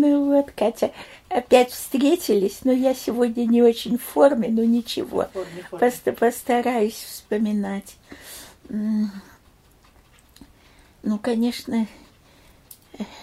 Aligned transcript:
Ну 0.00 0.26
вот, 0.26 0.52
Катя, 0.52 0.92
опять 1.28 1.72
встретились, 1.72 2.60
но 2.62 2.70
я 2.70 2.94
сегодня 2.94 3.46
не 3.46 3.62
очень 3.62 3.98
в 3.98 4.02
форме, 4.04 4.46
но 4.48 4.62
ничего. 4.62 5.24
Форме, 5.32 5.62
форме. 5.68 5.90
Пост- 5.90 6.16
постараюсь 6.16 6.94
вспоминать. 6.94 7.96
Ну, 8.68 9.08
конечно, 11.20 11.88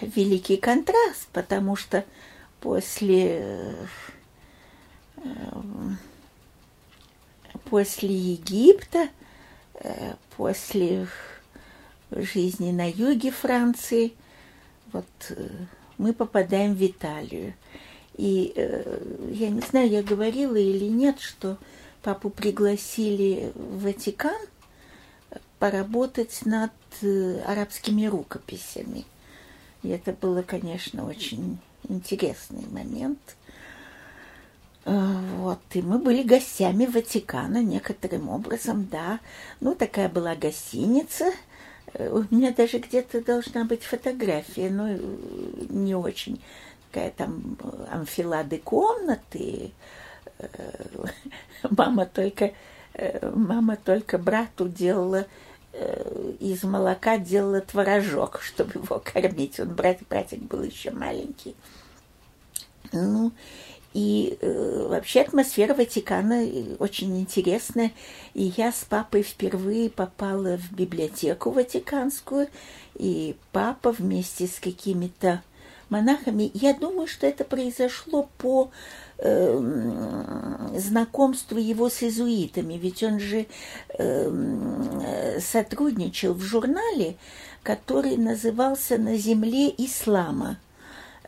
великий 0.01 0.57
контраст, 0.57 1.27
потому 1.31 1.77
что 1.77 2.03
после, 2.59 3.85
э, 5.15 5.23
после 7.69 8.13
Египта, 8.13 9.07
э, 9.75 10.15
после 10.35 11.07
жизни 12.11 12.73
на 12.73 12.91
юге 12.91 13.31
Франции, 13.31 14.13
вот 14.91 15.05
э, 15.29 15.47
мы 15.97 16.13
попадаем 16.13 16.73
в 16.73 16.85
Италию. 16.85 17.53
И 18.17 18.53
э, 18.55 18.99
я 19.31 19.49
не 19.49 19.61
знаю, 19.61 19.89
я 19.89 20.01
говорила 20.01 20.55
или 20.55 20.85
нет, 20.85 21.19
что 21.19 21.57
папу 22.01 22.29
пригласили 22.29 23.51
в 23.55 23.83
Ватикан 23.83 24.39
поработать 25.59 26.45
над 26.45 26.71
э, 27.01 27.41
арабскими 27.45 28.05
рукописями. 28.05 29.05
И 29.83 29.89
это 29.89 30.13
было, 30.13 30.41
конечно, 30.41 31.05
очень 31.07 31.57
интересный 31.89 32.65
момент. 32.71 33.19
Э, 34.85 35.19
Вот, 35.37 35.59
и 35.73 35.81
мы 35.81 35.97
были 35.97 36.23
гостями 36.23 36.85
Ватикана 36.85 37.61
некоторым 37.63 38.29
образом, 38.29 38.87
да. 38.89 39.19
Ну, 39.59 39.75
такая 39.75 40.09
была 40.09 40.35
гостиница. 40.35 41.31
У 41.97 42.35
меня 42.35 42.51
даже 42.51 42.79
где-то 42.79 43.23
должна 43.23 43.63
быть 43.63 43.83
фотография, 43.83 44.69
но 44.69 44.89
э, 44.89 44.99
не 45.69 45.95
очень. 45.95 46.41
Такая 46.91 47.11
там 47.11 47.57
амфилады 47.91 48.57
комнаты. 48.57 49.71
Э, 50.39 50.47
Мама 51.69 52.05
только, 52.05 52.53
э, 52.93 53.31
мама 53.35 53.77
только 53.77 54.17
брату 54.17 54.67
делала 54.67 55.25
э, 55.73 56.33
из 56.39 56.63
молока 56.63 57.17
делала 57.17 57.61
творожок, 57.61 58.39
чтобы 58.43 58.79
его 58.79 59.01
кормить. 59.03 59.59
Он 59.59 59.73
брат, 59.73 59.97
братик 60.09 60.41
был 60.41 60.63
еще 60.63 60.91
маленький. 60.91 61.55
Ну, 62.91 63.31
и 63.95 64.37
э, 64.41 64.87
вообще 64.89 65.21
атмосфера 65.21 65.73
Ватикана 65.73 66.45
очень 66.79 67.17
интересная. 67.17 67.93
И 68.33 68.51
я 68.57 68.73
с 68.73 68.83
папой 68.83 69.23
впервые 69.23 69.89
попала 69.89 70.57
в 70.57 70.73
библиотеку 70.73 71.49
Ватиканскую, 71.49 72.49
и 72.95 73.37
папа 73.53 73.93
вместе 73.93 74.47
с 74.47 74.59
какими-то 74.59 75.41
монахами. 75.87 76.51
Я 76.53 76.73
думаю, 76.73 77.07
что 77.07 77.25
это 77.25 77.45
произошло 77.45 78.27
по 78.37 78.69
э, 79.17 80.71
знакомству 80.75 81.57
его 81.57 81.89
с 81.89 82.03
иезуитами, 82.03 82.73
ведь 82.73 83.01
он 83.01 83.21
же 83.21 83.45
э, 83.97 85.39
сотрудничал 85.39 86.33
в 86.33 86.41
журнале, 86.41 87.15
который 87.63 88.17
назывался 88.17 88.97
«На 88.97 89.15
земле 89.15 89.69
ислама». 89.69 90.57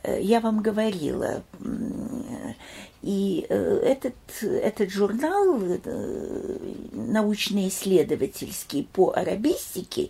Э, 0.04 0.20
Я 0.22 0.40
вам 0.40 0.62
говорила. 0.62 1.44
М, 1.60 2.56
И 3.02 3.46
э, 3.50 3.80
этот, 3.84 4.16
этот 4.42 4.90
журнал 4.90 5.60
э, 5.62 6.58
научно-исследовательский 6.92 8.84
по 8.92 9.12
арабистике 9.16 10.10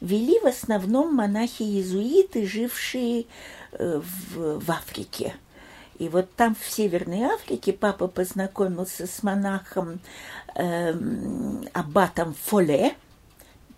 вели 0.00 0.38
в 0.40 0.46
основном 0.46 1.14
монахи-иезуиты, 1.14 2.46
жившие 2.46 3.26
э, 3.72 4.00
в, 4.34 4.58
в 4.60 4.70
Африке. 4.70 5.34
И 5.98 6.08
вот 6.08 6.34
там, 6.34 6.54
в 6.56 6.66
Северной 6.68 7.22
Африке, 7.22 7.72
папа 7.72 8.08
познакомился 8.08 9.06
с 9.06 9.22
монахом 9.22 10.00
эм, 10.56 11.66
аббатом 11.72 12.34
Фоле, 12.46 12.94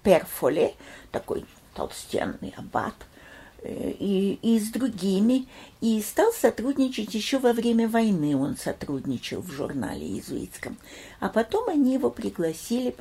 Пер 0.02 0.24
Фоле, 0.24 0.74
такой 1.12 1.44
толстенный 1.74 2.54
аббат, 2.56 2.94
э, 2.98 3.15
и, 3.66 4.38
и 4.42 4.58
с 4.58 4.70
другими, 4.70 5.46
и 5.80 6.00
стал 6.00 6.32
сотрудничать 6.32 7.14
еще 7.14 7.38
во 7.38 7.52
время 7.52 7.88
войны. 7.88 8.36
Он 8.36 8.56
сотрудничал 8.56 9.40
в 9.40 9.50
журнале 9.50 10.06
иезуитском. 10.06 10.76
А 11.20 11.28
потом 11.28 11.68
они 11.68 11.94
его 11.94 12.10
пригласили 12.10 12.94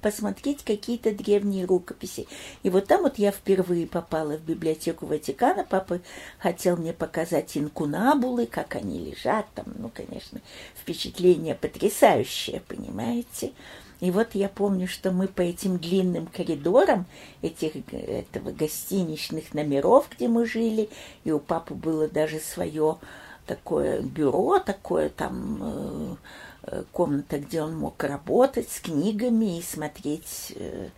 посмотреть 0.00 0.64
какие-то 0.64 1.12
древние 1.12 1.64
рукописи. 1.64 2.26
И 2.62 2.70
вот 2.70 2.86
там 2.86 3.02
вот 3.02 3.18
я 3.18 3.32
впервые 3.32 3.86
попала 3.86 4.36
в 4.36 4.42
библиотеку 4.42 5.06
Ватикана. 5.06 5.64
Папа 5.68 6.00
хотел 6.38 6.76
мне 6.76 6.92
показать 6.92 7.56
инкунабулы, 7.56 8.46
как 8.46 8.76
они 8.76 8.98
лежат. 8.98 9.46
Там, 9.54 9.66
ну, 9.78 9.90
конечно, 9.94 10.40
впечатление 10.74 11.54
потрясающее, 11.54 12.62
понимаете. 12.66 13.52
И 14.00 14.10
вот 14.10 14.34
я 14.34 14.48
помню, 14.48 14.88
что 14.88 15.12
мы 15.12 15.28
по 15.28 15.42
этим 15.42 15.78
длинным 15.78 16.26
коридорам 16.26 17.06
этих, 17.42 17.72
этого 17.92 18.50
гостиничных 18.50 19.52
номеров, 19.54 20.08
где 20.10 20.26
мы 20.26 20.46
жили, 20.46 20.88
и 21.24 21.30
у 21.30 21.38
папы 21.38 21.74
было 21.74 22.08
даже 22.08 22.38
свое 22.38 22.98
такое 23.46 24.00
бюро, 24.00 24.58
такое 24.60 25.08
там 25.08 25.58
э, 25.60 26.16
э, 26.62 26.84
комната, 26.92 27.38
где 27.38 27.62
он 27.62 27.76
мог 27.76 28.02
работать 28.02 28.70
с 28.70 28.80
книгами 28.80 29.58
и 29.58 29.62
смотреть 29.62 30.52
э, 30.54 30.88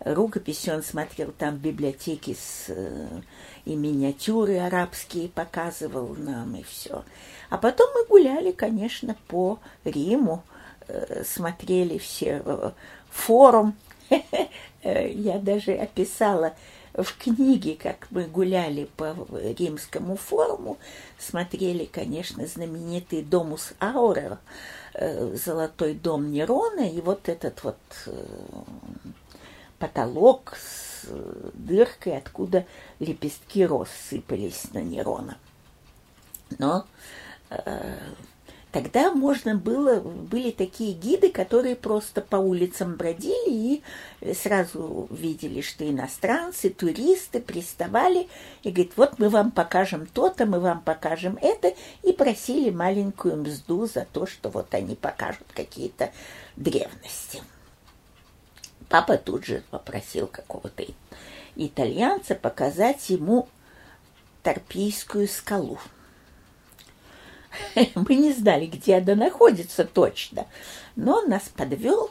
рукописи. 0.00 0.70
Он 0.70 0.82
смотрел 0.82 1.32
там 1.32 1.56
в 1.56 1.60
библиотеке 1.60 2.34
с, 2.34 2.64
э, 2.68 3.20
и 3.64 3.76
миниатюры 3.76 4.58
арабские 4.58 5.28
показывал 5.28 6.16
нам, 6.16 6.56
и 6.56 6.62
все. 6.62 7.04
А 7.48 7.58
потом 7.58 7.88
мы 7.94 8.04
гуляли, 8.06 8.52
конечно, 8.52 9.16
по 9.28 9.60
Риму, 9.84 10.42
смотрели 11.24 11.98
все 11.98 12.42
э, 12.44 12.70
форум. 13.10 13.74
Э, 14.10 14.18
Я 15.12 15.38
даже 15.38 15.72
описала 15.72 16.54
в 16.94 17.16
книге, 17.16 17.76
как 17.80 18.08
мы 18.10 18.24
гуляли 18.24 18.88
по 18.96 19.14
римскому 19.58 20.16
форуму, 20.16 20.78
смотрели, 21.18 21.84
конечно, 21.84 22.46
знаменитый 22.46 23.22
Домус 23.22 23.72
Аура, 23.80 24.40
э, 24.94 25.36
золотой 25.36 25.94
дом 25.94 26.30
Нерона, 26.32 26.88
и 26.88 27.00
вот 27.00 27.28
этот 27.28 27.62
вот 27.62 27.78
э, 28.06 28.24
потолок 29.78 30.56
с 30.56 31.04
э, 31.08 31.50
дыркой, 31.54 32.18
откуда 32.18 32.66
лепестки 32.98 33.64
роз 33.64 33.88
сыпались 34.08 34.72
на 34.72 34.78
Нерона. 34.78 35.38
Но 36.58 36.84
э, 37.50 37.98
тогда 38.72 39.12
можно 39.12 39.54
было, 39.54 40.00
были 40.00 40.50
такие 40.50 40.92
гиды, 40.94 41.30
которые 41.30 41.76
просто 41.76 42.20
по 42.20 42.36
улицам 42.36 42.96
бродили 42.96 43.50
и 43.50 43.82
сразу 44.34 45.08
видели, 45.10 45.60
что 45.60 45.88
иностранцы, 45.88 46.70
туристы 46.70 47.40
приставали 47.40 48.28
и 48.62 48.70
говорят, 48.70 48.92
вот 48.96 49.18
мы 49.18 49.28
вам 49.28 49.50
покажем 49.50 50.06
то-то, 50.06 50.46
мы 50.46 50.60
вам 50.60 50.80
покажем 50.80 51.38
это, 51.40 51.74
и 52.02 52.12
просили 52.12 52.70
маленькую 52.70 53.36
мзду 53.36 53.86
за 53.86 54.06
то, 54.12 54.26
что 54.26 54.48
вот 54.50 54.72
они 54.74 54.94
покажут 54.94 55.46
какие-то 55.54 56.10
древности. 56.56 57.42
Папа 58.88 59.16
тут 59.16 59.44
же 59.44 59.62
попросил 59.70 60.26
какого-то 60.26 60.84
итальянца 61.54 62.34
показать 62.34 63.08
ему 63.10 63.48
Торпийскую 64.42 65.28
скалу. 65.28 65.78
Мы 67.94 68.14
не 68.16 68.32
знали, 68.32 68.66
где 68.66 68.96
она 68.96 69.14
находится 69.14 69.84
точно, 69.84 70.46
но 70.96 71.18
он 71.18 71.28
нас 71.28 71.50
подвел 71.54 72.10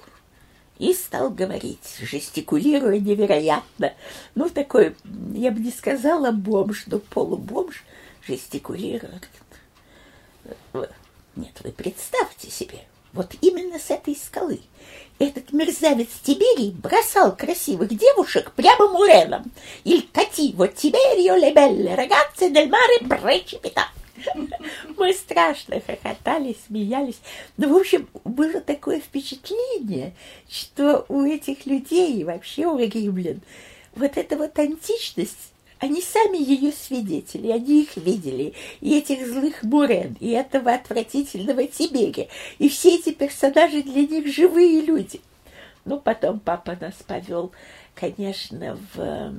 и 0.77 0.93
стал 0.93 1.29
говорить, 1.29 1.97
жестикулируя 1.99 2.99
невероятно. 2.99 3.93
Ну, 4.35 4.49
такой, 4.49 4.95
я 5.33 5.51
бы 5.51 5.59
не 5.59 5.71
сказала 5.71 6.31
бомж, 6.31 6.85
но 6.87 6.99
полубомж 6.99 7.83
жестикулирует. 8.25 9.27
Нет, 11.35 11.53
вы 11.63 11.71
представьте 11.71 12.49
себе, 12.49 12.79
вот 13.13 13.35
именно 13.41 13.79
с 13.79 13.89
этой 13.89 14.15
скалы 14.15 14.61
этот 15.19 15.51
мерзавец 15.51 16.07
Тиберий 16.23 16.71
бросал 16.71 17.35
красивых 17.35 17.89
девушек 17.89 18.53
прямо 18.53 18.87
муреном. 18.87 19.51
Il 19.83 20.09
cattivo 20.11 20.65
Tiberio 20.67 21.35
le 21.35 21.51
belle 21.51 21.93
ragazze 21.93 22.49
del 22.49 22.69
mare 22.69 22.99
precipita. 23.07 23.89
Мы 24.99 25.13
страшно 25.13 25.79
хохотали, 25.79 26.57
смеялись. 26.67 27.21
Ну, 27.55 27.73
в 27.73 27.77
общем, 27.77 28.09
было 28.25 28.59
такое 28.59 28.99
впечатление, 28.99 30.13
что 30.49 31.05
у 31.07 31.23
этих 31.23 31.65
людей 31.65 32.21
вообще 32.25 32.67
у 32.67 32.77
римлян 32.77 33.39
вот 33.95 34.17
эта 34.17 34.35
вот 34.35 34.59
античность, 34.59 35.53
они 35.79 36.01
сами 36.01 36.37
ее 36.37 36.73
свидетели, 36.73 37.49
они 37.49 37.83
их 37.83 37.95
видели, 37.95 38.53
и 38.81 38.97
этих 38.97 39.25
злых 39.25 39.63
мурен, 39.63 40.17
и 40.19 40.31
этого 40.31 40.73
отвратительного 40.73 41.65
Тиберия, 41.65 42.27
и 42.57 42.67
все 42.67 42.95
эти 42.95 43.11
персонажи 43.13 43.81
для 43.81 44.05
них 44.05 44.27
живые 44.27 44.81
люди. 44.81 45.21
Ну, 45.85 45.97
потом 45.97 46.41
папа 46.41 46.77
нас 46.79 46.95
повел, 47.07 47.53
конечно, 47.95 48.77
в, 48.93 49.33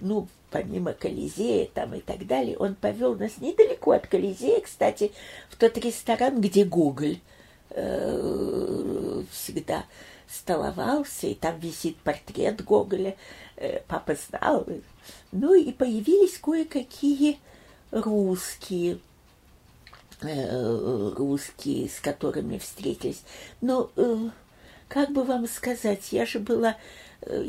ну, 0.00 0.26
помимо 0.50 0.92
Колизея 0.92 1.68
там 1.72 1.94
и 1.94 2.00
так 2.00 2.26
далее, 2.26 2.56
он 2.58 2.74
повел 2.74 3.14
нас 3.16 3.38
недалеко 3.38 3.92
от 3.92 4.06
Колизея, 4.06 4.60
кстати, 4.60 5.12
в 5.48 5.56
тот 5.56 5.78
ресторан, 5.78 6.40
где 6.40 6.64
Гоголь 6.64 7.18
э, 7.70 9.22
всегда 9.30 9.84
столовался, 10.28 11.26
и 11.26 11.34
там 11.34 11.58
висит 11.58 11.96
портрет 11.98 12.64
Гоголя, 12.64 13.16
э, 13.56 13.80
папа 13.86 14.16
знал. 14.28 14.66
Ну 15.30 15.54
и 15.54 15.72
появились 15.72 16.38
кое-какие 16.38 17.38
русские, 17.90 18.98
э, 20.22 21.12
русские, 21.16 21.88
с 21.88 22.00
которыми 22.00 22.58
встретились. 22.58 23.22
Но, 23.60 23.90
э, 23.96 24.30
как 24.88 25.10
бы 25.10 25.24
вам 25.24 25.46
сказать, 25.46 26.12
я 26.12 26.26
же 26.26 26.38
была, 26.38 26.76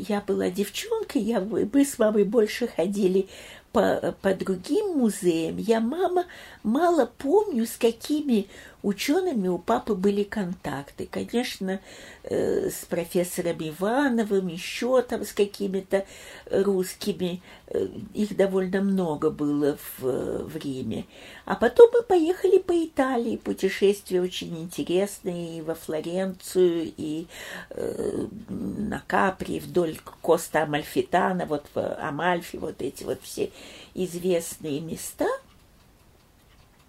я 0.08 0.20
была 0.20 0.50
девчонкой, 0.50 1.22
я, 1.22 1.40
мы 1.40 1.84
с 1.84 1.98
мамой 1.98 2.24
больше 2.24 2.66
ходили 2.68 3.28
по, 3.72 4.14
по 4.22 4.34
другим 4.34 4.98
музеям. 4.98 5.56
Я, 5.58 5.80
мама, 5.80 6.26
мало 6.62 7.10
помню, 7.18 7.66
с 7.66 7.76
какими 7.76 8.46
учеными 8.84 9.48
у 9.48 9.58
папы 9.58 9.94
были 9.94 10.22
контакты. 10.22 11.08
Конечно, 11.10 11.80
э, 12.22 12.68
с 12.70 12.84
профессором 12.84 13.56
Ивановым, 13.60 14.48
еще 14.48 15.02
там 15.02 15.24
с 15.24 15.32
какими-то 15.32 16.04
русскими. 16.50 17.42
Э, 17.68 17.88
их 18.12 18.36
довольно 18.36 18.82
много 18.82 19.30
было 19.30 19.78
в, 19.98 20.44
в 20.44 20.56
Риме. 20.56 21.06
А 21.46 21.56
потом 21.56 21.90
мы 21.94 22.02
поехали 22.02 22.58
по 22.58 22.72
Италии. 22.72 23.36
Путешествия 23.36 24.20
очень 24.20 24.56
интересные 24.60 25.58
и 25.58 25.62
во 25.62 25.74
Флоренцию, 25.74 26.92
и 26.96 27.26
э, 27.70 28.26
на 28.48 29.02
Капри, 29.06 29.60
вдоль 29.60 29.98
Коста 30.20 30.64
Амальфитана, 30.64 31.46
вот 31.46 31.64
в 31.74 31.78
Амальфи, 31.78 32.56
вот 32.56 32.82
эти 32.82 33.02
вот 33.02 33.18
все 33.22 33.50
известные 33.94 34.80
места– 34.80 35.26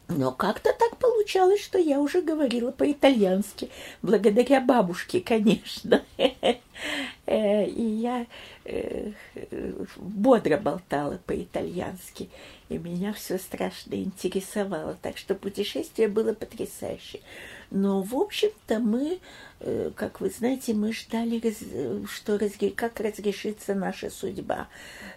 но 0.07 0.31
как-то 0.31 0.71
так 0.73 0.97
получалось, 0.97 1.61
что 1.61 1.77
я 1.77 1.99
уже 1.99 2.21
говорила 2.21 2.71
по-итальянски, 2.71 3.69
благодаря 4.01 4.61
бабушке, 4.61 5.21
конечно. 5.21 6.03
Э, 7.27 7.65
и 7.65 7.81
я 7.81 8.27
э, 8.65 9.11
бодро 9.95 10.57
болтала 10.57 11.17
по-итальянски, 11.25 12.29
и 12.69 12.77
меня 12.77 13.13
все 13.13 13.39
страшно 13.39 13.95
интересовало. 13.95 14.97
Так 15.01 15.17
что 15.17 15.33
путешествие 15.33 16.07
было 16.07 16.33
потрясающее. 16.33 17.21
Но, 17.71 18.01
в 18.01 18.15
общем-то, 18.15 18.79
мы, 18.79 19.19
э, 19.59 19.91
как 19.95 20.21
вы 20.21 20.29
знаете, 20.29 20.73
мы 20.73 20.93
ждали, 20.93 21.41
что 22.07 22.39
как 22.75 22.99
разрешится 22.99 23.73
наша 23.73 24.09
судьба. 24.09 24.67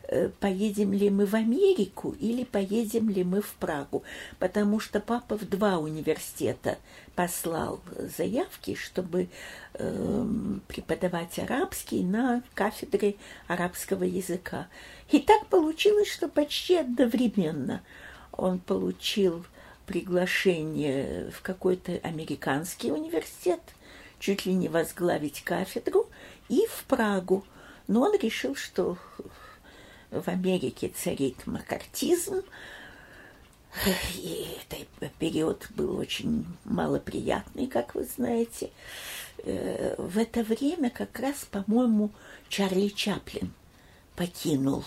Э, 0.08 0.30
поедем 0.40 0.92
ли 0.92 1.10
мы 1.10 1.26
в 1.26 1.34
Америку 1.34 2.16
или 2.18 2.44
поедем 2.44 3.10
ли 3.10 3.24
мы 3.24 3.42
в 3.42 3.52
Прагу. 3.54 4.02
Потому 4.38 4.80
что 4.80 5.00
папа 5.00 5.36
в 5.36 5.48
два 5.48 5.78
университета 5.78 6.78
послал 7.14 7.80
заявки, 8.16 8.74
чтобы 8.74 9.28
э, 9.74 10.24
преподавать 10.68 11.38
арабский 11.38 12.02
на 12.02 12.42
кафедре 12.54 13.16
арабского 13.48 14.04
языка. 14.04 14.68
И 15.10 15.18
так 15.18 15.46
получилось, 15.46 16.08
что 16.10 16.28
почти 16.28 16.76
одновременно 16.76 17.82
он 18.32 18.60
получил 18.60 19.44
приглашение 19.88 21.30
в 21.30 21.40
какой-то 21.40 21.92
американский 22.02 22.92
университет, 22.92 23.60
чуть 24.20 24.44
ли 24.44 24.52
не 24.52 24.68
возглавить 24.68 25.42
кафедру, 25.42 26.10
и 26.50 26.66
в 26.66 26.84
Прагу. 26.84 27.42
Но 27.86 28.02
он 28.02 28.18
решил, 28.18 28.54
что 28.54 28.98
в 30.10 30.28
Америке 30.28 30.92
царит 30.94 31.46
макартизм, 31.46 32.42
и 34.16 34.46
этот 34.68 35.12
период 35.14 35.66
был 35.70 35.96
очень 35.96 36.44
малоприятный, 36.64 37.66
как 37.66 37.94
вы 37.94 38.04
знаете. 38.04 38.70
Э, 39.44 39.94
в 39.96 40.18
это 40.18 40.42
время 40.42 40.90
как 40.90 41.18
раз, 41.18 41.46
по-моему, 41.50 42.10
Чарли 42.50 42.88
Чаплин 42.88 43.54
покинул, 44.16 44.84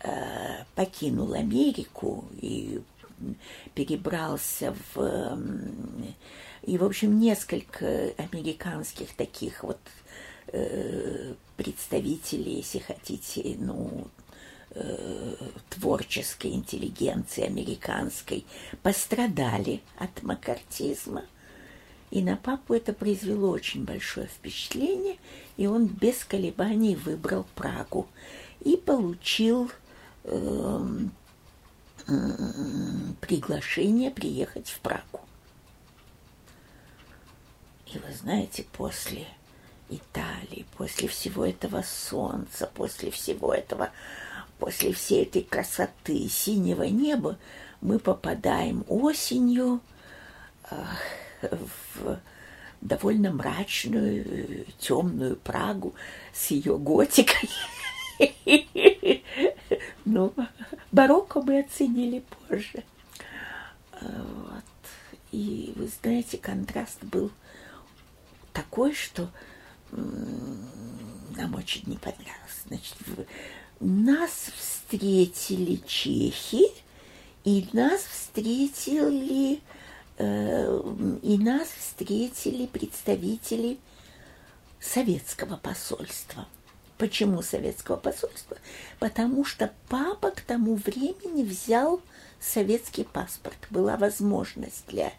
э, 0.00 0.64
покинул 0.74 1.32
Америку 1.34 2.24
и 2.40 2.82
перебрался 3.74 4.74
в... 4.94 5.38
И, 6.62 6.78
в 6.78 6.84
общем, 6.84 7.18
несколько 7.18 8.12
американских 8.18 9.14
таких 9.14 9.64
вот 9.64 9.80
э, 10.48 11.34
представителей, 11.56 12.56
если 12.56 12.78
хотите, 12.78 13.56
ну, 13.58 14.06
э, 14.70 15.34
творческой 15.70 16.52
интеллигенции 16.52 17.44
американской 17.44 18.44
пострадали 18.82 19.80
от 19.98 20.22
макартизма. 20.22 21.24
И 22.12 22.22
на 22.22 22.36
папу 22.36 22.74
это 22.74 22.92
произвело 22.92 23.50
очень 23.50 23.84
большое 23.84 24.26
впечатление, 24.26 25.16
и 25.56 25.66
он 25.66 25.86
без 25.86 26.24
колебаний 26.24 26.94
выбрал 26.94 27.46
Прагу 27.54 28.06
и 28.60 28.76
получил 28.76 29.70
э, 30.24 30.86
приглашение 33.20 34.10
приехать 34.10 34.68
в 34.68 34.80
Прагу. 34.80 35.20
И 37.86 37.98
вы 37.98 38.12
знаете, 38.14 38.64
после 38.72 39.26
Италии, 39.90 40.64
после 40.76 41.08
всего 41.08 41.44
этого 41.44 41.82
солнца, 41.82 42.70
после 42.74 43.10
всего 43.10 43.52
этого, 43.52 43.90
после 44.58 44.92
всей 44.92 45.24
этой 45.24 45.42
красоты 45.42 46.28
синего 46.28 46.84
неба, 46.84 47.38
мы 47.80 47.98
попадаем 47.98 48.84
осенью 48.88 49.80
э, 50.70 50.76
в 51.40 52.18
довольно 52.80 53.32
мрачную, 53.32 54.66
темную 54.78 55.36
Прагу 55.36 55.94
с 56.32 56.50
ее 56.50 56.78
готикой. 56.78 57.48
Ну, 60.04 60.34
барокко 60.90 61.40
мы 61.42 61.60
оценили 61.60 62.24
позже. 62.48 62.82
Вот. 64.00 64.64
И 65.30 65.72
вы 65.76 65.88
знаете, 65.88 66.38
контраст 66.38 67.02
был 67.04 67.30
такой, 68.52 68.94
что 68.94 69.30
нам 69.90 71.54
очень 71.54 71.84
не 71.86 71.96
понравилось. 71.96 72.64
Значит, 72.66 72.96
нас 73.80 74.50
встретили 74.56 75.80
чехи, 75.86 76.66
и 77.44 77.66
нас 77.72 78.02
встретили 78.02 79.60
э, 80.18 81.18
и 81.22 81.38
нас 81.38 81.68
встретили 81.68 82.66
представители 82.66 83.78
советского 84.80 85.56
посольства. 85.56 86.46
Почему 87.02 87.42
советского 87.42 87.96
посольства? 87.96 88.56
Потому 89.00 89.44
что 89.44 89.72
папа 89.88 90.30
к 90.30 90.40
тому 90.40 90.76
времени 90.76 91.42
взял 91.42 92.00
советский 92.40 93.02
паспорт. 93.02 93.56
Была 93.70 93.96
возможность 93.96 94.84
для 94.86 95.12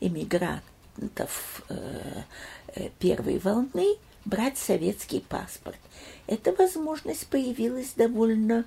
эмигрантов 0.00 1.62
э, 1.68 2.22
э, 2.74 2.88
первой 2.98 3.38
волны 3.38 3.98
брать 4.24 4.58
советский 4.58 5.20
паспорт. 5.20 5.78
Эта 6.26 6.52
возможность 6.52 7.28
появилась 7.28 7.92
довольно 7.92 8.64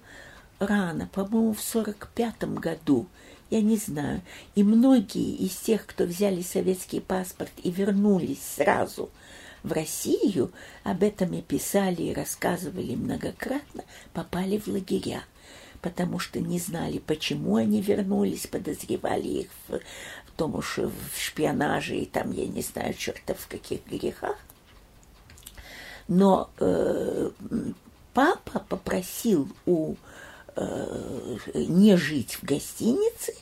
рано, 0.60 1.10
по-моему, 1.12 1.52
в 1.52 1.62
сорок 1.62 2.10
пятом 2.16 2.56
году, 2.56 3.06
я 3.50 3.60
не 3.60 3.76
знаю. 3.76 4.22
И 4.56 4.64
многие 4.64 5.36
из 5.36 5.58
тех, 5.58 5.86
кто 5.86 6.06
взяли 6.06 6.42
советский 6.42 7.02
паспорт 7.02 7.52
и 7.64 7.70
вернулись 7.70 8.42
сразу 8.56 9.10
в 9.64 9.72
Россию, 9.72 10.52
об 10.84 11.04
этом 11.04 11.34
и 11.34 11.42
писали, 11.42 12.04
и 12.04 12.14
рассказывали 12.14 12.96
многократно, 12.96 13.84
попали 14.14 14.58
в 14.58 14.68
лагеря, 14.68 15.24
потому 15.82 16.20
что 16.20 16.40
не 16.40 16.60
знали, 16.60 17.00
почему 17.00 17.56
они 17.56 17.82
вернулись, 17.82 18.48
подозревали 18.48 19.28
их 19.28 19.48
в, 19.68 19.78
в 19.78 20.32
том 20.36 20.56
уж 20.56 20.78
в 20.78 21.20
шпионаже 21.20 21.96
и 21.96 22.06
там, 22.06 22.32
я 22.32 22.48
не 22.48 22.62
знаю, 22.62 22.94
черта 22.94 23.34
в 23.34 23.48
каких 23.48 23.86
грехах. 23.86 24.38
Но 26.08 26.50
э, 26.60 27.30
папа 28.14 28.60
попросил 28.68 29.48
у 29.66 29.96
э, 30.56 31.38
не 31.54 31.96
жить 31.98 32.36
в 32.36 32.44
гостинице, 32.44 33.34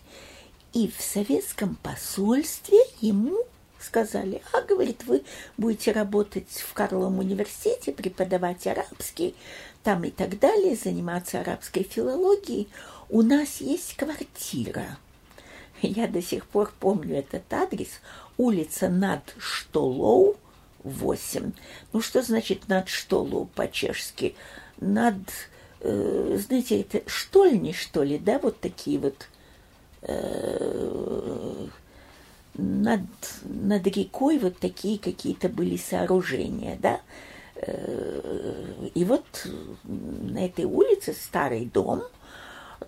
и 0.74 0.88
в 0.88 1.02
советском 1.02 1.76
посольстве 1.76 2.78
ему 3.02 3.44
сказали, 3.80 4.42
а, 4.54 4.62
говорит, 4.62 5.04
вы 5.06 5.24
будете 5.58 5.92
работать 5.92 6.50
в 6.50 6.74
Карловом 6.74 7.20
университете, 7.20 7.92
преподавать 7.92 8.68
арабский, 8.68 9.36
там 9.84 10.04
и 10.04 10.12
так 10.12 10.40
далее, 10.40 10.76
заниматься 10.76 11.40
арабской 11.40 11.84
филологией. 11.84 12.68
У 13.10 13.22
нас 13.22 13.62
есть 13.62 13.96
квартира. 13.96 14.98
Я 15.82 16.08
до 16.08 16.22
сих 16.22 16.46
пор 16.46 16.74
помню 16.80 17.18
этот 17.18 17.52
адрес. 17.54 18.02
Улица 18.38 18.90
над 18.90 19.22
Штолоу, 19.38 20.38
8. 20.84 21.52
Ну, 21.94 22.02
что 22.02 22.22
значит 22.22 22.68
над 22.68 22.90
Штолоу 22.90 23.46
по-чешски? 23.56 24.36
Над 24.80 25.18
э, 25.82 26.38
знаете, 26.40 26.82
это 26.82 27.02
штольни, 27.10 27.72
что 27.72 28.04
ли, 28.04 28.18
да, 28.18 28.40
вот 28.40 28.60
такие 28.60 29.00
вот 29.00 29.28
э, 30.02 31.68
над, 32.56 33.02
над 33.44 33.88
рекой 33.88 34.40
вот 34.40 34.58
такие 34.58 35.00
какие-то 35.00 35.50
были 35.50 35.78
сооружения, 35.78 36.78
да. 36.82 37.02
Э, 37.56 38.90
и 38.94 39.04
вот 39.04 39.26
на 39.84 40.46
этой 40.46 40.66
улице 40.66 41.14
старый 41.14 41.66
дом, 41.66 42.04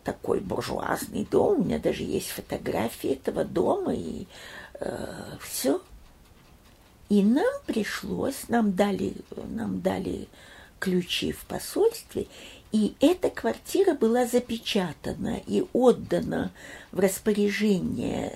такой 0.03 0.39
буржуазный 0.39 1.27
дом, 1.29 1.61
у 1.61 1.63
меня 1.63 1.79
даже 1.79 2.03
есть 2.03 2.29
фотографии 2.29 3.11
этого 3.11 3.43
дома, 3.43 3.93
и 3.93 4.27
э, 4.79 5.37
все. 5.41 5.81
И 7.09 7.23
нам 7.23 7.53
пришлось, 7.65 8.47
нам 8.47 8.73
дали, 8.73 9.13
нам 9.49 9.81
дали 9.81 10.27
ключи 10.79 11.31
в 11.33 11.45
посольстве, 11.45 12.27
и 12.71 12.95
эта 13.01 13.29
квартира 13.29 13.93
была 13.93 14.25
запечатана 14.25 15.41
и 15.45 15.65
отдана 15.73 16.51
в 16.91 16.99
распоряжение 16.99 18.33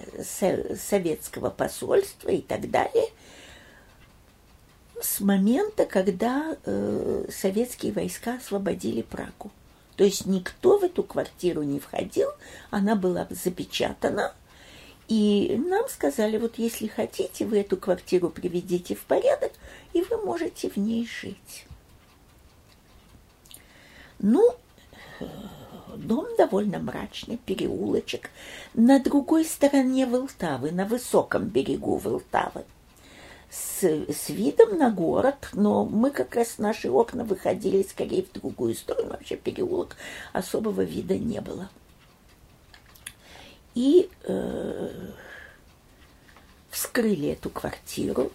советского 0.78 1.50
посольства 1.50 2.30
и 2.30 2.42
так 2.42 2.70
далее 2.70 3.08
с 5.02 5.20
момента, 5.20 5.86
когда 5.86 6.58
э, 6.66 7.26
советские 7.30 7.94
войска 7.94 8.36
освободили 8.36 9.02
Прагу. 9.02 9.52
То 9.96 10.04
есть 10.04 10.26
никто 10.26 10.78
в 10.78 10.84
эту 10.84 11.04
квартиру 11.04 11.64
не 11.64 11.80
входил, 11.80 12.30
она 12.70 12.96
была 12.96 13.28
запечатана. 13.30 14.34
И 15.08 15.62
нам 15.70 15.88
сказали, 15.88 16.38
вот 16.38 16.58
если 16.58 16.88
хотите, 16.88 17.46
вы 17.46 17.60
эту 17.60 17.78
квартиру 17.78 18.30
приведите 18.30 18.96
в 18.96 19.04
порядок, 19.06 19.52
и 19.94 20.02
вы 20.02 20.18
можете 20.18 20.70
в 20.70 20.78
ней 20.78 21.08
жить. 21.08 21.66
Ну, 24.20 24.56
дом 25.98 26.28
довольно 26.38 26.80
мрачный, 26.80 27.38
переулочек, 27.38 28.30
на 28.74 29.00
другой 29.00 29.46
стороне 29.46 30.06
Волтавы, 30.06 30.72
на 30.72 30.86
высоком 30.86 31.46
берегу 31.46 31.98
Волтавы, 31.98 32.66
с, 33.50 33.84
с 33.84 34.30
видом 34.30 34.78
на 34.78 34.90
город, 34.90 35.50
но 35.54 35.86
мы 35.86 36.12
как 36.12 36.36
раз 36.36 36.58
наши 36.58 36.90
окна 36.90 37.24
выходили 37.24 37.84
скорее 37.84 38.24
в 38.24 38.32
другую 38.34 38.76
сторону, 38.76 39.12
вообще 39.12 39.38
переулок 39.38 39.96
особого 40.34 40.82
вида 40.82 41.18
не 41.18 41.40
было. 41.42 41.70
И 43.76 44.10
э, 44.24 44.90
вскрыли 46.70 47.30
эту 47.30 47.50
квартиру, 47.50 48.32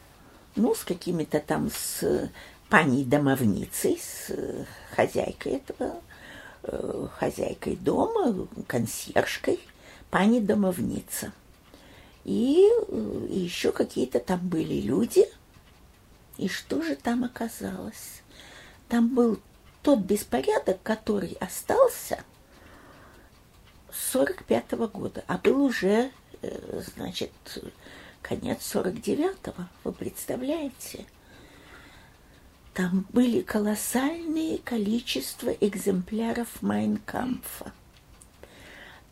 ну, 0.57 0.75
с 0.75 0.85
какими-то 0.85 1.41
там, 1.41 1.71
с 1.71 2.31
паней 2.71 3.05
домовницей, 3.05 3.99
с 3.99 4.31
э, 4.31 4.65
хозяйкой 4.95 5.55
этого, 5.55 6.00
э, 6.62 7.09
хозяйкой 7.19 7.77
дома, 7.77 8.47
консьержкой, 8.69 9.59
пани 10.11 10.39
домовница. 10.39 11.33
И, 12.25 12.69
э, 12.89 13.27
еще 13.29 13.73
какие-то 13.73 14.21
там 14.21 14.49
были 14.49 14.81
люди. 14.81 15.27
И 16.39 16.49
что 16.49 16.81
же 16.81 16.95
там 16.95 17.25
оказалось? 17.25 18.23
Там 18.89 19.15
был 19.15 19.41
тот 19.83 19.99
беспорядок, 19.99 20.79
который 20.83 21.37
остался 21.41 22.23
с 23.93 24.12
45 24.12 24.73
-го 24.73 24.89
года, 24.89 25.25
а 25.27 25.39
был 25.39 25.62
уже, 25.65 26.11
значит, 26.97 27.33
конец 28.23 28.61
49-го, 28.62 29.65
вы 29.85 29.93
представляете? 29.93 31.05
Там 32.75 33.07
были 33.12 33.41
колоссальные 33.41 34.59
количество 34.59 35.50
экземпляров 35.50 36.62
Майнкамфа. 36.62 37.73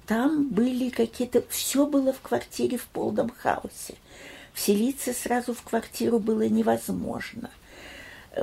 Там 0.07 0.49
были 0.49 0.91
какие-то... 0.91 1.43
Все 1.49 1.87
было 1.87 2.12
в 2.12 2.21
квартире 2.21 2.79
в 2.79 2.87
полном 2.87 3.31
хаосе. 3.31 3.97
Вселиться 4.55 5.12
сразу 5.12 5.55
в 5.55 5.62
квартиру 5.62 6.19
было 6.19 6.49
невозможно. 6.49 7.50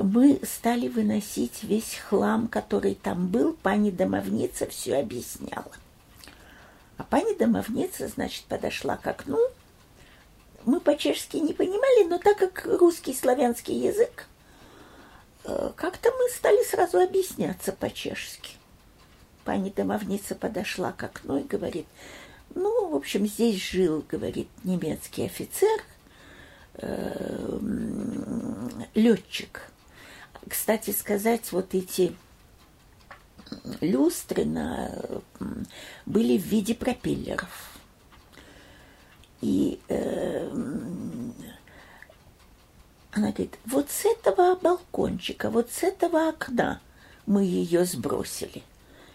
Мы 0.00 0.38
стали 0.42 0.88
выносить 0.88 1.62
весь 1.62 1.96
хлам, 1.96 2.46
который 2.46 2.94
там 2.94 3.28
был. 3.28 3.54
Пани 3.54 3.90
домовница 3.90 4.66
все 4.66 4.98
объясняла. 4.98 5.72
А 6.98 7.04
пани 7.04 7.34
домовница, 7.34 8.08
значит, 8.08 8.44
подошла 8.44 8.96
к 8.96 9.06
окну. 9.06 9.38
Мы 10.64 10.80
по-чешски 10.80 11.38
не 11.38 11.54
понимали, 11.54 12.06
но 12.06 12.18
так 12.18 12.38
как 12.38 12.66
русский 12.66 13.14
славянский 13.14 13.78
язык, 13.78 14.26
как-то 15.76 16.10
мы 16.10 16.28
стали 16.30 16.62
сразу 16.64 16.98
объясняться 16.98 17.72
по-чешски. 17.72 18.56
Пани 19.44 19.70
домовница 19.70 20.34
подошла 20.34 20.92
к 20.92 21.04
окну 21.04 21.38
и 21.38 21.44
говорит, 21.44 21.86
ну, 22.54 22.88
в 22.88 22.96
общем, 22.96 23.26
здесь 23.26 23.62
жил, 23.62 24.04
говорит, 24.08 24.48
немецкий 24.64 25.24
офицер, 25.24 25.80
э, 26.74 27.58
летчик. 28.94 29.70
Кстати 30.48 30.90
сказать, 30.90 31.52
вот 31.52 31.74
эти 31.74 32.16
люстры 33.80 34.44
на, 34.44 34.90
были 36.06 36.38
в 36.38 36.46
виде 36.46 36.74
пропеллеров. 36.74 37.78
И 39.40 39.80
э, 39.88 40.50
она 43.16 43.28
говорит, 43.28 43.58
вот 43.64 43.90
с 43.90 44.04
этого 44.04 44.56
балкончика, 44.56 45.50
вот 45.50 45.70
с 45.72 45.82
этого 45.82 46.28
окна 46.28 46.80
мы 47.24 47.44
ее 47.44 47.86
сбросили. 47.86 48.62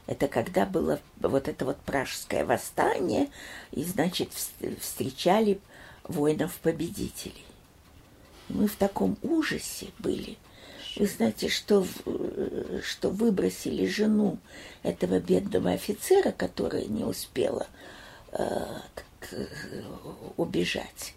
Это 0.07 0.27
когда 0.27 0.65
было 0.65 0.99
вот 1.19 1.47
это 1.47 1.65
вот 1.65 1.77
пражское 1.77 2.43
восстание, 2.43 3.29
и, 3.71 3.83
значит, 3.83 4.31
встречали 4.79 5.61
воинов-победителей. 6.03 7.45
Мы 8.49 8.67
в 8.67 8.75
таком 8.75 9.17
ужасе 9.21 9.89
были. 9.99 10.37
Вы 10.97 11.05
знаете, 11.05 11.47
что, 11.47 11.85
что 12.83 13.09
выбросили 13.09 13.85
жену 13.85 14.39
этого 14.81 15.19
бедного 15.19 15.71
офицера, 15.71 16.31
которая 16.31 16.85
не 16.85 17.03
успела 17.03 17.67
э, 18.31 18.65
убежать. 20.35 21.13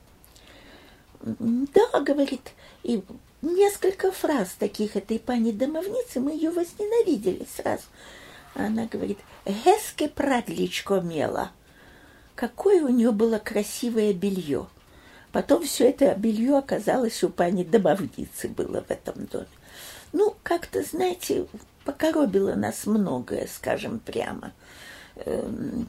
Да, 1.25 2.00
говорит, 2.00 2.52
и 2.83 3.02
несколько 3.40 4.12
фраз 4.12 4.54
таких 4.59 4.97
этой 4.97 5.19
пани 5.19 5.52
домовницы, 5.52 6.21
мы 6.21 6.33
ее 6.33 6.50
возненавидели 6.50 7.47
сразу. 7.57 7.85
Она 8.54 8.87
говорит, 8.87 9.19
«Геске 9.47 10.09
прадличко 10.09 11.00
мела». 11.00 11.50
Какое 12.35 12.83
у 12.85 12.88
нее 12.88 13.12
было 13.12 13.38
красивое 13.38 14.12
белье. 14.12 14.66
Потом 15.33 15.62
все 15.64 15.88
это 15.88 16.14
белье 16.14 16.59
оказалось 16.59 17.23
у 17.25 17.31
пани 17.31 17.64
домовницы 17.64 18.49
было 18.49 18.83
в 18.83 18.90
этом 18.90 19.26
доме. 19.26 19.47
Ну, 20.12 20.37
как-то, 20.43 20.83
знаете, 20.83 21.47
покоробило 21.85 22.54
нас 22.54 22.87
многое, 22.87 23.47
скажем 23.47 23.99
прямо. 23.99 24.52
Эм, 25.16 25.88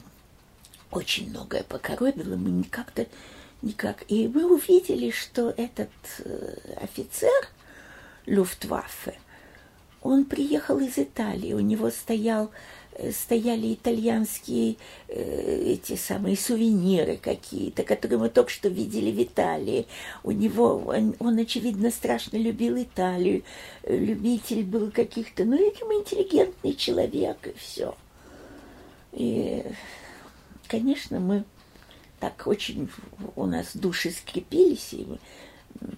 очень 0.92 1.30
многое 1.30 1.64
покоробило. 1.64 2.36
Мы 2.36 2.64
как-то 2.64 3.08
никак. 3.66 4.06
И 4.08 4.28
мы 4.28 4.46
увидели, 4.46 5.10
что 5.10 5.54
этот 5.58 5.90
э, 6.20 6.58
офицер 6.82 7.50
Люфтваффе, 8.26 9.16
он 10.02 10.26
приехал 10.26 10.80
из 10.80 10.98
Италии, 10.98 11.54
у 11.54 11.60
него 11.60 11.90
стоял, 11.90 12.52
э, 12.94 13.12
стояли 13.12 13.74
итальянские 13.74 14.78
э, 15.08 15.74
эти 15.74 15.96
самые 15.96 16.38
сувениры 16.38 17.18
какие-то, 17.18 17.84
которые 17.84 18.20
мы 18.20 18.30
только 18.30 18.52
что 18.52 18.70
видели 18.70 19.12
в 19.12 19.22
Италии. 19.22 19.88
У 20.24 20.32
него, 20.32 20.84
он, 20.86 21.16
он 21.20 21.38
очевидно, 21.40 21.90
страшно 21.90 22.38
любил 22.38 22.82
Италию, 22.82 23.44
любитель 23.84 24.64
был 24.64 24.92
каких-то, 24.92 25.44
ну, 25.44 25.56
этим 25.56 25.88
интеллигентный 25.92 26.76
человек, 26.76 27.48
и 27.48 27.58
все. 27.58 27.96
И, 29.12 29.64
конечно, 30.68 31.20
мы 31.20 31.46
так 32.20 32.48
очень 32.48 32.90
у 33.36 33.46
нас 33.46 33.76
души 33.76 34.12
скрепились, 34.12 34.94
и 34.94 35.08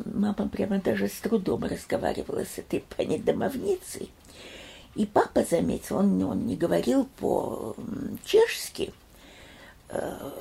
мама 0.05 0.49
прямо 0.49 0.79
даже 0.79 1.07
с 1.07 1.19
трудом 1.19 1.63
разговаривала 1.63 2.43
с 2.45 2.57
этой 2.57 2.81
пани 2.81 3.17
домовницей. 3.17 4.09
И 4.95 5.05
папа 5.05 5.43
заметил, 5.43 5.97
он, 5.97 6.21
он 6.23 6.47
не 6.47 6.55
говорил 6.55 7.07
по-чешски, 7.19 8.93
э, 9.89 10.31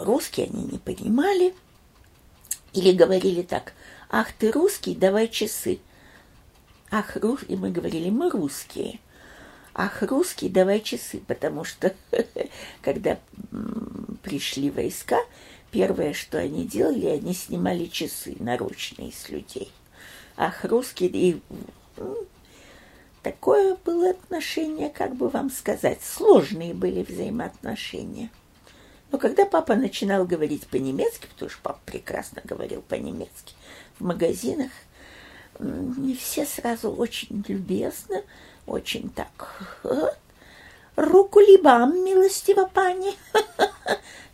русский 0.00 0.42
они 0.42 0.64
не 0.64 0.78
понимали, 0.78 1.54
или 2.74 2.92
говорили 2.92 3.42
так, 3.42 3.72
ах, 4.10 4.32
ты 4.32 4.50
русский, 4.50 4.94
давай 4.94 5.28
часы. 5.28 5.80
Ах, 6.90 7.16
рус... 7.16 7.40
и 7.48 7.56
мы 7.56 7.70
говорили, 7.70 8.10
мы 8.10 8.30
русские. 8.30 9.00
Ах, 9.74 10.02
русский, 10.02 10.48
давай 10.48 10.80
часы, 10.80 11.22
потому 11.26 11.64
что 11.64 11.94
когда 12.82 13.18
пришли 14.22 14.70
войска, 14.70 15.18
первое, 15.70 16.12
что 16.12 16.38
они 16.38 16.66
делали, 16.66 17.06
они 17.06 17.32
снимали 17.32 17.86
часы 17.86 18.36
наручные 18.38 19.12
с 19.12 19.30
людей. 19.30 19.72
Ах, 20.36 20.64
русские, 20.64 21.10
и 21.10 21.42
такое 23.22 23.76
было 23.84 24.10
отношение, 24.10 24.90
как 24.90 25.14
бы 25.14 25.28
вам 25.28 25.50
сказать, 25.50 26.02
сложные 26.02 26.74
были 26.74 27.02
взаимоотношения. 27.02 28.30
Но 29.10 29.18
когда 29.18 29.46
папа 29.46 29.74
начинал 29.74 30.26
говорить 30.26 30.66
по-немецки, 30.66 31.26
потому 31.26 31.50
что 31.50 31.60
папа 31.62 31.80
прекрасно 31.86 32.42
говорил 32.44 32.82
по-немецки, 32.82 33.54
в 33.98 34.04
магазинах, 34.04 34.70
не 35.58 36.14
все 36.14 36.46
сразу 36.46 36.90
очень 36.90 37.44
любезно, 37.46 38.22
очень 38.66 39.10
так. 39.10 39.80
Руку 40.96 41.40
либам, 41.40 42.04
милостиво 42.04 42.66
пани. 42.72 43.14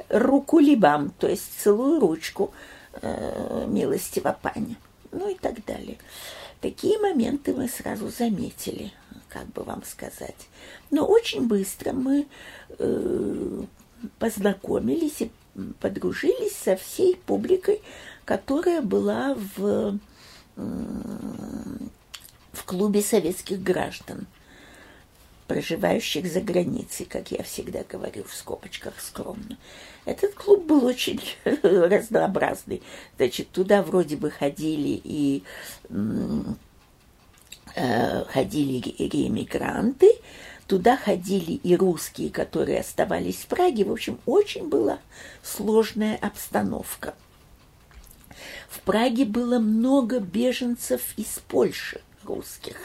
Руку 0.08 0.58
либам, 0.58 1.11
то 1.18 1.28
есть 1.28 1.61
целую 1.61 2.00
ручку, 2.00 2.52
э, 3.00 3.66
милостиво 3.68 4.37
пани. 4.40 4.76
Ну 5.12 5.28
и 5.30 5.35
так 5.35 5.64
далее. 5.64 5.99
Такие 6.61 6.99
моменты 6.99 7.54
мы 7.54 7.68
сразу 7.68 8.08
заметили, 8.08 8.92
как 9.28 9.47
бы 9.49 9.62
вам 9.62 9.85
сказать. 9.85 10.49
Но 10.90 11.06
очень 11.06 11.47
быстро 11.47 11.92
мы 11.92 12.26
э, 12.78 13.62
познакомились 14.18 15.23
и 15.23 15.30
подружились 15.80 16.56
со 16.56 16.76
всей 16.76 17.16
публикой, 17.16 17.80
которая 18.25 18.82
была 18.82 19.37
в, 19.56 19.99
клубе 22.68 23.00
советских 23.00 23.62
граждан, 23.62 24.26
проживающих 25.46 26.30
за 26.30 26.42
границей, 26.42 27.06
как 27.06 27.30
я 27.30 27.42
всегда 27.42 27.82
говорю 27.88 28.25
в 28.25 28.34
скобочках 28.34 29.00
скромно. 29.00 29.56
Этот 30.04 30.34
клуб 30.34 30.66
был 30.66 30.84
очень 30.84 31.20
разнообразный. 31.44 32.82
Значит, 33.16 33.50
туда 33.50 33.82
вроде 33.82 34.16
бы 34.16 34.30
ходили 34.30 35.00
и 35.02 35.42
э, 37.75 38.25
ходили 38.28 38.94
реэмигранты, 38.98 40.12
Туда 40.66 40.98
ходили 40.98 41.52
и 41.52 41.75
русские, 41.75 42.28
которые 42.28 42.80
оставались 42.80 43.37
в 43.37 43.46
Праге. 43.46 43.87
В 43.87 43.90
общем, 43.90 44.20
очень 44.26 44.68
была 44.68 44.98
сложная 45.42 46.16
обстановка. 46.16 47.14
В 48.68 48.80
Праге 48.80 49.25
было 49.25 49.58
много 49.60 50.20
беженцев 50.20 51.00
из 51.16 51.40
Польши, 51.48 52.02
русских. 52.28 52.76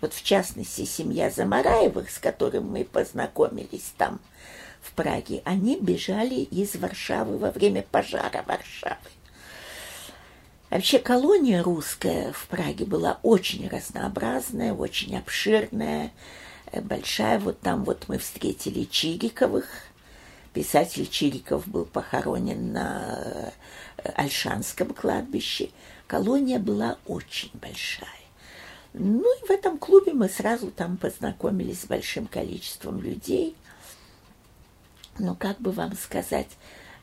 Вот 0.00 0.12
в 0.14 0.22
частности, 0.22 0.84
семья 0.84 1.30
Замараевых, 1.30 2.10
с 2.10 2.18
которым 2.18 2.70
мы 2.70 2.84
познакомились 2.84 3.92
там, 3.96 4.20
в 4.82 4.92
Праге, 4.92 5.42
они 5.44 5.78
бежали 5.80 6.34
из 6.34 6.74
Варшавы 6.76 7.38
во 7.38 7.50
время 7.50 7.82
пожара 7.90 8.44
Варшавы. 8.46 8.96
Вообще 10.70 10.98
колония 10.98 11.62
русская 11.62 12.32
в 12.32 12.46
Праге 12.46 12.84
была 12.86 13.18
очень 13.22 13.68
разнообразная, 13.68 14.72
очень 14.72 15.16
обширная, 15.16 16.12
большая. 16.72 17.38
Вот 17.38 17.60
там 17.60 17.84
вот 17.84 18.06
мы 18.08 18.18
встретили 18.18 18.84
Чириковых. 18.84 19.68
Писатель 20.54 21.06
Чириков 21.06 21.68
был 21.68 21.84
похоронен 21.84 22.72
на 22.72 23.52
э, 23.98 24.10
Альшанском 24.14 24.94
кладбище. 24.94 25.70
Колония 26.06 26.58
была 26.58 26.98
очень 27.06 27.50
большая. 27.54 28.21
Ну 28.94 29.24
и 29.38 29.46
в 29.46 29.50
этом 29.50 29.78
клубе 29.78 30.12
мы 30.12 30.28
сразу 30.28 30.70
там 30.70 30.96
познакомились 30.96 31.80
с 31.80 31.86
большим 31.86 32.26
количеством 32.26 33.00
людей. 33.00 33.56
Ну, 35.18 35.34
как 35.34 35.58
бы 35.60 35.72
вам 35.72 35.94
сказать, 35.94 36.48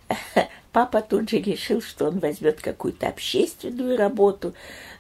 папа 0.71 1.01
тут 1.01 1.29
же 1.29 1.37
решил, 1.37 1.81
что 1.81 2.07
он 2.07 2.19
возьмет 2.19 2.61
какую-то 2.61 3.07
общественную 3.07 3.97
работу, 3.97 4.53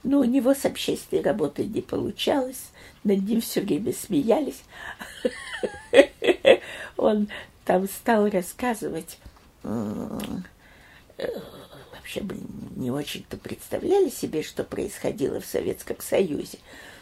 но 0.03 0.19
у 0.19 0.23
него 0.23 0.53
с 0.53 0.65
общественной 0.65 1.23
работой 1.23 1.67
не 1.67 1.81
получалось 1.81 2.69
над 3.03 3.27
ним 3.27 3.41
все 3.41 3.61
время 3.61 3.93
смеялись. 3.93 4.63
Он 6.97 7.29
там 7.65 7.87
стал 7.87 8.29
рассказывать, 8.29 9.17
э, 9.63 10.19
вообще 12.09 12.21
мы 12.21 12.37
не 12.75 12.91
очень-то 12.91 13.37
представляли 13.37 14.09
себе, 14.09 14.41
что 14.41 14.63
происходило 14.63 15.39
в 15.39 15.45
Советском 15.45 15.97
Союзе, 15.99 16.57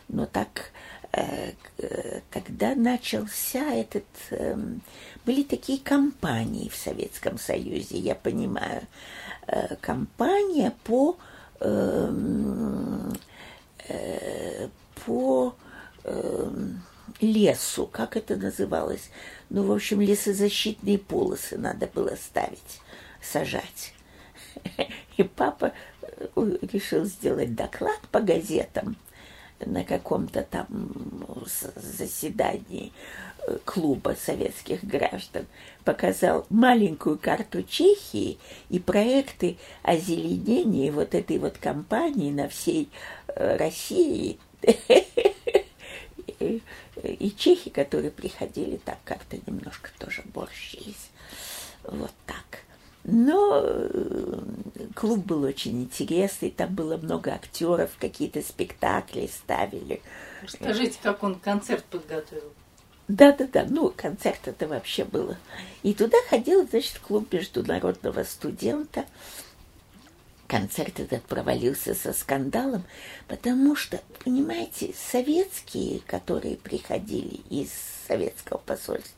но 0.09 0.25
так, 0.25 0.71
э, 1.13 1.53
когда 2.29 2.75
начался 2.75 3.73
этот, 3.73 4.05
эм, 4.31 4.81
были 5.25 5.43
такие 5.43 5.79
компании 5.79 6.69
в 6.69 6.75
Советском 6.75 7.37
Союзе, 7.37 7.97
я 7.97 8.15
понимаю, 8.15 8.81
э, 9.47 9.75
компания 9.77 10.73
по 10.83 11.17
эм, 11.59 13.17
по 15.05 15.55
э, 16.03 16.51
лесу, 17.21 17.87
как 17.87 18.17
это 18.17 18.35
называлось? 18.35 19.09
Ну, 19.49 19.63
в 19.63 19.71
общем, 19.71 20.01
лесозащитные 20.01 20.99
полосы 20.99 21.57
надо 21.57 21.87
было 21.87 22.15
ставить, 22.15 22.81
сажать. 23.21 23.93
И 25.17 25.23
папа 25.23 25.73
э, 26.01 26.27
решил 26.71 27.05
сделать 27.05 27.55
доклад 27.55 27.99
по 28.11 28.19
газетам 28.19 28.95
на 29.65 29.83
каком-то 29.83 30.43
там 30.43 30.67
заседании 31.75 32.91
э, 33.47 33.57
клуба 33.65 34.15
советских 34.19 34.83
граждан, 34.83 35.47
показал 35.83 36.45
маленькую 36.49 37.17
карту 37.17 37.63
Чехии 37.63 38.37
и 38.69 38.79
проекты 38.79 39.57
озеленения 39.83 40.91
вот 40.91 41.15
этой 41.15 41.39
вот 41.39 41.57
кампании 41.57 42.31
на 42.31 42.47
всей 42.49 42.89
э, 43.27 43.57
России. 43.57 44.37
и 46.39 47.31
чехи, 47.37 47.69
которые 47.69 48.11
приходили, 48.11 48.77
так 48.77 48.97
как-то 49.03 49.37
немножко 49.45 49.89
тоже 49.99 50.23
борщились. 50.33 51.09
Вот 51.83 52.11
так. 52.25 52.66
Но 53.09 53.61
э, 53.63 54.39
клуб 54.93 55.25
был 55.25 55.43
очень 55.43 55.81
интересный, 55.83 56.51
там 56.51 56.75
было 56.75 56.97
много 56.97 57.33
актеров, 57.33 57.91
какие-то 57.97 58.41
спектакли 58.41 59.27
ставили. 59.27 60.01
Скажите, 60.45 60.99
как 61.01 61.23
он 61.23 61.35
концерт 61.39 61.85
подготовил? 61.85 62.51
Да, 63.07 63.31
да, 63.31 63.47
да. 63.47 63.65
Ну, 63.69 63.93
концерт 63.95 64.41
это 64.49 64.67
вообще 64.67 65.05
было. 65.05 65.37
И 65.83 65.93
туда 65.93 66.17
ходил, 66.29 66.67
значит, 66.67 66.99
клуб 66.99 67.31
международного 67.31 68.23
студента 68.23 69.05
концерт 70.47 70.99
этот 70.99 71.23
провалился 71.23 71.93
со 71.93 72.13
скандалом, 72.13 72.83
потому 73.27 73.75
что, 73.75 74.01
понимаете, 74.23 74.93
советские, 75.11 76.01
которые 76.01 76.57
приходили 76.57 77.41
из 77.49 77.69
советского 78.07 78.57
посольства, 78.57 79.16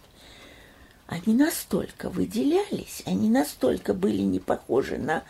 они 1.09 1.35
настолько 1.35 2.09
выделялись, 2.09 3.01
они 3.05 3.29
настолько 3.29 3.95
были 3.95 4.21
не 4.21 4.39
похожи 4.39 4.97
на 4.97 5.23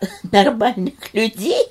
нормальных 0.24 1.14
людей, 1.14 1.66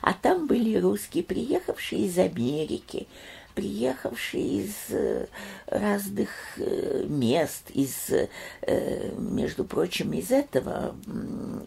а 0.00 0.14
там 0.14 0.46
были 0.46 0.78
русские, 0.78 1.24
приехавшие 1.24 2.06
из 2.06 2.18
Америки, 2.18 3.06
приехавшие 3.54 4.62
из 4.62 4.74
э, 4.90 5.26
разных 5.66 6.30
э, 6.56 7.04
мест, 7.06 7.70
из, 7.74 8.10
э, 8.10 9.12
между 9.18 9.64
прочим, 9.64 10.12
из 10.14 10.30
этого, 10.30 10.94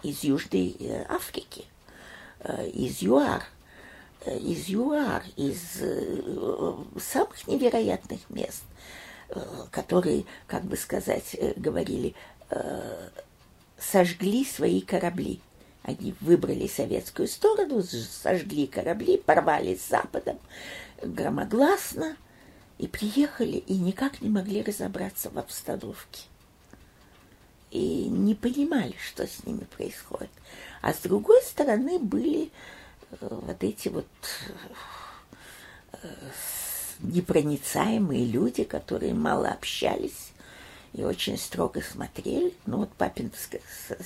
из 0.01 0.23
Южной 0.23 0.75
Африки, 1.09 1.65
из 2.73 3.01
ЮАР, 3.01 3.43
из 4.25 4.67
ЮАР, 4.67 5.23
из 5.35 5.61
самых 7.03 7.47
невероятных 7.47 8.21
мест, 8.29 8.63
которые, 9.71 10.25
как 10.47 10.63
бы 10.63 10.75
сказать, 10.77 11.35
говорили, 11.55 12.15
сожгли 13.77 14.45
свои 14.45 14.81
корабли. 14.81 15.41
Они 15.83 16.13
выбрали 16.21 16.67
советскую 16.67 17.27
сторону, 17.27 17.81
сожгли 17.83 18.67
корабли, 18.67 19.17
порвали 19.17 19.75
с 19.75 19.87
Западом, 19.87 20.37
громогласно 21.01 22.17
и 22.77 22.87
приехали 22.87 23.57
и 23.57 23.77
никак 23.77 24.21
не 24.21 24.29
могли 24.29 24.61
разобраться 24.63 25.29
в 25.29 25.37
обстановке. 25.37 26.23
И 27.71 28.05
не 28.05 28.33
понимали, 28.33 28.95
что 28.97 29.27
с 29.27 29.45
ними 29.45 29.65
происходит. 29.77 30.31
А 30.81 30.93
с 30.93 30.99
другой 30.99 31.41
стороны 31.43 31.99
были 31.99 32.51
э, 33.11 33.15
вот 33.29 33.63
эти 33.63 33.89
вот 33.89 34.07
э, 36.01 36.07
непроницаемые 37.01 38.25
люди, 38.25 38.63
которые 38.63 39.13
мало 39.13 39.49
общались, 39.49 40.31
и 40.93 41.03
очень 41.03 41.37
строго 41.37 41.81
смотрели. 41.81 42.53
Ну 42.65 42.77
вот 42.77 42.89
папин 42.93 43.31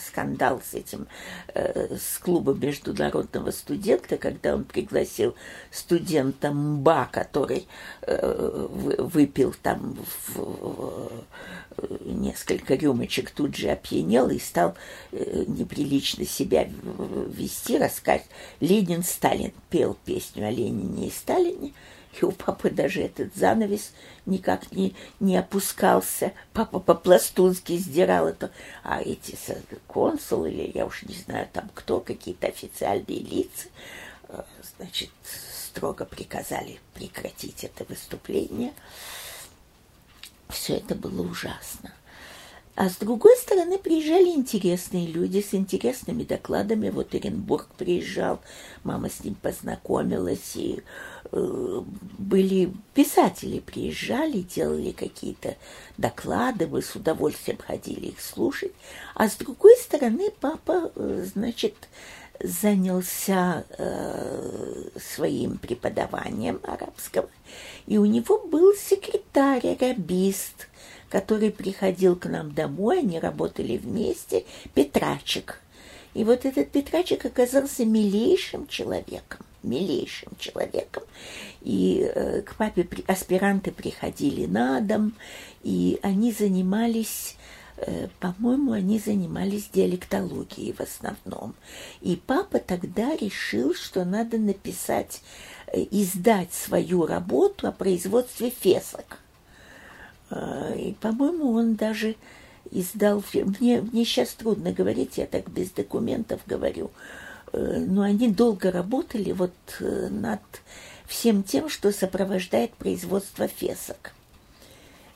скандал 0.08 0.62
с 0.64 0.74
этим, 0.74 1.08
э, 1.54 1.96
с 1.98 2.18
клубом 2.20 2.60
международного 2.60 3.52
студента, 3.52 4.18
когда 4.18 4.56
он 4.56 4.66
пригласил 4.66 5.36
студента 5.72 6.52
МБА, 6.52 7.10
который 7.12 7.68
э, 8.02 8.68
выпил 8.70 9.56
там 9.62 9.98
э, 10.36 11.08
несколько 12.06 12.76
рюмочек, 12.76 13.32
тут 13.32 13.56
же 13.56 13.70
опьянел 13.70 14.30
и 14.30 14.40
стал 14.40 14.76
неприлично 15.12 16.26
себя 16.26 16.70
вести, 17.30 17.78
рассказать. 17.78 18.26
Ленин, 18.60 19.04
Сталин 19.04 19.54
пел 19.70 19.98
песню 20.06 20.48
о 20.48 20.52
Ленине 20.52 21.08
и 21.08 21.12
Сталине, 21.12 21.74
И 22.20 22.26
у 22.26 22.32
папы 22.32 22.70
даже 22.70 23.02
этот 23.02 23.36
занавес 23.36 23.92
никак 24.26 24.72
не, 24.72 24.96
не 25.20 25.38
опускался. 25.38 26.34
Папа 26.54 26.80
по-пластунски 26.80 27.78
сдирал 27.78 28.28
это. 28.28 28.52
А 28.84 29.02
эти 29.02 29.38
консулы, 29.88 30.52
или 30.52 30.72
я 30.76 30.86
уж 30.86 31.04
не 31.04 31.16
знаю 31.16 31.48
там 31.52 31.70
кто, 31.74 32.00
какие-то 32.00 32.48
официальные 32.48 33.20
лица, 33.20 33.70
э, 34.30 34.44
значит, 34.78 35.10
строго 35.74 36.06
приказали 36.06 36.80
прекратить 36.94 37.64
это 37.64 37.84
выступление. 37.90 38.74
Все 40.50 40.76
это 40.76 40.94
было 40.94 41.24
ужасно. 41.24 41.92
А 42.76 42.90
с 42.90 42.96
другой 42.98 43.36
стороны, 43.38 43.78
приезжали 43.78 44.30
интересные 44.30 45.06
люди 45.06 45.42
с 45.42 45.54
интересными 45.54 46.24
докладами. 46.24 46.90
Вот 46.90 47.14
Оренбург 47.14 47.68
приезжал, 47.78 48.40
мама 48.84 49.10
с 49.10 49.24
ним 49.24 49.36
познакомилась, 49.36 50.56
и 50.56 50.82
были 52.18 52.74
писатели 52.94 53.60
приезжали, 53.60 54.42
делали 54.42 54.92
какие-то 54.92 55.56
доклады, 55.98 56.68
мы 56.68 56.82
с 56.82 56.96
удовольствием 56.96 57.58
ходили 57.58 58.08
их 58.08 58.22
слушать. 58.22 58.72
А 59.16 59.28
с 59.28 59.36
другой 59.36 59.76
стороны, 59.78 60.32
папа, 60.40 60.92
э, 60.96 61.26
значит, 61.34 61.76
занялся 62.40 63.66
э, 63.78 64.90
своим 65.00 65.58
преподаванием 65.58 66.60
арабского, 66.64 67.30
и 67.88 67.98
у 67.98 68.06
него 68.06 68.40
был 68.40 68.74
секретарь, 68.76 69.68
арабист– 69.68 70.68
который 71.14 71.52
приходил 71.52 72.16
к 72.16 72.26
нам 72.26 72.52
домой, 72.56 73.02
они 73.02 73.20
работали 73.20 73.78
вместе, 73.78 74.46
Петрачик. 74.74 75.62
И 76.16 76.24
вот 76.24 76.44
этот 76.44 76.72
Петрачик 76.72 77.24
оказался 77.24 77.86
милейшим 77.86 78.66
человеком, 78.66 79.46
милейшим 79.64 80.34
человеком. 80.38 81.04
И 81.62 82.10
э, 82.14 82.42
к 82.42 82.56
папе 82.56 82.88
аспиранты 83.08 83.72
приходили 83.72 84.46
на 84.46 84.82
дом, 84.82 85.14
и 85.64 86.00
они 86.02 86.32
занимались 86.32 87.38
э, 87.78 88.08
по-моему, 88.20 88.74
они 88.74 89.00
занимались 89.00 89.70
диалектологией 89.70 90.74
в 90.74 90.82
основном. 90.82 91.56
И 92.02 92.16
папа 92.16 92.60
тогда 92.60 93.16
решил, 93.16 93.74
что 93.74 94.06
надо 94.06 94.38
написать, 94.38 95.22
э, 95.68 95.86
издать 95.92 96.54
свою 96.54 97.06
работу 97.06 97.68
о 97.68 97.72
производстве 97.72 98.50
фесок. 98.50 99.20
И, 100.76 100.96
по-моему, 101.00 101.52
он 101.52 101.76
даже 101.76 102.16
издал... 102.72 103.24
Мне, 103.34 103.82
мне 103.82 104.06
сейчас 104.06 104.34
трудно 104.34 104.72
говорить, 104.72 105.18
я 105.18 105.28
так 105.28 105.50
без 105.50 105.70
документов 105.70 106.42
говорю. 106.48 106.92
Э, 107.54 107.78
но 107.80 108.02
они 108.02 108.30
долго 108.30 108.72
работали 108.72 109.32
вот 109.32 109.54
э, 109.80 110.10
над 110.10 110.42
всем 111.06 111.44
тем, 111.44 111.70
что 111.70 111.92
сопровождает 111.92 112.74
производство 112.74 113.48
фесок. 113.48 114.14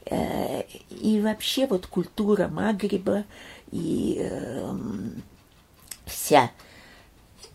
Э, 0.06 0.64
и 0.90 1.20
вообще 1.20 1.68
вот 1.68 1.88
культура 1.88 2.48
Магриба 2.48 3.26
и 3.72 4.18
эм, 4.20 5.22
вся 6.06 6.52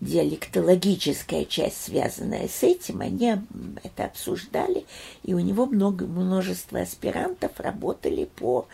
диалектологическая 0.00 1.44
часть, 1.44 1.84
связанная 1.84 2.48
с 2.48 2.64
этим, 2.64 3.00
они 3.00 3.36
это 3.84 4.04
обсуждали, 4.04 4.84
и 5.22 5.32
у 5.32 5.38
него 5.38 5.64
много, 5.66 6.06
множество 6.06 6.80
аспирантов 6.80 7.52
работали 7.58 8.24
по... 8.24 8.66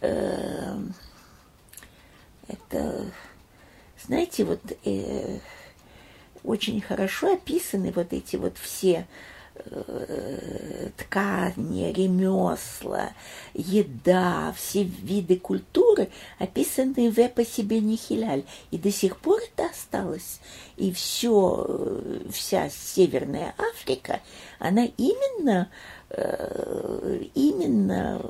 Э, 0.00 0.78
это, 2.46 3.04
знаете, 4.04 4.44
вот 4.44 4.60
э, 4.84 5.38
очень 6.44 6.80
хорошо 6.80 7.34
описаны 7.34 7.92
вот 7.92 8.12
эти 8.12 8.36
вот 8.36 8.56
все 8.58 9.06
Э, 9.64 10.90
ткани, 10.96 11.92
ремесла, 11.92 13.10
еда, 13.54 14.52
все 14.56 14.84
виды 14.84 15.36
культуры 15.36 16.10
описаны 16.38 17.10
в 17.10 17.18
эпосе 17.18 17.62
Бенихиляль. 17.62 18.44
И 18.70 18.78
до 18.78 18.90
сих 18.90 19.16
пор 19.18 19.40
это 19.40 19.68
осталось. 19.68 20.40
И 20.76 20.92
все, 20.92 21.66
э, 21.68 22.20
вся 22.30 22.70
Северная 22.70 23.54
Африка, 23.58 24.20
она 24.58 24.84
именно, 24.96 25.70
э, 26.10 27.24
именно 27.34 28.22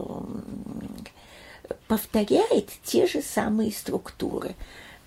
повторяет 1.89 2.71
те 2.85 3.07
же 3.07 3.23
самые 3.23 3.73
структуры. 3.73 4.55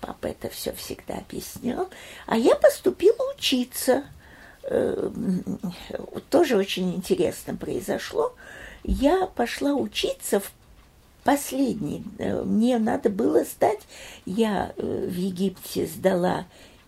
Папа 0.02 0.26
это 0.26 0.50
все 0.50 0.72
всегда 0.74 1.14
объяснял. 1.14 1.88
А 2.26 2.36
я 2.36 2.54
поступила 2.56 3.32
учиться– 3.34 4.04
Э, 4.64 5.10
тоже 6.30 6.56
очень 6.56 6.94
интересно 6.94 7.56
произошло. 7.56 8.34
Я 8.84 9.26
пошла 9.26 9.72
учиться 9.72 10.40
в 10.40 10.52
последний. 11.24 12.04
Э, 12.18 12.42
мне 12.42 12.78
надо 12.78 13.10
было 13.10 13.44
сдать. 13.44 13.80
Я 14.24 14.72
э, 14.76 15.06
в 15.08 15.14
Египте 15.14 15.86
сдала 15.86 16.46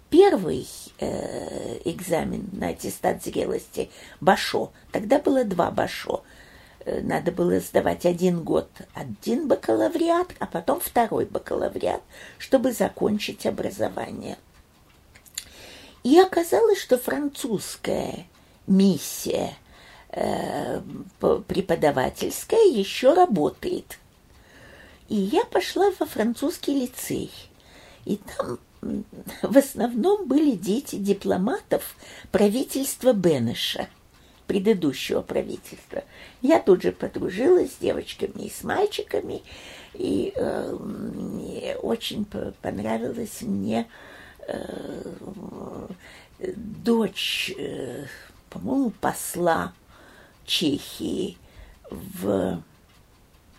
первый 0.08 0.66
э, 1.00 1.80
экзамен 1.84 2.48
на 2.52 2.68
аттестат 2.68 3.24
зрелости 3.24 3.90
Башо. 4.20 4.72
Тогда 4.92 5.18
было 5.18 5.44
два 5.44 5.70
Башо. 5.70 6.22
Надо 6.86 7.32
было 7.32 7.60
сдавать 7.60 8.04
один 8.04 8.42
год 8.42 8.68
один 8.92 9.48
бакалавриат, 9.48 10.34
а 10.38 10.46
потом 10.46 10.80
второй 10.80 11.24
бакалавриат, 11.24 12.02
чтобы 12.38 12.72
закончить 12.72 13.46
образование. 13.46 14.36
И 16.02 16.18
оказалось, 16.18 16.78
что 16.78 16.98
французская 16.98 18.26
миссия 18.66 19.54
э, 20.10 20.80
преподавательская 21.20 22.64
еще 22.66 23.14
работает. 23.14 23.98
И 25.08 25.16
я 25.16 25.44
пошла 25.44 25.90
во 25.98 26.04
французский 26.04 26.74
лицей. 26.74 27.30
И 28.04 28.16
там 28.16 28.58
в 29.42 29.56
основном 29.56 30.26
были 30.26 30.52
дети 30.52 30.96
дипломатов 30.96 31.96
правительства 32.30 33.14
Бенеша, 33.14 33.88
предыдущего 34.46 35.22
правительства. 35.22 36.04
Я 36.42 36.60
тут 36.60 36.82
же 36.82 36.92
подружилась 36.92 37.72
с 37.72 37.78
девочками 37.78 38.46
и 38.46 38.50
с 38.50 38.64
мальчиками, 38.64 39.42
и 39.94 40.32
э, 40.34 41.76
очень 41.82 42.26
понравилось 42.60 43.42
мне 43.42 43.86
Э, 44.46 45.88
дочь, 46.56 47.52
э, 47.56 48.06
по-моему, 48.50 48.90
посла 48.90 49.72
Чехии 50.44 51.38
в 51.90 52.62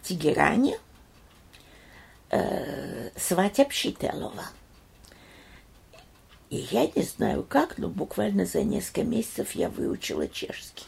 Тегеране, 0.04 0.78
э, 2.30 3.10
Сватя 3.18 3.66
Пшителова. 3.66 4.44
И 6.56 6.68
я 6.72 6.90
не 6.96 7.02
знаю 7.02 7.44
как, 7.44 7.78
но 7.78 7.90
буквально 7.90 8.46
за 8.46 8.64
несколько 8.64 9.04
месяцев 9.04 9.52
я 9.56 9.68
выучила 9.68 10.26
чешский. 10.26 10.86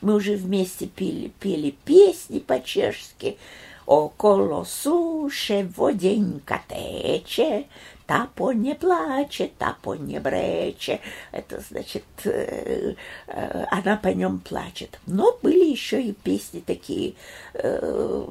Мы 0.00 0.14
уже 0.14 0.34
вместе 0.34 0.86
пели, 0.86 1.30
пели 1.40 1.76
песни 1.84 2.38
по-чешски. 2.38 3.36
Около 3.84 4.64
суши 4.64 5.70
воденька 5.76 6.62
тече, 6.68 7.66
Тапо 8.06 8.52
не 8.52 8.74
плачет, 8.74 9.58
Тапо 9.58 9.92
не 9.94 10.18
брече. 10.20 11.00
Это 11.32 11.60
значит, 11.60 12.04
э, 12.24 12.94
э, 13.26 13.64
она 13.70 13.98
по 13.98 14.08
нем 14.08 14.38
плачет. 14.38 14.98
Но 15.06 15.38
были 15.42 15.66
еще 15.66 16.00
и 16.00 16.12
песни 16.12 16.60
такие 16.60 17.12
э, 17.52 18.26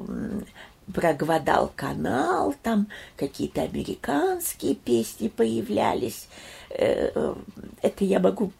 про 0.92 1.14
Гвадал-канал, 1.14 2.54
там 2.62 2.88
какие-то 3.16 3.62
американские 3.62 4.74
песни 4.74 5.28
появлялись. 5.28 6.26
Это 6.70 8.04
я 8.04 8.20
могу 8.20 8.52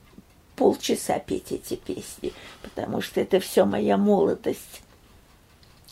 полчаса 0.56 1.18
петь 1.18 1.52
эти 1.52 1.74
песни, 1.76 2.32
потому 2.62 3.00
что 3.00 3.20
это 3.20 3.40
все 3.40 3.64
моя 3.64 3.96
молодость. 3.96 4.82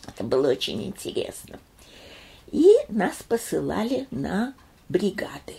Это 0.07 0.25
было 0.25 0.51
очень 0.51 0.85
интересно. 0.85 1.59
И 2.51 2.67
нас 2.89 3.23
посылали 3.23 4.07
на 4.11 4.55
бригады. 4.89 5.55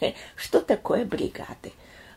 Что 0.36 0.60
такое 0.60 1.04
бригады? 1.04 1.72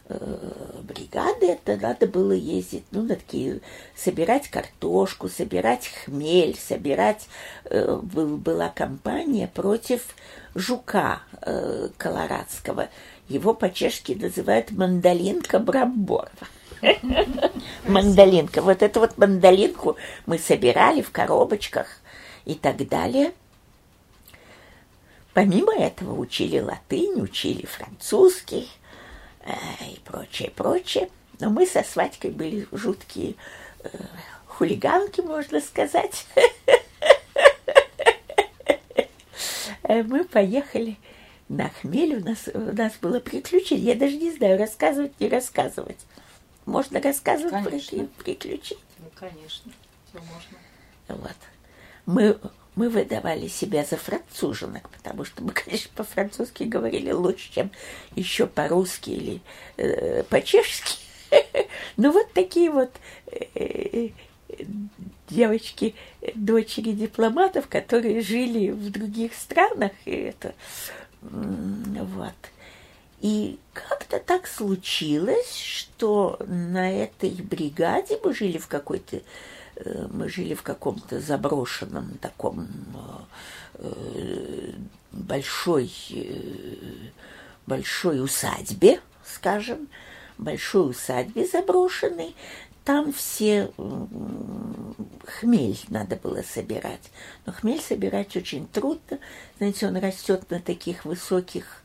Э, 0.10 0.82
бригады 0.84 1.48
это 1.48 1.78
надо 1.78 2.08
было 2.08 2.34
ездить, 2.34 2.84
ну, 2.92 3.04
на 3.04 3.16
такие, 3.16 3.62
собирать 3.96 4.50
картошку, 4.50 5.30
собирать 5.30 5.88
хмель, 5.88 6.58
собирать, 6.58 7.28
э, 7.66 8.00
был, 8.02 8.38
была 8.38 8.68
компания 8.70 9.48
против 9.48 10.16
жука 10.56 11.22
э, 11.42 11.90
колорадского. 11.98 12.90
Его 13.28 13.54
по-чешски 13.54 14.14
называют 14.14 14.72
мандалинка 14.72 15.60
Брамборова. 15.60 16.48
Мандалинка. 17.88 18.62
Вот 18.62 18.82
эту 18.82 19.00
вот 19.00 19.18
мандалинку 19.18 19.98
мы 20.26 20.38
собирали 20.38 21.02
в 21.02 21.12
коробочках 21.12 21.88
и 22.46 22.56
так 22.56 22.88
далее– 22.88 23.32
Помимо 25.34 25.76
этого 25.76 26.14
учили 26.20 26.60
латынь, 26.60 27.20
учили 27.20 27.66
французский 27.66 28.70
э, 29.42 29.52
и 29.92 30.00
прочее, 30.06 30.52
прочее. 30.56 31.10
Но 31.40 31.50
мы 31.50 31.66
со 31.66 31.84
Свадькой 31.84 32.30
были 32.30 32.68
жуткие 32.72 33.34
э, 33.84 33.90
хулиганки, 34.48 35.22
можно 35.22 35.60
сказать. 35.62 36.26
Э, 39.86 40.02
мы 40.02 40.24
поехали 40.24 40.98
на 41.56 41.70
хмель. 41.70 42.18
У 42.18 42.26
нас, 42.26 42.50
у 42.54 42.60
нас 42.60 42.94
было 43.02 43.20
приключение. 43.20 43.94
Я 43.94 43.96
даже 43.96 44.18
не 44.18 44.32
знаю, 44.32 44.58
рассказывать, 44.58 45.20
не 45.20 45.30
рассказывать. 45.30 46.00
Можно 46.66 47.02
рассказывать 47.02 47.52
Конечно. 47.52 48.06
про 48.06 48.24
приключения. 48.24 48.84
Ну, 49.00 49.10
конечно, 49.16 49.72
все 50.10 50.20
можно. 50.20 50.58
Вот. 51.08 51.36
Мы, 52.06 52.40
мы 52.76 52.90
выдавали 52.90 53.48
себя 53.48 53.84
за 53.84 53.98
француженок, 53.98 54.90
потому 54.90 55.26
что 55.26 55.44
мы, 55.44 55.52
конечно, 55.54 55.92
по-французски 55.96 56.64
говорили 56.64 57.12
лучше, 57.12 57.52
чем 57.52 57.72
еще 58.16 58.48
по-русски 58.48 59.10
или 59.10 59.42
э, 59.78 60.24
по-чешски. 60.24 60.98
Ну, 61.98 62.12
вот 62.12 62.32
такие 62.34 62.70
вот 62.72 62.92
э, 63.56 64.10
девочки, 65.30 65.96
дочери 66.36 66.92
дипломатов, 66.92 67.68
которые 67.68 68.22
жили 68.22 68.70
в 68.70 68.92
других 68.92 69.34
странах, 69.34 69.92
и 70.06 70.12
это 70.12 70.54
вот. 71.32 72.34
И 73.22 73.58
как-то 73.72 74.20
так 74.20 74.48
случилось, 74.48 75.56
что 75.56 76.38
на 76.46 76.92
этой 76.92 77.32
бригаде 77.32 78.20
мы 78.22 78.34
жили 78.34 78.58
в 78.58 78.68
какой-то, 78.68 79.22
э, 79.78 80.08
мы 80.12 80.28
жили 80.28 80.54
в 80.54 80.62
каком-то 80.62 81.22
заброшенном 81.22 82.18
таком 82.20 82.68
э, 83.76 84.74
большой, 85.14 85.90
э, 86.12 86.26
большой 87.66 88.22
усадьбе, 88.22 89.00
скажем, 89.26 89.88
большой 90.38 90.90
усадьбе 90.90 91.48
заброшенной. 91.48 92.36
Там 92.84 93.14
все 93.14 93.72
хмель 95.40 95.80
надо 95.90 96.16
было 96.16 96.42
собирать. 96.44 97.12
Но 97.46 97.54
хмель 97.54 97.82
собирать 97.82 98.36
очень 98.36 98.68
трудно. 98.68 99.20
Знаете, 99.58 99.88
он 99.88 99.98
растет 99.98 100.50
на 100.50 100.60
таких 100.60 101.06
высоких 101.06 101.82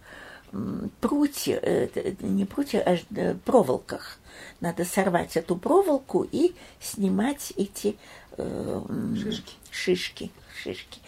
м, 0.53 0.91
прутья, 1.01 1.59
э, 1.63 2.15
не 2.21 2.45
прутья, 2.45 2.83
а 2.85 2.97
э, 3.15 3.35
проволоках. 3.45 4.19
Надо 4.61 4.85
сорвать 4.85 5.37
эту 5.37 5.57
проволоку 5.57 6.27
и 6.31 6.55
снимать 6.81 7.53
эти 7.57 7.97
э, 8.37 8.83
Шишки. 9.17 9.55
шишки, 9.71 10.31
шишки. 10.63 11.01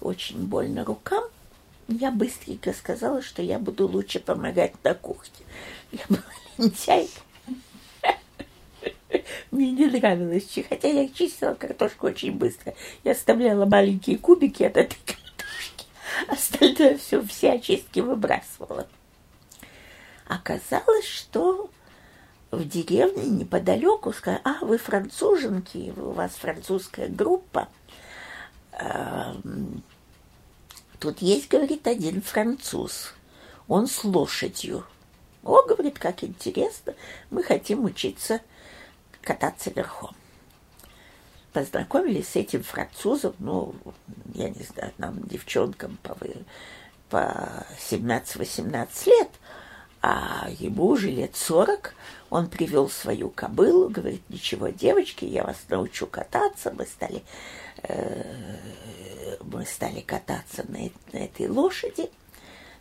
Очень 0.00 0.46
больно 0.46 0.84
рукам. 0.84 1.24
Я 1.88 2.10
быстренько 2.10 2.72
сказала, 2.72 3.20
что 3.22 3.42
я 3.42 3.58
буду 3.58 3.86
лучше 3.86 4.20
помогать 4.20 4.72
на 4.84 4.94
кухне. 4.94 5.44
Я 5.92 6.00
была 6.08 6.22
лентяйка. 6.58 7.20
Мне 9.50 9.70
не 9.72 9.86
нравилось, 9.86 10.46
чи- 10.46 10.62
хотя 10.62 10.88
я 10.88 11.08
чистила 11.08 11.54
картошку 11.54 12.06
очень 12.06 12.32
быстро. 12.32 12.74
Я 13.02 13.12
оставляла 13.12 13.66
маленькие 13.66 14.18
кубики 14.18 14.62
от 14.62 14.76
этой 14.76 14.98
картошки. 15.06 15.86
Остальное 16.28 16.98
все, 16.98 17.22
все 17.22 17.52
очистки 17.52 18.00
выбрасывала. 18.00 18.86
Оказалось, 20.26 21.06
что 21.06 21.70
в 22.50 22.66
деревне 22.66 23.26
неподалеку 23.26 24.12
сказали, 24.12 24.40
а, 24.44 24.64
вы 24.64 24.78
француженки, 24.78 25.92
у 25.96 26.12
вас 26.12 26.32
французская 26.32 27.08
группа. 27.08 27.68
Эм, 28.72 29.82
Тут 31.04 31.20
есть, 31.20 31.48
говорит, 31.48 31.86
один 31.86 32.22
француз. 32.22 33.12
Он 33.68 33.86
с 33.86 34.04
лошадью. 34.04 34.86
О, 35.42 35.62
говорит, 35.62 35.98
как 35.98 36.24
интересно, 36.24 36.94
мы 37.30 37.42
хотим 37.42 37.84
учиться 37.84 38.40
кататься 39.24 39.70
верхом. 39.70 40.14
Познакомились 41.52 42.28
с 42.28 42.36
этим 42.36 42.62
французом, 42.62 43.34
ну, 43.38 43.74
я 44.34 44.50
не 44.50 44.62
знаю, 44.64 44.92
нам, 44.98 45.20
девчонкам 45.22 45.98
по, 46.02 46.16
по 47.08 47.66
17-18 47.90 48.88
лет, 49.06 49.30
а 50.02 50.48
ему 50.58 50.88
уже 50.88 51.10
лет 51.10 51.36
40, 51.36 51.94
он 52.28 52.50
привел 52.50 52.90
свою 52.90 53.30
кобылу, 53.30 53.88
говорит, 53.88 54.22
ничего, 54.28 54.68
девочки, 54.68 55.24
я 55.24 55.44
вас 55.44 55.56
научу 55.68 56.06
кататься, 56.06 56.74
мы 56.76 56.84
стали, 56.84 57.22
э, 57.84 58.56
мы 59.40 59.64
стали 59.64 60.00
кататься 60.00 60.64
на, 60.68 60.90
на 61.12 61.24
этой 61.24 61.48
лошади, 61.48 62.10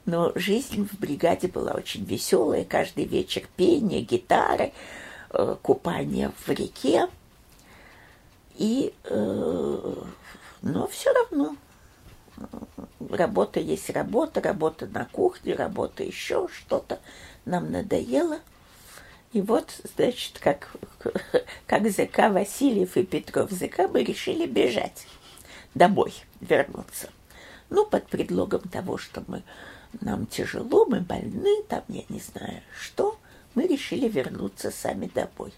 но 0.06 0.32
жизнь 0.36 0.86
в 0.86 1.00
бригаде 1.00 1.48
была 1.48 1.72
очень 1.72 2.04
веселая, 2.04 2.66
каждый 2.66 3.06
вечер 3.06 3.44
пение, 3.56 4.02
гитары, 4.02 4.74
купание 5.62 6.32
в 6.46 6.50
реке, 6.50 7.08
и, 8.56 8.94
э, 9.06 9.96
но 10.62 10.88
все 10.88 11.12
равно 11.14 11.56
работа 13.10 13.60
есть 13.60 13.90
работа, 13.90 14.42
работа 14.42 14.88
на 14.88 15.06
кухне, 15.06 15.56
работа 15.56 16.04
еще 16.04 16.48
что-то. 16.52 17.00
Нам 17.46 17.72
надоело. 17.72 18.40
И 19.32 19.42
вот, 19.42 19.74
значит, 19.96 20.40
как, 20.40 20.76
как 21.68 21.90
ЗК 21.90 22.30
Васильев 22.30 22.96
и 22.98 23.04
Петров 23.04 23.52
ЗК 23.52 23.90
мы 23.92 24.04
решили 24.04 24.46
бежать 24.46 25.08
домой, 25.74 26.14
вернуться. 26.40 27.10
Ну, 27.70 27.86
под 27.86 28.08
предлогом 28.08 28.62
того, 28.62 28.98
что 28.98 29.24
мы, 29.28 29.42
нам 30.02 30.28
тяжело, 30.28 30.86
мы 30.86 31.00
больны, 31.00 31.64
там, 31.68 31.84
я 31.88 32.04
не 32.10 32.20
знаю 32.20 32.62
что, 32.80 33.18
мы 33.56 33.68
решили 33.68 34.08
вернуться 34.08 34.72
сами 34.72 35.10
домой. 35.14 35.54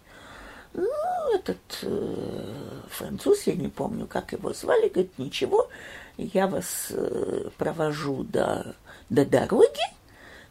Ну, 0.73 1.35
этот 1.35 1.79
э, 1.83 2.81
француз, 2.89 3.43
я 3.47 3.53
не 3.53 3.69
помню, 3.69 4.07
как 4.07 4.33
его 4.33 4.53
звали, 4.53 4.89
говорит, 4.89 5.17
ничего, 5.17 5.69
я 6.17 6.47
вас 6.47 6.87
э, 6.89 7.49
провожу 7.57 8.23
до, 8.23 8.75
до 9.09 9.25
дороги, 9.25 9.81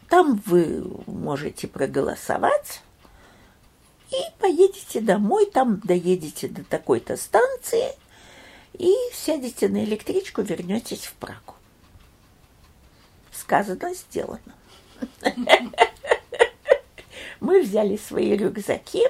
там 0.09 0.41
вы 0.45 0.83
можете 1.05 1.67
проголосовать 1.67 2.81
и 4.11 4.39
поедете 4.39 5.01
домой, 5.01 5.49
там 5.51 5.79
доедете 5.83 6.47
до 6.47 6.63
такой-то 6.63 7.17
станции 7.17 7.89
и 8.73 8.93
сядете 9.13 9.69
на 9.69 9.83
электричку, 9.83 10.41
вернетесь 10.41 11.05
в 11.05 11.13
Прагу. 11.13 11.55
Сказано, 13.31 13.93
сделано. 13.93 14.39
Мы 17.39 17.61
взяли 17.61 17.97
свои 17.97 18.35
рюкзаки, 18.35 19.03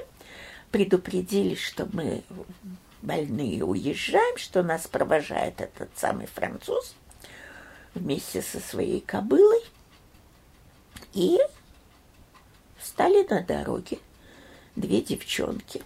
предупредили, 0.70 1.54
что 1.54 1.88
мы 1.92 2.22
больные 3.02 3.64
уезжаем, 3.64 4.36
что 4.36 4.62
нас 4.62 4.86
провожает 4.86 5.60
этот 5.60 5.90
самый 5.96 6.26
француз 6.26 6.94
вместе 7.94 8.42
со 8.42 8.60
своей 8.60 9.00
кобылой. 9.00 9.62
И 11.12 11.38
встали 12.78 13.26
на 13.28 13.42
дороге 13.42 13.98
две 14.74 15.00
девчонки. 15.00 15.82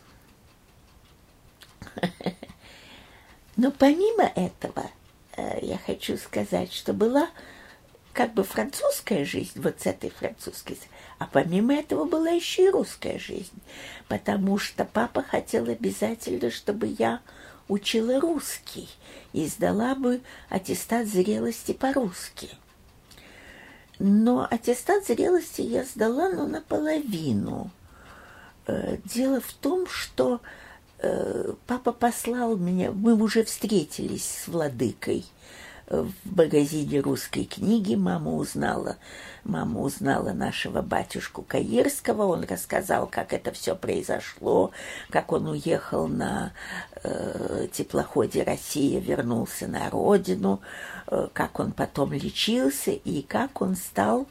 Но 3.57 3.71
помимо 3.71 4.25
этого, 4.25 4.91
э, 5.37 5.59
я 5.63 5.79
хочу 5.79 6.17
сказать, 6.17 6.73
что 6.73 6.93
была 6.93 7.29
как 8.13 8.35
бы 8.35 8.43
французская 8.43 9.25
жизнь, 9.25 9.61
вот 9.61 9.81
с 9.81 9.87
этой 9.87 10.11
французской, 10.11 10.79
а 11.21 11.27
помимо 11.31 11.75
этого 11.75 12.07
была 12.07 12.31
еще 12.31 12.65
и 12.65 12.71
русская 12.71 13.19
жизнь, 13.19 13.61
потому 14.09 14.57
что 14.57 14.87
папа 14.87 15.23
хотел 15.23 15.69
обязательно, 15.69 16.51
чтобы 16.51 16.87
я 16.99 17.21
учила 17.69 18.19
русский 18.19 18.89
и 19.35 19.47
сдала 19.47 19.95
бы 19.95 20.23
аттестат 20.49 21.07
зрелости 21.07 21.73
по-русски. 21.73 22.49
Но 23.99 24.49
аттестат 24.51 25.07
зрелости 25.07 25.61
я 25.61 25.85
сдала, 25.85 26.31
ну, 26.31 26.49
наполовину. 26.49 27.71
Э, 28.67 28.97
Дело 29.05 29.43
в 29.43 29.53
том, 29.53 29.87
что 29.89 30.41
э, 31.01 31.53
папа 31.67 31.93
послал 31.93 32.57
меня, 32.57 32.93
мы 32.93 33.13
уже 33.13 33.45
встретились 33.45 34.25
с 34.25 34.49
владыкой 34.49 35.27
в 35.91 36.13
магазине 36.25 37.01
русской 37.01 37.45
книги. 37.45 37.97
Мама 37.97 38.33
узнала, 38.33 38.97
мама 39.45 39.81
узнала 39.81 40.33
нашего 40.33 40.83
батюшку 40.83 41.43
Каирского. 41.43 42.23
Он 42.27 42.45
рассказал, 42.45 43.09
как 43.09 43.33
это 43.33 43.51
все 43.53 43.75
произошло, 43.75 44.71
как 45.11 45.33
он 45.33 45.49
уехал 45.49 46.07
на 46.07 46.53
э, 47.03 47.67
теплоходе 47.73 48.45
«Россия», 48.45 49.01
вернулся 49.01 49.67
на 49.67 49.91
родину, 49.91 50.61
э, 51.09 51.29
как 51.33 51.59
он 51.59 51.73
потом 51.73 52.13
лечился 52.13 52.93
и 52.93 53.23
как 53.23 53.61
он 53.61 53.77
стал 53.77 54.27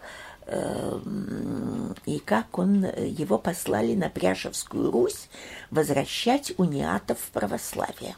и 2.08 2.18
как 2.26 2.58
он, 2.58 2.84
его 2.84 3.38
послали 3.38 3.94
на 3.94 4.10
Пряшевскую 4.10 4.90
Русь 4.90 5.30
возвращать 5.70 6.54
униатов 6.58 7.20
в 7.20 7.30
православие. 7.30 8.16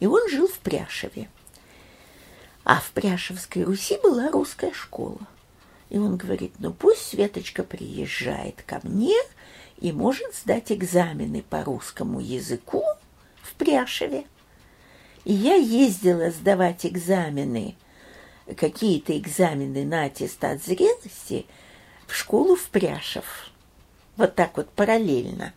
И 0.00 0.06
он 0.06 0.26
жил 0.30 0.48
в 0.48 0.58
Пряшеве. 0.60 1.28
А 2.64 2.80
в 2.80 2.90
Пряшевской 2.92 3.64
Руси 3.64 3.98
была 4.02 4.30
русская 4.30 4.72
школа. 4.72 5.18
И 5.90 5.98
он 5.98 6.16
говорит, 6.16 6.54
ну 6.58 6.72
пусть 6.72 7.08
Светочка 7.08 7.64
приезжает 7.64 8.62
ко 8.62 8.80
мне, 8.82 9.16
и 9.78 9.90
может 9.90 10.34
сдать 10.34 10.70
экзамены 10.70 11.42
по 11.42 11.64
русскому 11.64 12.20
языку 12.20 12.84
в 13.42 13.54
Пряшеве. 13.54 14.24
И 15.24 15.32
я 15.32 15.54
ездила 15.54 16.30
сдавать 16.30 16.86
экзамены, 16.86 17.76
какие-то 18.56 19.16
экзамены 19.18 19.84
на 19.84 20.04
аттестат 20.04 20.62
зрелости 20.62 21.46
в 22.06 22.14
школу 22.14 22.54
в 22.54 22.68
Пряшев. 22.68 23.50
Вот 24.16 24.34
так 24.34 24.56
вот 24.56 24.70
параллельно. 24.70 25.52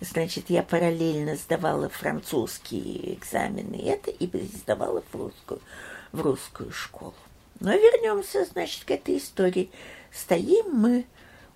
Значит, 0.00 0.50
я 0.50 0.64
параллельно 0.64 1.36
сдавала 1.36 1.88
французские 1.88 3.14
экзамены 3.14 3.80
это 3.86 4.10
и 4.10 4.28
сдавала 4.48 5.04
в 5.12 5.14
русскую, 5.14 5.60
в 6.12 6.20
русскую 6.20 6.72
школу. 6.72 7.14
Но 7.60 7.72
вернемся, 7.72 8.44
значит, 8.44 8.84
к 8.84 8.90
этой 8.90 9.18
истории. 9.18 9.70
Стоим 10.12 10.70
мы 10.72 11.06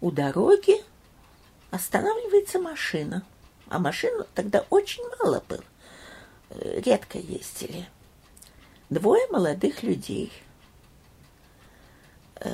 у 0.00 0.10
дороги, 0.10 0.82
останавливается 1.70 2.58
машина. 2.58 3.24
А 3.68 3.78
машин 3.78 4.24
тогда 4.34 4.64
очень 4.70 5.04
мало 5.18 5.42
было. 5.48 5.64
Э, 6.50 6.80
редко 6.80 7.18
ездили. 7.18 7.88
Двое 8.88 9.26
молодых 9.28 9.82
людей 9.82 10.32
э, 12.36 12.50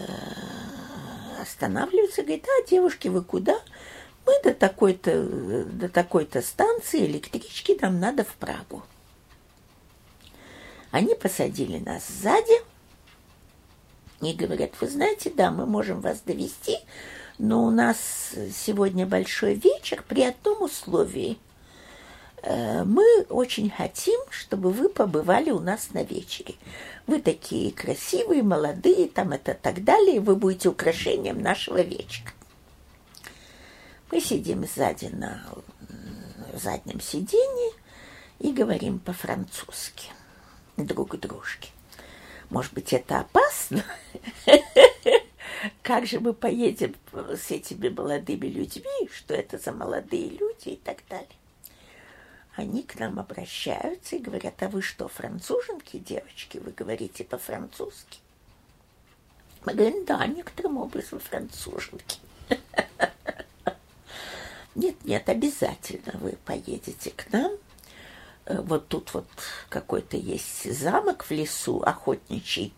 останавливаются, 1.41 2.23
говорят, 2.23 2.47
а, 2.47 2.67
девушки, 2.69 3.09
вы 3.09 3.23
куда? 3.23 3.61
Мы 4.25 4.33
до 4.43 4.55
такой-то, 4.55 5.23
до 5.25 5.89
такой-то 5.89 6.41
станции 6.41 7.05
электрички, 7.05 7.77
нам 7.81 8.01
надо 8.01 8.25
в 8.25 8.35
Прагу. 8.37 8.83
Они 10.93 11.15
посадили 11.15 11.79
нас 11.79 12.07
сзади 12.07 12.55
и 14.21 14.35
говорят, 14.35 14.73
вы 14.81 14.89
знаете, 14.89 15.33
да, 15.35 15.51
мы 15.51 15.65
можем 15.65 16.03
вас 16.03 16.21
довести, 16.21 16.77
но 17.39 17.65
у 17.65 17.71
нас 17.71 17.97
сегодня 18.55 19.07
большой 19.07 19.55
вечер 19.55 20.05
при 20.07 20.23
одном 20.23 20.63
условии. 20.63 21.39
Э, 22.43 22.85
мы 22.85 23.23
очень 23.31 23.71
хотим, 23.71 24.21
чтобы 24.29 24.71
вы 24.71 24.91
побывали 24.91 25.51
у 25.51 25.61
нас 25.61 25.95
на 25.95 26.03
вечере. 26.05 26.57
Вы 27.07 27.23
такие 27.23 27.73
красивые, 27.73 28.43
молодые, 28.43 29.09
там 29.09 29.33
это 29.33 29.55
так 29.55 29.83
далее, 29.83 30.21
вы 30.21 30.37
будете 30.37 30.69
украшением 30.69 31.41
нашего 31.41 31.81
вечера. 31.81 32.31
Мы 34.11 34.21
сидим 34.21 34.67
сзади 34.67 35.07
на 35.07 35.43
заднем 36.53 37.01
сиденье 37.01 37.73
и 38.41 38.53
говорим 38.53 38.99
по-французски 38.99 40.11
друг 40.87 41.19
дружке. 41.19 41.71
Может 42.51 42.75
быть, 42.75 42.93
это 42.93 43.21
опасно? 43.21 43.85
Как 45.83 46.07
же 46.07 46.21
мы 46.21 46.33
поедем 46.33 46.95
с 47.13 47.51
этими 47.51 47.89
молодыми 47.89 48.47
людьми? 48.47 49.09
Что 49.11 49.35
это 49.35 49.59
за 49.59 49.73
молодые 49.73 50.29
люди 50.29 50.71
и 50.71 50.77
так 50.77 50.99
далее? 51.09 51.29
Они 52.55 52.83
к 52.83 52.99
нам 52.99 53.19
обращаются 53.19 54.17
и 54.17 54.21
говорят, 54.21 54.63
а 54.63 54.69
вы 54.69 54.83
что, 54.83 55.09
француженки, 55.09 55.97
девочки? 55.99 56.59
Вы 56.59 56.73
говорите 56.73 57.25
по-французски? 57.25 58.19
Мы 59.65 59.75
говорим, 59.75 60.05
да, 60.05 60.27
некоторым 60.27 60.77
образом 60.79 61.21
француженки. 61.21 62.19
Нет, 64.75 64.97
нет, 65.05 65.29
обязательно 65.29 66.19
вы 66.19 66.39
поедете 66.47 67.11
к 67.11 67.31
нам. 67.31 67.53
Э, 68.47 68.61
вот 68.61 68.89
тут 68.89 69.13
вот 69.15 69.27
какой-то 69.69 70.17
есть 70.17 70.73
замок 70.73 71.25
в 71.25 71.31
лесу, 71.31 71.83
охотничий, 71.85 72.73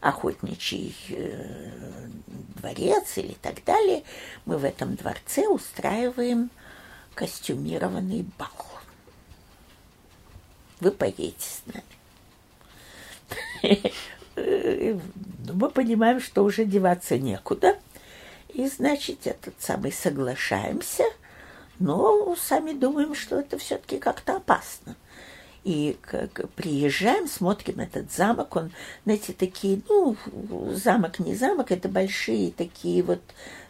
охотничий 0.00 0.96
э, 1.10 2.08
дворец 2.56 3.16
или 3.18 3.34
так 3.40 3.64
далее. 3.64 4.02
Мы 4.46 4.58
в 4.58 4.64
этом 4.64 4.94
дворце 4.96 5.46
устраиваем 5.48 6.50
костюмированный 7.14 8.26
бал. 8.38 8.48
Вы 10.80 10.90
поедете 10.90 11.46
с 11.46 11.62
нами. 11.66 11.84
Э, 14.36 14.98
мы 15.52 15.70
понимаем, 15.70 16.20
что 16.20 16.42
уже 16.42 16.64
деваться 16.64 17.16
некуда. 17.18 17.78
И, 18.48 18.66
значит, 18.66 19.28
этот 19.28 19.54
самый 19.60 19.92
соглашаемся– 19.92 21.04
но 21.78 22.36
сами 22.36 22.72
думаем, 22.72 23.14
что 23.14 23.38
это 23.38 23.58
все-таки 23.58 23.98
как-то 23.98 24.36
опасно. 24.36 24.96
И 25.64 25.96
как 26.02 26.50
приезжаем, 26.50 27.26
смотрим 27.26 27.80
этот 27.80 28.12
замок, 28.12 28.54
он, 28.54 28.70
знаете, 29.06 29.32
такие, 29.32 29.80
ну, 29.88 30.14
замок 30.72 31.18
не 31.18 31.34
замок, 31.34 31.72
это 31.72 31.88
большие 31.88 32.52
такие 32.52 33.02
вот 33.02 33.22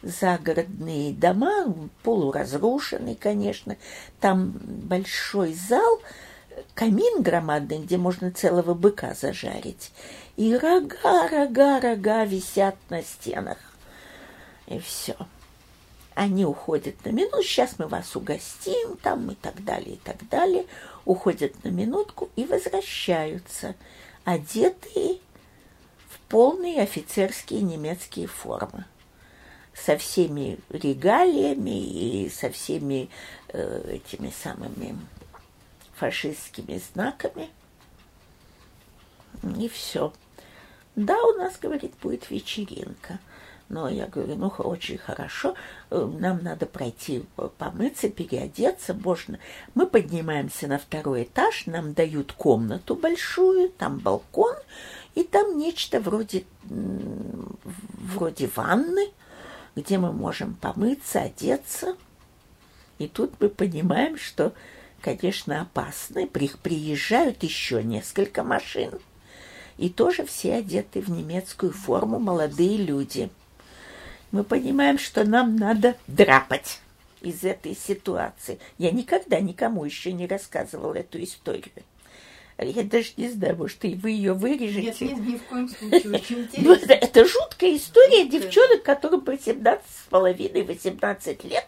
загородные 0.03 1.13
дома, 1.13 1.73
полуразрушенные, 2.03 3.15
конечно. 3.15 3.77
Там 4.19 4.55
большой 4.65 5.55
зал, 5.55 6.01
камин 6.75 7.23
громадный, 7.23 7.79
где 7.79 7.97
можно 7.97 8.33
целого 8.33 8.75
быка 8.75 9.15
зажарить. 9.15 9.93
И 10.37 10.57
рога, 10.57 11.29
рога, 11.31 11.81
рога 11.81 12.25
висят 12.25 12.75
на 12.91 13.03
стенах. 13.03 13.59
И 14.67 14.81
все 14.81 15.15
они 16.15 16.45
уходят 16.45 17.05
на 17.05 17.11
минуту, 17.11 17.43
сейчас 17.43 17.79
мы 17.79 17.89
вас 17.89 18.15
угостим, 18.15 18.97
там 19.03 19.31
и 19.33 19.35
так 19.35 19.65
далее, 19.65 19.95
и 19.95 19.99
так 19.99 20.29
далее, 20.29 20.67
уходят 21.05 21.65
на 21.65 21.69
минутку 21.69 22.31
и 22.37 22.45
возвращаются, 22.45 23.75
одетые 24.25 25.19
в 26.09 26.19
полные 26.29 26.83
офицерские 26.83 27.63
немецкие 27.63 28.29
формы, 28.29 28.85
со 29.75 29.99
всеми 29.99 30.59
регалиями 30.71 32.25
и 32.25 32.31
со 32.31 32.49
всеми 32.49 33.11
э, 33.49 33.97
этими 33.97 34.33
самыми 34.43 34.97
фашистскими 35.97 36.81
знаками. 36.93 37.51
И 39.59 39.69
все. 39.69 40.13
Да, 40.95 41.21
у 41.25 41.33
нас, 41.33 41.59
говорит, 41.61 41.93
будет 42.01 42.31
вечеринка– 42.31 43.19
но 43.69 43.89
я 43.89 44.07
говорю, 44.07 44.37
ну, 44.37 44.49
очень 44.49 44.99
хорошо, 44.99 45.55
э, 45.91 46.11
нам 46.19 46.43
надо 46.43 46.67
пройти 46.67 47.25
помыться, 47.59 48.09
переодеться, 48.09 48.95
можно. 48.95 49.39
Мы 49.75 49.87
поднимаемся 49.87 50.67
на 50.67 50.79
второй 50.79 51.25
этаж, 51.25 51.67
нам 51.67 51.95
дают 51.95 52.33
комнату 52.33 52.95
большую, 52.95 53.71
там 53.71 53.99
балкон, 53.99 54.55
и 55.15 55.23
там 55.23 55.57
нечто 55.59 56.01
вроде, 56.01 56.45
вроде 56.65 58.51
ванны, 58.55 59.11
где 59.77 59.99
мы 59.99 60.13
можем 60.13 60.55
помыться, 60.55 61.23
одеться. 61.23 61.97
И 62.99 63.09
тут 63.09 63.33
мы 63.41 63.49
понимаем, 63.49 64.19
что, 64.19 64.53
конечно, 65.01 65.63
опасно. 65.63 66.27
Приезжают 66.27 67.43
еще 67.43 67.83
несколько 67.83 68.45
машин. 68.45 68.93
И 69.79 69.89
тоже 69.89 70.25
все 70.25 70.55
одеты 70.55 71.01
в 71.01 71.09
немецкую 71.09 71.73
форму 71.73 72.19
молодые 72.21 72.77
люди– 72.77 73.31
мы 74.35 74.43
понимаем, 74.43 74.99
что 74.99 75.23
нам 75.23 75.55
надо 75.55 75.95
драпать 76.09 76.81
из 77.21 77.45
этой 77.45 77.77
ситуации. 77.77 78.59
Я 78.79 78.91
никогда 78.91 79.39
никому 79.39 79.85
еще 79.85 80.13
не 80.13 80.27
рассказывала 80.27 80.95
эту 80.95 81.23
историю. 81.23 81.71
Я 82.59 82.83
даже 82.83 83.13
не 83.17 83.29
знаю, 83.29 83.57
может, 83.57 83.85
и 83.85 83.95
вы 83.95 84.11
ее 84.11 84.33
вырежете. 84.33 84.83
Нет, 84.83 85.01
нет, 85.01 85.19
ни 85.21 85.37
в 85.37 85.43
коем 85.45 85.69
случае. 85.69 86.15
Очень 86.15 86.39
интересно. 86.53 86.93
Это, 86.95 87.25
жуткая 87.25 87.77
история 87.77 88.27
девчонок, 88.27 88.83
которым 88.83 89.21
по 89.21 89.39
17 89.39 89.85
с 89.87 90.09
половиной, 90.11 90.63
18 90.63 91.45
лет 91.45 91.67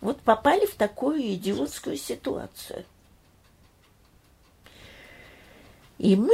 вот 0.00 0.20
попали 0.20 0.66
в 0.66 0.74
такую 0.74 1.20
идиотскую 1.34 1.96
ситуацию. 1.96 2.84
И 5.98 6.14
мы, 6.14 6.32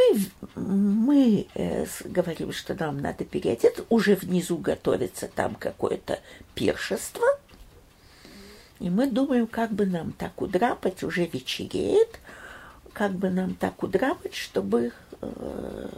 мы 0.56 1.46
э, 1.54 1.86
говорим, 2.04 2.52
что 2.52 2.74
нам 2.74 3.00
надо 3.00 3.24
переодеться, 3.24 3.84
уже 3.88 4.14
внизу 4.14 4.58
готовится 4.58 5.26
там 5.26 5.54
какое-то 5.54 6.20
пиршество. 6.54 7.26
И 8.78 8.90
мы 8.90 9.06
думаем, 9.06 9.46
как 9.46 9.72
бы 9.72 9.86
нам 9.86 10.12
так 10.12 10.42
удрапать, 10.42 11.02
уже 11.02 11.24
вечереет, 11.24 12.20
как 12.92 13.12
бы 13.12 13.30
нам 13.30 13.54
так 13.54 13.82
удрапать, 13.82 14.34
чтобы, 14.34 14.92
э, 15.22 15.88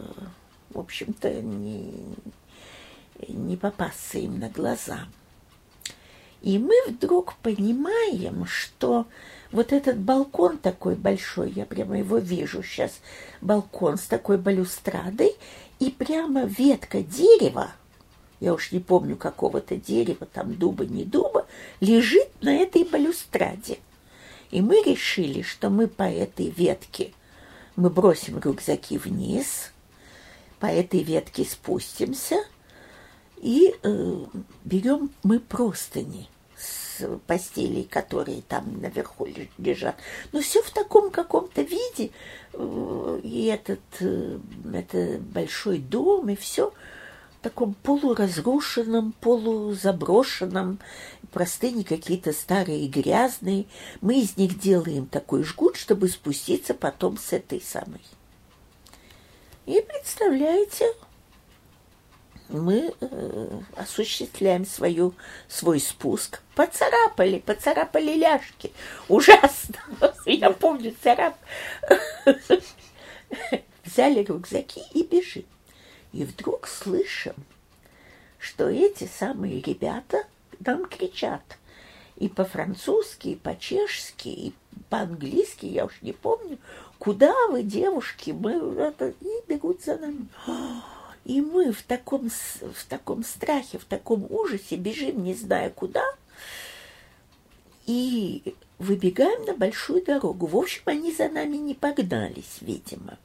в 0.70 0.78
общем-то, 0.78 1.32
не, 1.34 1.92
не 3.26 3.56
попасться 3.56 4.18
им 4.18 4.38
на 4.38 4.48
глаза. 4.48 5.08
И 6.42 6.60
мы 6.60 6.74
вдруг 6.86 7.34
понимаем, 7.42 8.46
что 8.46 9.06
вот 9.56 9.72
этот 9.72 9.98
балкон 9.98 10.58
такой 10.58 10.96
большой, 10.96 11.50
я 11.50 11.64
прямо 11.64 11.98
его 11.98 12.18
вижу 12.18 12.62
сейчас, 12.62 13.00
балкон 13.40 13.96
с 13.96 14.02
такой 14.02 14.36
балюстрадой, 14.36 15.34
и 15.78 15.90
прямо 15.90 16.44
ветка 16.44 17.00
дерева, 17.00 17.70
я 18.38 18.52
уж 18.52 18.70
не 18.70 18.80
помню 18.80 19.16
какого-то 19.16 19.76
дерева, 19.76 20.26
там 20.30 20.54
дуба, 20.54 20.84
не 20.84 21.04
дуба, 21.04 21.46
лежит 21.80 22.28
на 22.42 22.54
этой 22.54 22.84
балюстраде. 22.84 23.78
И 24.50 24.60
мы 24.60 24.82
решили, 24.82 25.40
что 25.40 25.70
мы 25.70 25.88
по 25.88 26.02
этой 26.02 26.50
ветке, 26.50 27.12
мы 27.76 27.88
бросим 27.88 28.38
рюкзаки 28.38 28.98
вниз, 28.98 29.72
по 30.60 30.66
этой 30.66 31.02
ветке 31.02 31.44
спустимся 31.44 32.44
и 33.38 33.74
э, 33.82 34.24
берем 34.64 35.10
мы 35.22 35.40
простыни 35.40 36.28
постелей, 37.26 37.84
которые 37.84 38.42
там 38.42 38.80
наверху 38.80 39.26
лежат. 39.58 39.96
Но 40.32 40.40
все 40.40 40.62
в 40.62 40.70
таком 40.70 41.10
каком-то 41.10 41.62
виде. 41.62 42.10
Э, 42.52 43.20
и 43.22 43.46
этот 43.46 43.80
э, 44.00 44.38
это 44.72 45.18
большой 45.20 45.78
дом, 45.78 46.28
и 46.28 46.36
все 46.36 46.72
в 47.40 47.42
таком 47.42 47.74
полуразрушенном, 47.74 49.12
полузаброшенном. 49.20 50.78
Простыни 51.32 51.82
какие-то 51.82 52.32
старые 52.32 52.88
грязные. 52.88 53.66
Мы 54.00 54.20
из 54.20 54.36
них 54.36 54.58
делаем 54.58 55.06
такой 55.06 55.44
жгут, 55.44 55.76
чтобы 55.76 56.08
спуститься 56.08 56.72
потом 56.72 57.18
с 57.18 57.32
этой 57.32 57.60
самой. 57.60 58.00
И 59.66 59.84
представляете, 59.86 60.86
мы 62.48 62.94
э, 63.00 63.60
осуществляем 63.76 64.64
свою, 64.64 65.14
свой 65.48 65.80
спуск. 65.80 66.40
Поцарапали, 66.54 67.38
поцарапали 67.38 68.14
ляжки. 68.14 68.72
Ужасно. 69.08 69.76
Я 70.26 70.50
помню, 70.50 70.94
царап. 71.02 71.36
Взяли 73.84 74.22
рюкзаки 74.22 74.82
и 74.92 75.02
бежим. 75.02 75.44
И 76.12 76.24
вдруг 76.24 76.66
слышим, 76.66 77.34
что 78.38 78.68
эти 78.68 79.04
самые 79.18 79.60
ребята 79.60 80.24
нам 80.60 80.86
кричат. 80.86 81.42
И 82.16 82.28
по-французски, 82.28 83.28
и 83.28 83.36
по-чешски, 83.36 84.28
и 84.28 84.54
по-английски, 84.88 85.66
я 85.66 85.84
уж 85.84 85.92
не 86.00 86.12
помню. 86.12 86.58
Куда 86.98 87.34
вы, 87.48 87.62
девушки? 87.62 88.30
Мы 88.30 88.52
это, 88.78 89.08
и 89.20 89.28
бегут 89.46 89.82
за 89.82 89.98
нами. 89.98 90.28
И 91.26 91.40
мы 91.40 91.72
в 91.72 91.82
таком, 91.82 92.30
в 92.30 92.84
таком 92.88 93.24
страхе, 93.24 93.78
в 93.78 93.84
таком 93.84 94.28
ужасе 94.30 94.76
бежим, 94.76 95.24
не 95.24 95.34
зная 95.34 95.70
куда, 95.70 96.04
и 97.84 98.54
выбегаем 98.78 99.44
на 99.44 99.54
большую 99.54 100.04
дорогу. 100.04 100.46
В 100.46 100.56
общем, 100.56 100.82
они 100.84 101.12
за 101.12 101.28
нами 101.28 101.56
не 101.56 101.74
погнались, 101.74 102.58
видимо. 102.60 103.18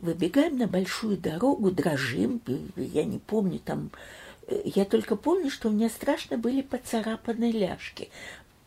Выбегаем 0.00 0.56
на 0.56 0.66
большую 0.66 1.18
дорогу, 1.18 1.70
дрожим, 1.70 2.40
я 2.74 3.04
не 3.04 3.18
помню, 3.18 3.58
там, 3.58 3.90
я 4.48 4.86
только 4.86 5.16
помню, 5.16 5.50
что 5.50 5.68
у 5.68 5.72
меня 5.72 5.90
страшно 5.90 6.38
были 6.38 6.62
поцарапаны 6.62 7.50
ляжки 7.50 8.08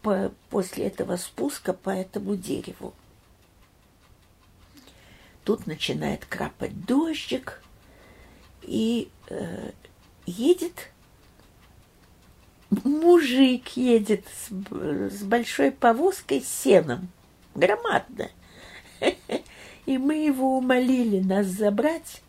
по, 0.04 0.32
после 0.52 0.86
этого 0.86 1.16
спуска 1.16 1.74
по 1.74 1.90
этому 1.90 2.36
дереву. 2.36 2.94
Тут 5.44 5.66
начинает 5.66 6.24
крапать 6.26 6.86
дождик, 6.86 7.64
и 8.68 9.10
э, 9.30 9.72
едет 10.26 10.92
мужик 12.70 13.70
едет 13.70 14.26
с, 14.28 14.50
с 14.50 15.24
большой 15.24 15.72
повозкой 15.72 16.42
с 16.42 16.50
сеном, 16.50 17.10
громадно. 17.56 18.30
И 19.86 19.98
мы 19.98 20.16
его 20.16 20.58
умолили 20.58 21.20
нас 21.22 21.48
забрать, 21.48 22.22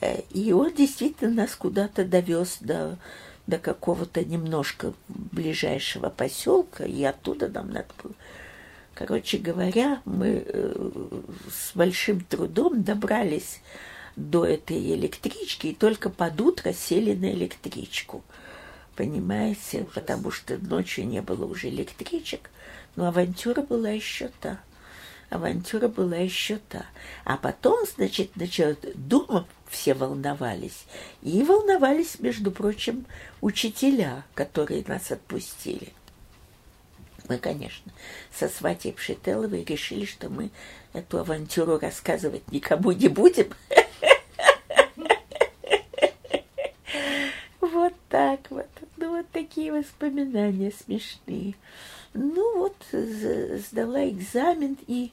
э, 0.00 0.22
и 0.32 0.52
он 0.52 0.74
действительно 0.74 1.42
нас 1.42 1.54
куда-то 1.54 2.04
довез 2.04 2.58
до, 2.58 2.98
до 3.46 3.58
какого-то 3.58 4.24
немножко 4.24 4.92
ближайшего 5.06 6.10
поселка, 6.10 6.84
и 6.84 7.04
оттуда 7.04 7.48
нам 7.48 7.70
надо. 7.70 7.86
Короче 8.94 9.38
говоря, 9.38 10.02
мы 10.04 10.42
э, 10.44 10.90
с 11.48 11.76
большим 11.76 12.22
трудом 12.22 12.82
добрались 12.82 13.60
до 14.18 14.44
этой 14.44 14.94
электрички 14.94 15.68
и 15.68 15.74
только 15.74 16.10
под 16.10 16.40
утро 16.40 16.72
сели 16.72 17.14
на 17.14 17.30
электричку. 17.32 18.22
Понимаете? 18.96 19.86
Потому 19.94 20.30
что 20.30 20.58
ночью 20.58 21.06
не 21.06 21.22
было 21.22 21.46
уже 21.46 21.68
электричек. 21.68 22.50
Но 22.96 23.06
авантюра 23.06 23.62
была 23.62 23.90
еще 23.90 24.30
та. 24.40 24.60
Авантюра 25.30 25.88
была 25.88 26.16
еще 26.16 26.58
та. 26.68 26.86
А 27.24 27.36
потом, 27.36 27.86
значит, 27.94 28.32
значит, 28.34 28.92
дома 28.96 29.46
все 29.68 29.94
волновались. 29.94 30.86
И 31.22 31.42
волновались, 31.42 32.18
между 32.18 32.50
прочим, 32.50 33.06
учителя, 33.40 34.24
которые 34.34 34.84
нас 34.88 35.12
отпустили. 35.12 35.92
Мы, 37.28 37.38
конечно, 37.38 37.92
со 38.32 38.48
сватей 38.48 38.92
Пшителовой 38.92 39.62
решили, 39.62 40.06
что 40.06 40.30
мы 40.30 40.50
эту 40.94 41.18
авантюру 41.18 41.78
рассказывать 41.78 42.50
никому 42.50 42.90
не 42.92 43.08
будем. 43.08 43.52
Так 48.18 48.50
вот. 48.50 48.66
Ну, 48.96 49.16
вот 49.16 49.26
такие 49.30 49.70
воспоминания 49.72 50.72
смешные. 50.72 51.54
Ну, 52.14 52.58
вот 52.58 52.74
сдала 52.90 54.08
экзамен, 54.08 54.76
и 54.88 55.12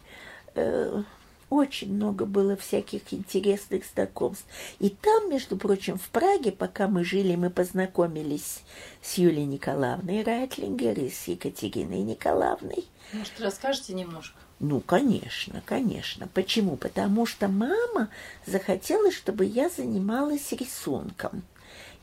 э, 0.56 1.04
очень 1.52 1.94
много 1.94 2.26
было 2.26 2.56
всяких 2.56 3.14
интересных 3.14 3.84
знакомств. 3.94 4.48
И 4.80 4.90
там, 4.90 5.30
между 5.30 5.56
прочим, 5.56 6.00
в 6.00 6.10
Праге, 6.10 6.52
пока 6.52 6.88
мы 6.88 7.04
жили, 7.04 7.36
мы 7.36 7.52
познакомились 7.52 8.64
с 9.04 9.20
Юлией 9.20 9.46
Николаевной 9.46 10.24
Райтлингер 10.24 10.98
и 11.00 11.12
с 11.12 11.28
Екатериной 11.28 12.02
Николаевной. 12.02 12.86
Может, 13.14 13.40
расскажете 13.40 13.94
немножко? 13.94 14.40
Ну, 14.60 14.80
конечно, 14.80 15.62
конечно. 15.64 16.28
Почему? 16.34 16.76
Потому 16.76 17.28
что 17.28 17.50
мама 17.50 18.10
захотела, 18.48 19.12
чтобы 19.12 19.46
я 19.46 19.70
занималась 19.70 20.52
рисунком. 20.54 21.44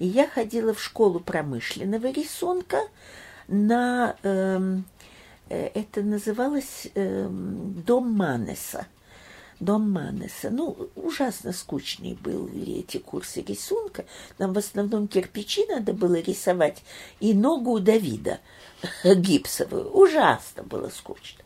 И 0.02 0.06
я 0.06 0.26
ходила 0.26 0.74
в 0.74 0.82
школу 0.82 1.20
промышленного 1.20 2.10
рисунка 2.10 2.80
на... 3.46 4.16
Эм, 4.24 4.84
э, 5.48 5.66
это 5.74 6.02
называлось 6.02 6.88
э, 6.96 7.28
Дом 7.30 8.10
Манеса. 8.10 8.88
Дом 9.60 9.92
Манеса. 9.92 10.50
Ну, 10.50 10.90
ужасно 10.96 11.52
скучные 11.52 12.16
были 12.16 12.80
эти 12.80 12.96
курсы 12.96 13.42
рисунка. 13.42 14.04
Нам 14.38 14.54
в 14.54 14.58
основном 14.58 15.06
кирпичи 15.06 15.66
надо 15.68 15.92
было 15.92 16.16
рисовать 16.16 16.82
и 17.20 17.32
ногу 17.32 17.70
у 17.70 17.78
Давида 17.78 18.40
гипсовую. 19.04 19.88
Ужасно 19.92 20.64
было 20.64 20.88
скучно. 20.88 21.41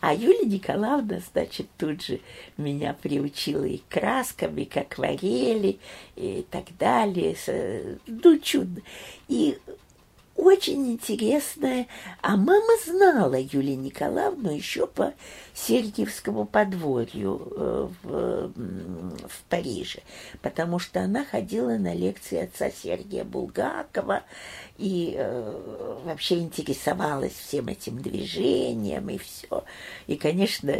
А 0.00 0.14
Юлия 0.14 0.46
Николаевна, 0.46 1.20
значит, 1.32 1.66
тут 1.78 2.02
же 2.02 2.20
меня 2.56 2.94
приучила 3.00 3.64
и 3.64 3.80
краскам, 3.88 4.56
и 4.58 4.64
к 4.64 4.76
акварели, 4.76 5.78
и 6.16 6.44
так 6.50 6.64
далее. 6.78 7.36
Ну, 8.06 8.38
чудно. 8.38 8.82
И 9.28 9.58
очень 10.36 10.90
интересная. 10.92 11.86
А 12.20 12.36
мама 12.36 12.76
знала 12.84 13.36
Юлию 13.38 13.78
Николаевну 13.78 14.50
еще 14.50 14.86
по 14.86 15.14
Сергиевскому 15.54 16.44
подворью 16.44 17.52
э, 17.56 17.88
в, 18.02 18.52
в 19.28 19.42
Париже, 19.48 20.00
потому 20.42 20.80
что 20.80 21.00
она 21.00 21.24
ходила 21.24 21.76
на 21.78 21.94
лекции 21.94 22.42
отца 22.42 22.70
Сергия 22.70 23.24
Булгакова 23.24 24.24
и 24.76 25.14
э, 25.16 26.00
вообще 26.04 26.38
интересовалась 26.38 27.32
всем 27.32 27.68
этим 27.68 28.02
движением 28.02 29.08
и 29.08 29.18
все. 29.18 29.64
И, 30.08 30.16
конечно, 30.16 30.72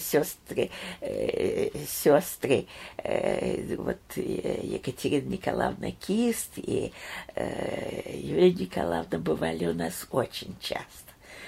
сестры, 0.00 0.70
э, 1.00 1.70
сестры, 1.88 2.66
э, 2.98 3.74
вот 3.76 3.98
Екатерина 4.16 5.28
Николаевна 5.28 5.90
Кист 5.90 6.52
и 6.56 6.92
э, 7.34 8.16
Юлия 8.16 8.52
Николаевна 8.52 9.18
бывали 9.18 9.66
у 9.66 9.74
нас 9.74 10.06
очень 10.10 10.54
часто. 10.60 10.86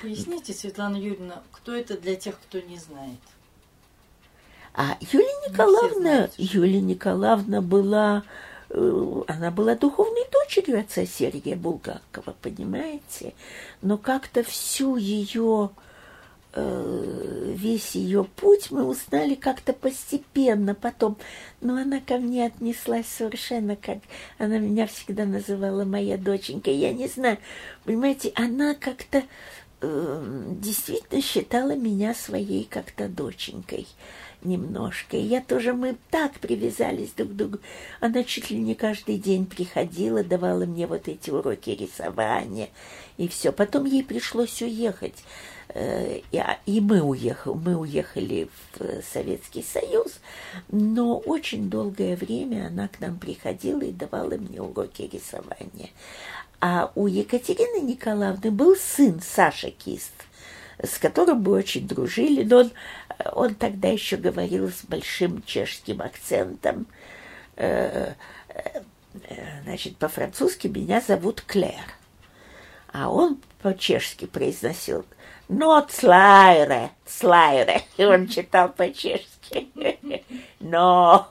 Поясните, 0.03 0.53
Светлана 0.53 0.97
Юрьевна, 0.97 1.43
кто 1.53 1.75
это 1.75 1.97
для 1.97 2.17
тех, 2.17 2.41
кто 2.41 2.61
не 2.61 2.79
знает? 2.79 3.19
А 4.75 4.97
Юлия 5.01 5.49
Николаевна, 5.49 6.29
Юлия 6.37 6.81
Николаевна 6.81 7.61
была 7.61 8.23
Э, 8.23 8.25
она 8.71 9.51
была 9.51 9.75
духовной 9.75 10.25
дочерью 10.31 10.81
отца 10.81 11.07
Сергия 11.07 11.57
Булгакова, 11.57 12.35
понимаете? 12.43 13.35
Но 13.81 13.97
как-то 13.97 14.43
всю 14.43 14.97
ее, 14.97 15.71
э, 16.53 17.53
весь 17.57 17.95
ее 17.95 18.25
путь 18.25 18.71
мы 18.71 18.85
узнали 18.85 19.35
как-то 19.35 19.73
постепенно 19.73 20.75
потом. 20.75 21.17
Но 21.63 21.77
она 21.77 22.01
ко 22.01 22.19
мне 22.19 22.47
отнеслась 22.47 23.07
совершенно 23.07 23.75
как... 23.75 23.99
Она 24.37 24.59
меня 24.59 24.87
всегда 24.87 25.25
называла 25.25 25.85
моя 25.85 26.19
доченька. 26.19 26.71
Я 26.71 26.93
не 26.93 27.09
знаю, 27.09 27.39
понимаете, 27.85 28.33
она 28.35 28.75
как-то 28.75 29.23
э, 29.81 30.45
действительно 30.61 31.23
считала 31.23 31.75
меня 31.75 32.13
своей 32.13 32.65
как-то 32.65 33.09
доченькой. 33.09 33.87
Немножко. 34.43 35.17
И 35.17 35.23
я 35.23 35.41
тоже, 35.41 35.73
мы 35.73 35.97
так 36.11 36.35
привязались 36.41 37.13
друг 37.13 37.31
к 37.31 37.35
другу. 37.35 37.59
Она 38.01 38.25
чуть 38.25 38.51
ли 38.51 38.59
не 38.59 38.75
каждый 38.75 39.19
день 39.19 39.47
приходила, 39.47 40.23
давала 40.25 40.65
мне 40.65 40.87
вот 40.87 41.09
эти 41.09 41.31
уроки 41.31 41.71
рисования 41.71 42.69
и 43.17 43.29
все. 43.29 43.53
Потом 43.53 43.85
ей 43.85 44.05
пришлось 44.05 44.63
уехать. 44.63 45.25
Э, 45.71 46.21
и 46.67 46.81
мы 46.81 47.01
уехали, 47.03 47.55
мы 47.55 47.77
уехали 47.77 48.49
в 48.75 49.03
Советский 49.13 49.63
Союз, 49.63 50.19
но 50.71 51.19
очень 51.19 51.69
долгое 51.69 52.17
время 52.17 52.69
она 52.69 52.89
к 52.89 53.01
нам 53.01 53.19
приходила 53.19 53.83
и 53.83 53.93
давала 53.93 54.37
мне 54.37 54.61
уроки 54.61 55.03
рисования. 55.13 55.91
А 56.61 56.91
у 56.95 57.07
Екатерины 57.07 57.85
Николаевны 57.85 58.51
был 58.51 58.75
сын 58.77 59.21
Саша 59.21 59.71
Кист, 59.71 60.13
с 60.83 60.99
которым 60.99 61.43
мы 61.43 61.53
очень 61.53 61.87
дружили, 61.87 62.45
но 62.45 62.59
он, 62.59 62.73
он 63.33 63.55
тогда 63.55 63.89
еще 63.89 64.17
говорил 64.17 64.71
с 64.71 64.85
большим 64.85 65.43
чешским 65.43 66.01
акцентом. 66.03 66.87
Э, 67.57 68.15
э, 68.49 68.83
значит, 69.65 69.97
по-французски 69.97 70.69
меня 70.69 71.01
зовут 71.01 71.41
Клэр. 71.43 71.95
А 72.93 73.11
он 73.11 73.41
по-чешски 73.61 74.27
произносил 74.27 75.05
«но 75.49 75.87
слайре, 75.91 76.91
слайре». 77.07 77.83
И 77.97 78.05
он 78.05 78.29
читал 78.29 78.71
по-чешски 78.71 79.69
«но». 80.61 81.29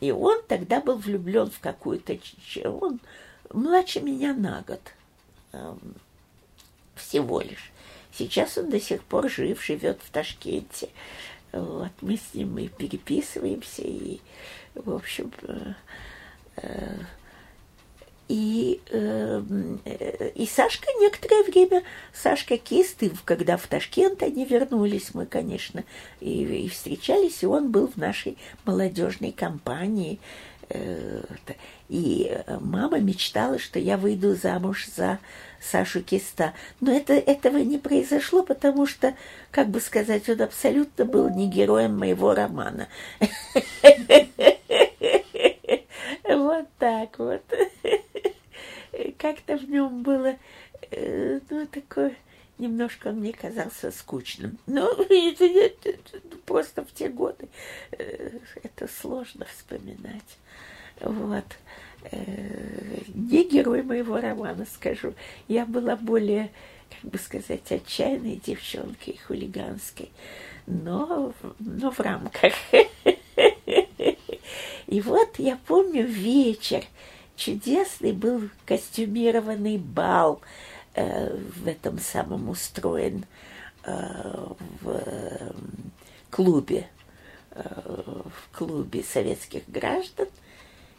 И 0.00 0.10
он 0.10 0.42
тогда 0.48 0.80
был 0.80 0.96
влюблен 0.98 1.50
в 1.50 1.60
какую-то... 1.60 2.18
Он 2.64 3.00
младше 3.52 4.00
меня 4.00 4.34
на 4.34 4.62
год 4.66 4.80
эм, 5.52 5.94
всего 6.96 7.40
лишь. 7.40 7.72
Сейчас 8.16 8.56
он 8.58 8.70
до 8.70 8.80
сих 8.80 9.02
пор 9.02 9.28
жив, 9.28 9.62
живет 9.62 10.00
в 10.02 10.10
Ташкенте. 10.10 10.88
Вот, 11.52 11.90
мы 12.00 12.16
с 12.16 12.34
ним 12.34 12.58
и 12.58 12.68
переписываемся, 12.68 13.82
и, 13.82 14.20
в 14.74 14.92
общем, 14.92 15.32
э, 15.42 15.74
э, 16.56 16.96
и, 18.28 18.80
э, 18.90 19.42
и 20.34 20.46
Сашка 20.46 20.86
некоторое 20.98 21.44
время, 21.44 21.82
Сашка 22.12 22.56
Кист, 22.56 23.02
и 23.02 23.12
когда 23.24 23.56
в 23.56 23.66
Ташкент 23.66 24.22
они 24.22 24.44
вернулись, 24.44 25.10
мы, 25.12 25.26
конечно, 25.26 25.84
и, 26.20 26.42
и 26.42 26.68
встречались, 26.68 27.42
и 27.42 27.46
он 27.46 27.70
был 27.70 27.88
в 27.88 27.96
нашей 27.96 28.38
молодежной 28.64 29.32
компании. 29.32 30.18
Э, 30.68 31.22
и 31.88 32.36
мама 32.60 32.98
мечтала, 32.98 33.58
что 33.58 33.78
я 33.78 33.96
выйду 33.96 34.34
замуж 34.34 34.86
за 34.96 35.18
Сашу 35.60 36.02
Киста. 36.02 36.54
Но 36.80 36.92
это, 36.92 37.12
этого 37.14 37.58
не 37.58 37.78
произошло, 37.78 38.42
потому 38.42 38.86
что, 38.86 39.14
как 39.50 39.68
бы 39.68 39.80
сказать, 39.80 40.28
он 40.28 40.42
абсолютно 40.42 41.04
был 41.04 41.28
не 41.30 41.48
героем 41.48 41.98
моего 41.98 42.34
романа. 42.34 42.88
Вот 46.26 46.66
так 46.78 47.18
вот. 47.18 47.42
Как-то 49.18 49.56
в 49.56 49.68
нем 49.68 50.02
было, 50.02 50.36
э, 50.90 51.40
ну, 51.50 51.66
такое, 51.66 52.14
немножко 52.58 53.10
мне 53.12 53.32
казался 53.32 53.90
скучным. 53.90 54.58
Но 54.66 54.90
это, 54.92 55.44
это, 55.44 55.88
это, 55.90 56.36
просто 56.46 56.84
в 56.84 56.92
те 56.92 57.08
годы 57.08 57.48
э, 57.92 58.38
это 58.62 58.88
сложно 58.88 59.46
вспоминать. 59.46 60.38
Вот. 61.00 61.44
Э, 62.10 62.98
не 63.14 63.48
герой 63.48 63.82
моего 63.82 64.20
романа, 64.20 64.66
скажу. 64.72 65.14
Я 65.48 65.66
была 65.66 65.96
более, 65.96 66.50
как 66.90 67.10
бы 67.10 67.18
сказать, 67.18 67.70
отчаянной 67.70 68.40
девчонкой, 68.44 69.18
хулиганской, 69.26 70.10
но, 70.66 71.32
но 71.58 71.90
в 71.90 72.00
рамках. 72.00 72.52
И 74.86 75.00
вот 75.00 75.38
я 75.38 75.58
помню 75.66 76.04
вечер, 76.06 76.84
чудесный 77.36 78.12
был 78.12 78.48
костюмированный 78.66 79.78
бал 79.78 80.40
в 80.94 81.66
этом 81.66 81.98
самом 81.98 82.48
устроен 82.48 83.24
э, 83.84 84.46
в 84.80 84.88
э, 84.88 85.52
клубе, 86.30 86.88
э, 87.50 87.62
в 87.64 88.56
клубе 88.56 89.02
советских 89.02 89.62
граждан, 89.68 90.28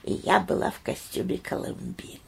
и 0.03 0.13
я 0.13 0.39
была 0.39 0.71
в 0.71 0.81
костюме 0.81 1.37
Колумбины. 1.37 2.19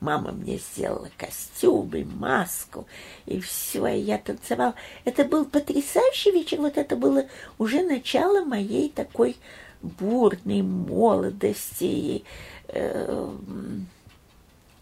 Мама 0.00 0.32
мне 0.32 0.58
сделала 0.58 1.08
костюм 1.16 1.90
и 1.96 2.04
маску, 2.04 2.86
и 3.24 3.40
все, 3.40 3.86
и 3.86 4.00
я 4.00 4.18
танцевала. 4.18 4.74
Это 5.04 5.24
был 5.24 5.46
потрясающий 5.46 6.32
вечер, 6.32 6.58
вот 6.58 6.76
это 6.76 6.96
было 6.96 7.26
уже 7.56 7.82
начало 7.82 8.44
моей 8.44 8.90
такой 8.90 9.36
бурной 9.80 10.60
молодости. 10.62 11.84
И, 11.84 12.24
э, 12.68 13.36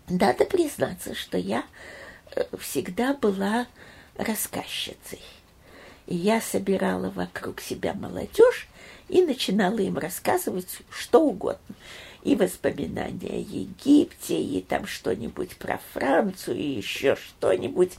надо 0.09 0.45
признаться, 0.47 1.15
что 1.15 1.39
я 1.39 1.61
э, 1.61 1.63
всегда 2.59 3.15
была 3.15 3.67
рассказчицей. 4.17 5.21
И 6.07 6.15
я 6.15 6.41
собирала 6.41 7.11
вокруг 7.11 7.61
себя 7.61 7.95
молодежь 7.95 8.69
и 9.09 9.23
начинала 9.23 9.79
им 9.79 9.99
рассказывать 9.99 10.79
что 10.91 11.21
угодно. 11.21 11.75
И 12.23 12.37
воспоминания 12.37 13.31
о 13.31 13.37
Египте, 13.37 14.41
и 14.41 14.63
там 14.63 14.87
что-нибудь 14.87 15.57
про 15.57 15.79
Францию, 15.93 16.57
и 16.57 16.63
еще 16.63 17.17
что-нибудь. 17.17 17.93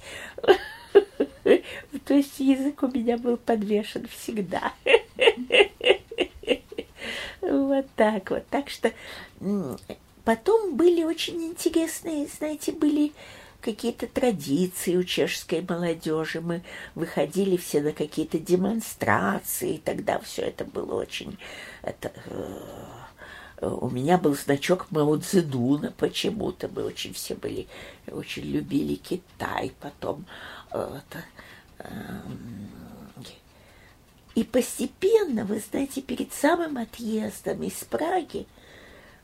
То 2.05 2.13
есть 2.13 2.39
язык 2.39 2.81
у 2.81 2.87
меня 2.87 3.17
был 3.17 3.37
подвешен 3.37 4.07
всегда. 4.07 4.73
Вот 7.41 7.85
так 7.95 8.31
вот. 8.31 8.47
Так 8.49 8.69
что 8.69 8.91
потом 10.23 10.75
были 10.75 11.03
очень 11.03 11.43
интересные, 11.43 12.27
знаете, 12.27 12.71
были 12.71 13.11
какие-то 13.65 14.05
традиции 14.05 14.95
у 14.95 15.03
чешской 15.03 15.65
молодежи. 15.67 16.39
Мы 16.39 16.61
выходили 16.93 17.57
все 17.57 17.81
на 17.81 17.93
какие-то 17.93 18.37
демонстрации, 18.37 19.75
и 19.75 19.79
тогда 19.79 20.19
все 20.19 20.43
это 20.43 20.65
было 20.65 21.01
очень... 21.01 21.37
Это, 21.81 22.11
э, 22.27 23.67
у 23.67 23.89
меня 23.89 24.19
был 24.19 24.35
значок 24.35 24.91
Мао 24.91 25.17
Цзэдуна 25.17 25.93
почему-то. 25.97 26.67
Мы 26.67 26.83
очень 26.83 27.13
все 27.13 27.33
были, 27.33 27.67
очень 28.07 28.43
любили 28.43 28.95
Китай. 28.95 29.73
Потом 29.79 30.25
э, 30.71 30.99
это, 30.99 31.25
э, 31.79 32.21
и 34.35 34.43
постепенно, 34.43 35.43
вы 35.45 35.59
знаете, 35.59 36.01
перед 36.01 36.33
самым 36.33 36.77
отъездом 36.77 37.63
из 37.63 37.83
Праги 37.85 38.45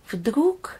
вдруг 0.09 0.79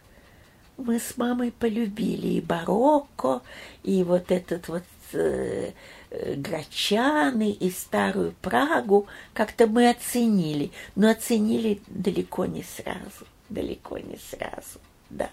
мы 0.78 0.99
с 0.99 1.17
мамой 1.17 1.51
полюбили 1.51 2.28
и 2.28 2.41
барокко, 2.41 3.41
и 3.84 4.03
вот 4.03 4.32
этот 4.32 4.67
вот 4.67 4.84
э, 5.13 5.72
э, 6.09 6.34
Грачаны, 6.36 7.51
и 7.51 7.69
старую 7.69 8.34
Прагу. 8.41 9.07
Как-то 9.34 9.67
мы 9.67 9.89
оценили, 9.89 10.72
но 10.95 11.09
оценили 11.09 11.82
далеко 11.88 12.45
не 12.45 12.63
сразу, 12.63 13.28
далеко 13.49 13.97
не 13.97 14.17
сразу, 14.17 14.80
да. 15.09 15.30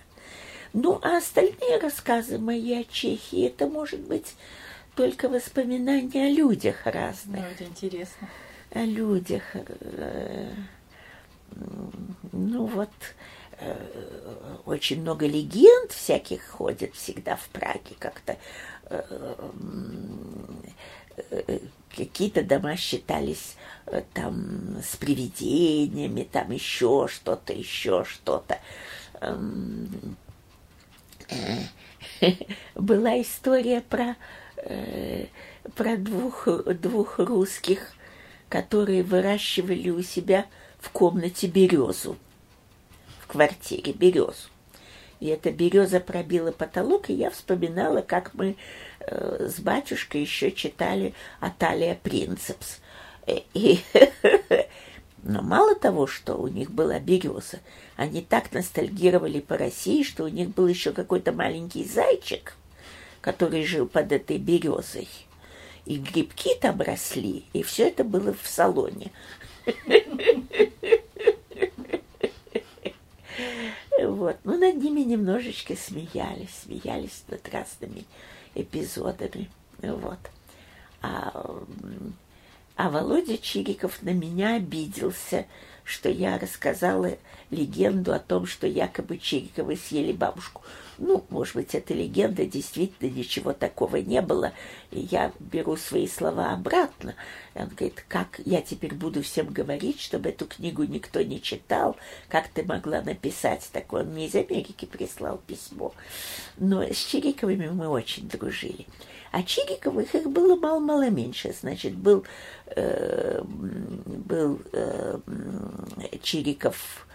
Ну, 0.72 0.98
а 1.02 1.16
остальные 1.16 1.78
рассказы 1.80 2.38
мои 2.38 2.74
о 2.74 2.84
Чехии, 2.84 3.46
это 3.46 3.66
может 3.66 4.00
быть 4.00 4.34
только 4.94 5.28
воспоминания 5.28 6.26
о 6.26 6.30
людях 6.30 6.84
разных. 6.84 7.40
Ну, 7.40 7.46
это 7.46 7.64
интересно 7.64 8.28
о 8.72 8.84
людях. 8.84 9.42
Э, 9.54 10.50
ну 12.32 12.66
вот, 12.66 12.90
очень 14.64 15.00
много 15.00 15.26
легенд 15.26 15.92
всяких 15.92 16.46
ходит 16.48 16.94
всегда 16.94 17.36
в 17.36 17.48
Праге 17.48 17.96
как-то. 17.98 18.36
Э, 18.90 19.34
какие-то 21.96 22.42
дома 22.42 22.76
считались 22.76 23.56
там 24.14 24.78
с 24.82 24.94
привидениями, 24.96 26.22
там 26.30 26.52
еще 26.52 27.08
что-то, 27.10 27.52
еще 27.52 28.04
что-то. 28.04 28.60
Эм, 29.20 30.16
была 32.76 33.20
история 33.20 33.80
про, 33.80 34.16
про 35.74 35.96
двух, 35.96 36.46
двух 36.66 37.18
русских 37.18 37.94
которые 38.48 39.02
выращивали 39.02 39.90
у 39.90 40.02
себя 40.02 40.46
в 40.78 40.90
комнате 40.90 41.46
березу, 41.46 42.16
квартире 43.28 43.92
березу. 43.92 44.48
И 45.20 45.26
эта 45.26 45.50
береза 45.50 46.00
пробила 46.00 46.52
потолок, 46.52 47.10
и 47.10 47.14
я 47.14 47.30
вспоминала, 47.30 48.02
как 48.02 48.34
мы 48.34 48.56
э, 49.00 49.48
с 49.48 49.60
батюшкой 49.60 50.22
еще 50.22 50.52
читали 50.52 51.14
Аталия 51.40 51.98
Принцепс. 52.00 52.78
Э, 53.26 53.38
и, 53.54 53.80
но 55.22 55.42
мало 55.42 55.74
того, 55.74 56.06
что 56.06 56.34
у 56.34 56.48
них 56.48 56.70
была 56.70 57.00
береза, 57.00 57.60
они 57.96 58.22
так 58.22 58.52
ностальгировали 58.52 59.40
по 59.40 59.56
России, 59.56 60.02
что 60.02 60.24
у 60.24 60.28
них 60.28 60.50
был 60.50 60.68
еще 60.68 60.92
какой-то 60.92 61.32
маленький 61.32 61.84
зайчик, 61.84 62.54
который 63.20 63.64
жил 63.64 63.86
под 63.86 64.12
этой 64.12 64.38
березой– 64.38 65.08
И 65.88 65.96
грибки 65.96 66.54
там 66.60 66.82
росли, 66.82 67.44
и 67.54 67.62
все 67.62 67.88
это 67.88 68.04
было 68.04 68.34
в 68.34 68.46
салоне. 68.46 69.10
Вот. 74.06 74.36
Ну, 74.44 74.58
над 74.58 74.76
ними 74.76 75.00
немножечко 75.00 75.74
смеялись, 75.76 76.54
смеялись 76.62 77.24
над 77.28 77.48
разными 77.48 78.04
эпизодами. 78.54 79.50
Вот. 79.82 80.18
А, 81.02 81.62
а 82.76 82.90
Володя 82.90 83.38
Чириков 83.38 84.02
на 84.02 84.10
меня 84.10 84.56
обиделся, 84.56 85.46
что 85.84 86.08
я 86.08 86.38
рассказала 86.38 87.16
легенду 87.50 88.12
о 88.12 88.18
том, 88.18 88.46
что 88.46 88.66
якобы 88.66 89.18
Чириковы 89.18 89.76
съели 89.76 90.12
бабушку. 90.12 90.62
Ну, 90.98 91.24
может 91.30 91.54
быть, 91.54 91.74
эта 91.74 91.94
легенда 91.94 92.44
действительно 92.44 93.08
ничего 93.08 93.52
такого 93.52 93.96
не 93.96 94.20
было. 94.20 94.52
И 94.90 95.00
я 95.00 95.32
беру 95.38 95.76
свои 95.76 96.08
слова 96.08 96.52
обратно. 96.52 97.14
И 97.54 97.60
он 97.60 97.68
говорит, 97.68 98.04
как 98.08 98.40
я 98.44 98.60
теперь 98.62 98.94
буду 98.94 99.22
всем 99.22 99.46
говорить, 99.46 100.00
чтобы 100.00 100.30
эту 100.30 100.46
книгу 100.46 100.82
никто 100.82 101.22
не 101.22 101.40
читал? 101.40 101.96
Как 102.28 102.48
ты 102.48 102.64
могла 102.64 103.00
написать 103.00 103.68
такое? 103.72 104.02
Он 104.02 104.08
мне 104.08 104.26
из 104.26 104.34
Америки 104.34 104.86
прислал 104.86 105.40
письмо. 105.46 105.92
Но 106.56 106.82
с 106.82 106.96
Чириковыми 106.96 107.68
мы 107.68 107.88
очень 107.88 108.28
дружили. 108.28 108.86
А 109.30 109.42
Чириковых 109.42 110.14
их 110.14 110.28
было 110.28 110.56
мало-мало 110.56 111.10
меньше. 111.10 111.54
Значит, 111.58 111.94
был, 111.94 112.24
э, 112.74 113.40
был 113.44 114.60
э, 114.72 115.18
Чириков 116.22 117.06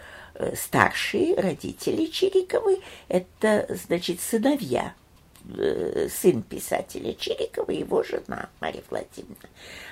старшие 0.54 1.34
родители 1.36 2.06
Чириковы, 2.06 2.78
это, 3.08 3.66
значит, 3.86 4.20
сыновья, 4.20 4.94
э, 5.56 6.08
сын 6.10 6.42
писателя 6.42 7.12
Чирикова 7.14 7.70
его 7.70 8.02
жена 8.02 8.48
Мария 8.60 8.82
Владимировна. 8.90 9.48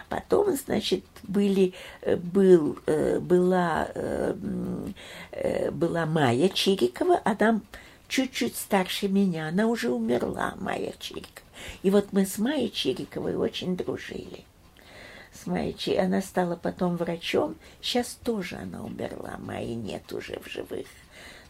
Потом, 0.08 0.56
значит, 0.56 1.04
были, 1.22 1.74
э, 2.02 2.16
был, 2.16 2.78
была, 3.20 3.88
была 5.70 6.06
Майя 6.06 6.48
Чирикова, 6.48 7.20
она 7.24 7.60
чуть-чуть 8.08 8.56
старше 8.56 9.08
меня, 9.08 9.48
она 9.48 9.66
уже 9.66 9.90
умерла, 9.90 10.54
Майя 10.58 10.94
Чирикова. 10.98 11.46
И 11.82 11.90
вот 11.90 12.12
мы 12.12 12.26
с 12.26 12.38
Майей 12.38 12.70
Чириковой 12.70 13.36
очень 13.36 13.76
дружили 13.76 14.44
с 15.32 15.46
Майей. 15.46 15.98
Она 15.98 16.20
стала 16.20 16.56
потом 16.56 16.96
врачом. 16.96 17.56
Сейчас 17.80 18.18
тоже 18.22 18.56
она 18.56 18.82
умерла. 18.82 19.36
Майи 19.38 19.74
нет 19.74 20.12
уже 20.12 20.38
в 20.40 20.50
живых. 20.50 20.86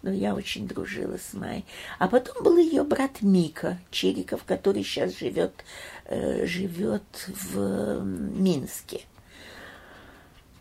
Но 0.02 0.10
я 0.10 0.34
очень 0.34 0.66
дружила 0.66 1.16
с 1.16 1.32
Майей. 1.32 1.64
А 1.98 2.08
потом 2.08 2.42
был 2.42 2.56
ее 2.56 2.82
брат 2.84 3.22
Мика 3.22 3.78
Чириков, 3.90 4.44
который 4.44 4.82
сейчас 4.82 5.16
живет, 5.18 5.52
э, 6.06 6.46
живет 6.46 7.02
в 7.26 8.02
Минске. 8.02 9.02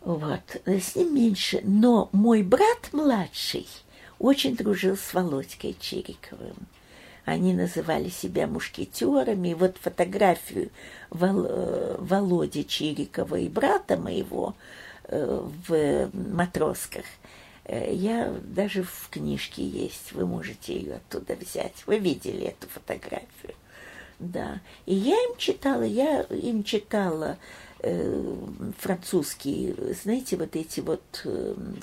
Вот, 0.02 0.42
с 0.66 0.96
ним 0.96 1.14
меньше. 1.16 1.62
Но 1.64 2.10
мой 2.12 2.44
брат 2.44 2.90
младший 2.92 3.68
очень 4.20 4.56
дружил 4.56 4.98
с 4.98 5.14
Володькой 5.14 5.76
Чириковым. 5.80 6.68
Они 7.26 7.54
называли 7.54 8.10
себя 8.10 8.48
мушкетерами. 8.48 9.50
И 9.50 9.54
вот 9.54 9.78
фотографию 9.78 10.72
Вол, 11.10 11.46
э, 11.48 11.96
Володи 12.00 12.66
Чирикова 12.66 13.36
и 13.36 13.48
брата 13.48 13.98
моего 13.98 14.56
э, 15.04 15.48
в 15.68 16.10
матросках 16.14 17.06
э, 17.66 17.94
я 17.94 18.34
даже 18.44 18.84
в 18.84 19.10
книжке 19.10 19.64
есть, 19.64 20.14
вы 20.14 20.26
можете 20.26 20.74
ее 20.74 20.96
оттуда 20.96 21.36
взять. 21.36 21.84
Вы 21.86 22.00
видели 22.00 22.48
эту 22.48 22.68
фотографию. 22.68 23.56
Да. 24.20 24.60
И 24.86 24.94
я 24.96 25.16
им 25.16 25.36
читала, 25.38 25.84
я 25.84 26.22
им 26.22 26.64
читала 26.64 27.38
французские, 28.78 29.76
знаете, 30.04 30.38
вот 30.38 30.56
эти 30.56 30.82
вот 30.82 31.26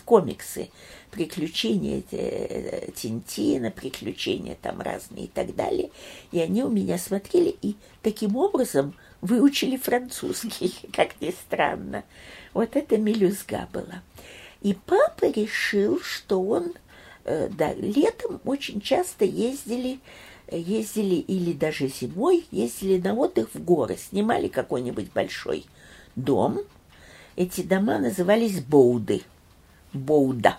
комиксы, 0.04 0.70
приключения 1.10 2.02
э, 2.10 2.90
Тинтина, 2.94 3.70
приключения 3.70 4.56
там 4.60 4.80
разные 4.80 5.24
и 5.24 5.28
так 5.28 5.54
далее. 5.54 5.90
И 6.32 6.40
они 6.40 6.62
у 6.62 6.70
меня 6.70 6.98
смотрели 6.98 7.54
и 7.62 7.76
таким 8.02 8.36
образом 8.36 8.94
выучили 9.20 9.76
французский, 9.76 10.74
как 10.92 11.20
ни 11.20 11.30
странно. 11.30 12.04
Вот 12.54 12.76
это 12.76 12.96
мелюзга 12.96 13.68
была. 13.72 14.02
И 14.62 14.74
папа 14.86 15.26
решил, 15.26 16.00
что 16.00 16.42
он, 16.42 16.72
э, 17.24 17.48
да, 17.50 17.72
летом 17.74 18.40
очень 18.44 18.80
часто 18.80 19.24
ездили 19.24 20.00
ездили 20.50 21.16
или 21.16 21.52
даже 21.52 21.88
зимой 21.88 22.46
ездили 22.50 22.98
на 22.98 23.14
отдых 23.14 23.50
в 23.52 23.62
горы, 23.62 23.96
снимали 23.96 24.48
какой-нибудь 24.48 25.12
большой 25.12 25.66
дом. 26.16 26.60
Эти 27.36 27.62
дома 27.62 27.98
назывались 27.98 28.60
Боуды. 28.60 29.22
Боуда. 29.92 30.58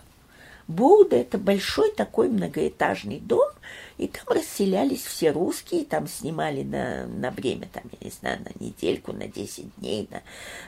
Боуда– 0.69 1.15
это 1.17 1.39
большой 1.39 1.91
такой 1.91 2.29
многоэтажный 2.29 3.19
дом, 3.19 3.49
и 3.97 4.07
там 4.07 4.23
расселялись 4.27 5.03
все 5.03 5.31
русские, 5.31 5.83
там 5.83 6.07
снимали 6.07 6.61
на, 6.61 7.07
на 7.07 7.31
время, 7.31 7.67
там, 7.73 7.83
я 7.99 8.05
не 8.05 8.11
знаю, 8.11 8.39
на 8.43 8.63
недельку, 8.63 9.11
на 9.11 9.27
10 9.27 9.75
дней 9.77 10.07
на, 10.11 10.21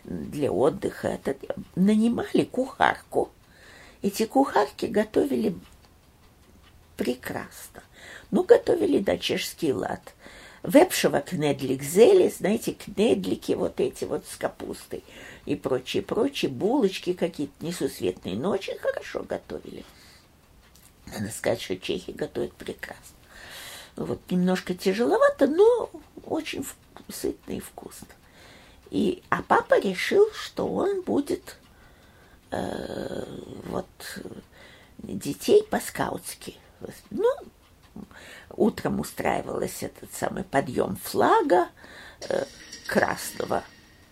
для 0.03 0.51
отдыха. 0.51 1.07
Это, 1.07 1.35
нанимали 1.75 2.45
кухарку. 2.45 3.29
Эти 4.01 4.25
кухарки 4.25 4.87
готовили 4.87 5.55
прекрасно. 6.97 7.83
Ну, 8.31 8.43
готовили 8.43 8.97
да 8.97 9.19
чешский 9.19 9.71
лад. 9.71 10.15
Вепшева 10.63 11.21
кнедлик 11.21 11.81
зели, 11.81 12.29
знаете, 12.29 12.73
кнедлики 12.73 13.53
вот 13.53 13.79
эти 13.79 14.05
вот 14.05 14.25
с 14.27 14.35
капустой 14.35 15.03
и 15.45 15.55
прочие, 15.55 16.03
прочие, 16.03 16.51
булочки 16.51 17.13
какие-то 17.13 17.65
несусветные, 17.65 18.35
но 18.35 18.51
очень 18.51 18.77
хорошо 18.77 19.23
готовили. 19.23 19.83
Надо 21.07 21.31
сказать, 21.31 21.61
что 21.61 21.77
чехи 21.77 22.11
готовят 22.11 22.53
прекрасно. 22.53 23.15
Вот 23.95 24.19
немножко 24.29 24.75
тяжеловато, 24.75 25.47
но 25.47 25.89
очень 26.25 26.65
сытно 27.09 27.53
и 27.53 27.59
вкусно. 27.59 28.07
И, 28.91 29.23
а 29.29 29.41
папа 29.41 29.79
решил, 29.79 30.29
что 30.33 30.67
он 30.67 31.01
будет 31.01 31.57
э, 32.51 33.25
вот 33.65 33.87
детей 34.99 35.63
по-скаутски. 35.63 36.55
Ну, 37.09 37.33
утром 38.55 38.99
устраивалась 38.99 39.83
этот 39.83 40.13
самый 40.13 40.43
подъем 40.43 40.95
флага 40.95 41.69
э, 42.29 42.45
красного, 42.87 43.63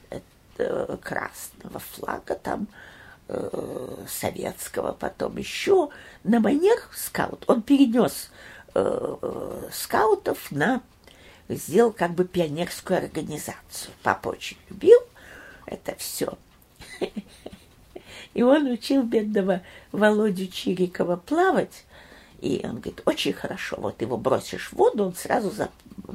э, 0.10 0.98
красного 1.02 1.80
флага 1.80 2.36
там 2.36 2.68
э, 3.28 4.06
советского, 4.08 4.94
потом 4.94 5.38
еще 5.38 5.90
на 6.24 6.40
манер 6.40 6.80
скаут. 6.96 7.44
Он 7.48 7.62
перенес 7.62 8.30
э, 8.74 9.18
э, 9.22 9.70
скаутов 9.72 10.52
на 10.52 10.82
сделал 11.48 11.92
как 11.92 12.12
бы 12.12 12.26
пионерскую 12.26 13.00
организацию. 13.00 13.94
Папа 14.04 14.30
очень 14.30 14.58
любил 14.70 15.00
это 15.70 15.96
все. 15.98 16.38
И 18.34 18.42
он 18.42 18.68
учил 18.68 19.04
бедного 19.04 19.62
Володю 19.92 20.48
Чирикова 20.48 21.16
плавать, 21.16 21.86
и 22.42 22.66
он 22.66 22.76
говорит, 22.76 23.02
очень 23.06 23.34
хорошо, 23.34 23.78
вот 23.80 24.02
его 24.02 24.18
бросишь 24.18 24.70
в 24.70 24.74
воду, 24.74 25.06
он 25.06 25.16
сразу 25.16 25.52
за... 25.52 25.70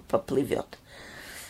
поплывет. 0.08 0.78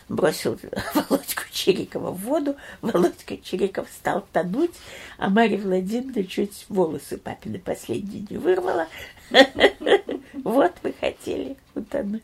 Бросил 0.09 0.59
Володьку 0.93 1.43
Чирикова 1.51 2.11
в 2.11 2.19
воду, 2.21 2.55
Володька 2.81 3.37
Чириков 3.37 3.87
стал 3.89 4.25
тонуть, 4.33 4.73
а 5.17 5.29
Марья 5.29 5.57
Владимировна 5.57 6.23
чуть 6.25 6.65
волосы 6.69 7.17
папины 7.17 7.57
последние 7.59 8.25
не 8.29 8.37
вырвала. 8.37 8.87
Вот 10.43 10.73
вы 10.83 10.93
хотели 10.99 11.55
утонуть. 11.73 12.21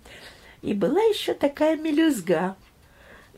И 0.62 0.74
была 0.74 1.00
еще 1.00 1.34
такая 1.34 1.78
мелюзга. 1.78 2.56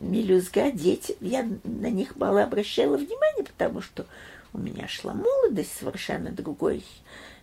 Мелюзга, 0.01 0.71
дети, 0.71 1.15
я 1.21 1.47
на 1.63 1.89
них 1.91 2.15
мало 2.17 2.43
обращала 2.43 2.97
внимания, 2.97 3.43
потому 3.43 3.81
что 3.81 4.05
у 4.51 4.57
меня 4.57 4.87
шла 4.87 5.13
молодость, 5.13 5.77
совершенно 5.77 6.31
другой 6.31 6.83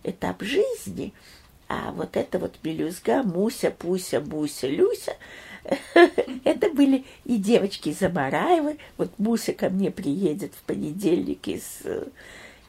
этап 0.03 0.43
жизни– 0.43 1.13
а 1.73 1.93
вот 1.93 2.17
это 2.17 2.37
вот 2.37 2.59
мелюзга, 2.63 3.23
Муся, 3.23 3.71
Пуся, 3.71 4.19
Буся, 4.19 4.67
Люся, 4.67 5.15
это 6.43 6.69
были 6.69 7.05
и 7.23 7.37
девочки 7.37 7.95
Замараевы. 7.97 8.77
Вот 8.97 9.17
Муся 9.17 9.53
ко 9.53 9.69
мне 9.69 9.89
приедет 9.89 10.53
в 10.53 10.63
понедельник 10.63 11.47
из... 11.47 11.79
Э, 11.85 12.07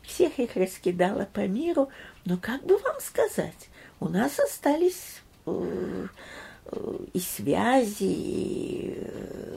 всех 0.03 0.39
их 0.39 0.55
раскидала 0.55 1.29
по 1.33 1.49
миру. 1.49 1.89
Но 2.25 2.37
как 2.37 2.65
бы 2.65 2.79
вам 2.79 3.01
сказать, 3.01 3.69
у 3.99 4.09
нас 4.09 4.39
остались 4.39 5.21
э, 5.47 6.07
э, 6.67 6.97
и 7.13 7.19
связи, 7.19 8.05
и 8.05 9.07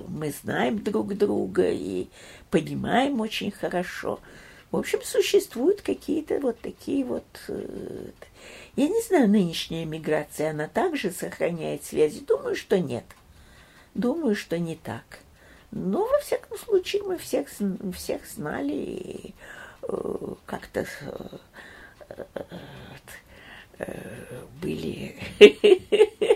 мы 0.08 0.34
знаем 0.42 0.80
друг 0.84 1.14
друга, 1.16 1.70
и 1.70 2.08
понимаем 2.50 3.22
очень 3.22 3.52
хорошо. 3.52 4.20
В 4.76 4.80
общем, 4.80 5.02
существуют 5.04 5.82
какие-то 5.82 6.42
вот 6.42 6.60
такие 6.60 7.06
вот 7.06 7.24
я 8.76 8.90
не 8.90 9.02
знаю, 9.04 9.30
нынешняя 9.30 9.86
миграция, 9.86 10.50
она 10.50 10.68
также 10.68 11.12
сохраняет 11.12 11.86
связи? 11.86 12.20
Думаю, 12.20 12.58
что 12.58 12.78
нет. 12.78 13.06
Думаю, 13.94 14.36
что 14.36 14.60
не 14.60 14.76
так. 14.76 15.20
Но, 15.72 16.06
во 16.06 16.20
всяком 16.20 16.58
случае, 16.58 17.04
мы 17.04 17.18
всех, 17.18 17.48
всех 17.96 18.26
знали 18.28 18.74
и 18.74 19.34
э, 19.84 20.34
как-то 20.46 20.86
были, 24.62 25.16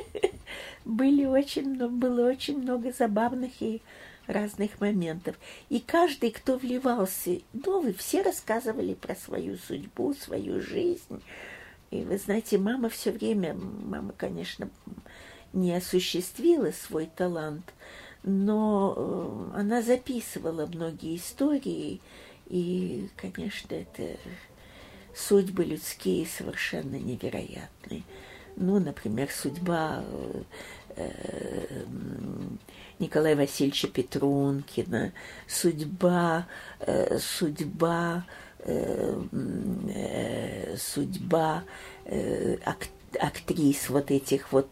были 0.85 1.25
очень, 1.25 1.75
было 1.75 2.29
очень 2.29 2.59
много 2.59 2.93
забавных 2.93 3.51
и 3.61 3.81
разных 4.29 4.79
моментов. 4.79 5.37
И 5.69 5.79
каждый, 5.79 6.31
кто 6.31 6.57
вливался, 6.57 7.39
новый, 7.51 7.93
все 7.93 8.21
рассказывали 8.21 8.93
про 8.93 9.15
свою 9.15 9.57
судьбу, 9.57 10.13
свою 10.13 10.61
жизнь. 10.61 11.21
И 11.91 12.03
вы 12.03 12.17
знаете, 12.17 12.57
мама 12.57 12.89
все 12.89 13.11
время, 13.11 13.55
мама, 13.55 14.13
конечно, 14.15 14.69
не 15.53 15.75
осуществила 15.75 16.71
свой 16.71 17.07
талант, 17.07 17.73
но 18.23 18.93
э, 18.95 19.59
она 19.59 19.81
записывала 19.81 20.67
многие 20.67 21.15
истории, 21.15 21.99
и, 22.47 23.09
конечно, 23.15 23.73
это 23.73 24.17
судьбы 25.15 25.65
людские 25.65 26.27
совершенно 26.27 26.95
невероятные. 26.95 28.03
Ну, 28.55 28.79
например, 28.79 29.29
судьба 29.31 30.03
э, 30.03 30.43
Николая 32.99 33.35
Васильевича 33.35 33.87
Петрункина, 33.87 35.13
судьба, 35.47 36.47
э, 36.79 37.17
судьба, 37.19 38.25
судьба 40.77 41.63
актрис 43.17 43.89
вот 43.89 44.11
этих 44.11 44.51
вот 44.51 44.69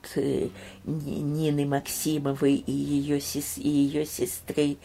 Нины 0.83 1.65
Максимовой 1.65 2.55
и 2.55 2.71
ее, 2.71 3.19
и 3.55 3.69
ее 3.69 4.05
сестры, 4.05 4.77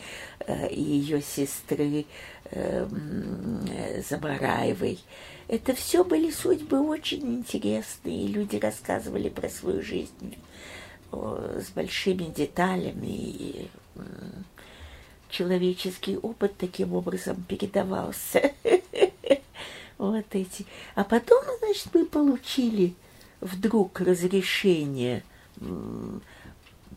и 0.71 0.81
ее 0.81 1.21
сестры 1.21 2.07
Забараевой. 4.09 5.01
Это 5.49 5.75
все 5.75 6.05
были 6.05 6.31
судьбы 6.31 6.81
очень 6.81 7.39
интересные, 7.39 8.29
люди 8.29 8.57
рассказывали 8.57 9.29
про 9.29 9.49
свою 9.49 9.83
жизнь 9.83 10.37
с 11.13 11.71
большими 11.71 12.25
деталями, 12.25 13.07
и 13.07 13.71
человеческий 15.29 16.17
опыт 16.17 16.57
таким 16.57 16.95
образом 16.95 17.43
передавался. 17.49 18.53
Вот 19.99 20.25
эти. 20.33 20.67
А 20.97 21.05
потом, 21.05 21.45
значит, 21.61 21.87
мы 21.95 22.05
получили 22.05 22.95
вдруг 23.41 24.01
разрешение. 24.01 25.23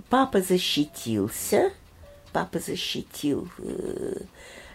Папа 0.09 0.41
защитился, 0.41 1.72
папа 2.34 2.57
защитил 2.57 3.47
э, 3.59 4.22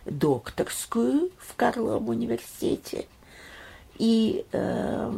докторскую 0.05 1.33
в 1.39 1.57
Карловом 1.57 2.09
университете– 2.09 3.07
и, 4.01 4.47
э, 4.53 5.13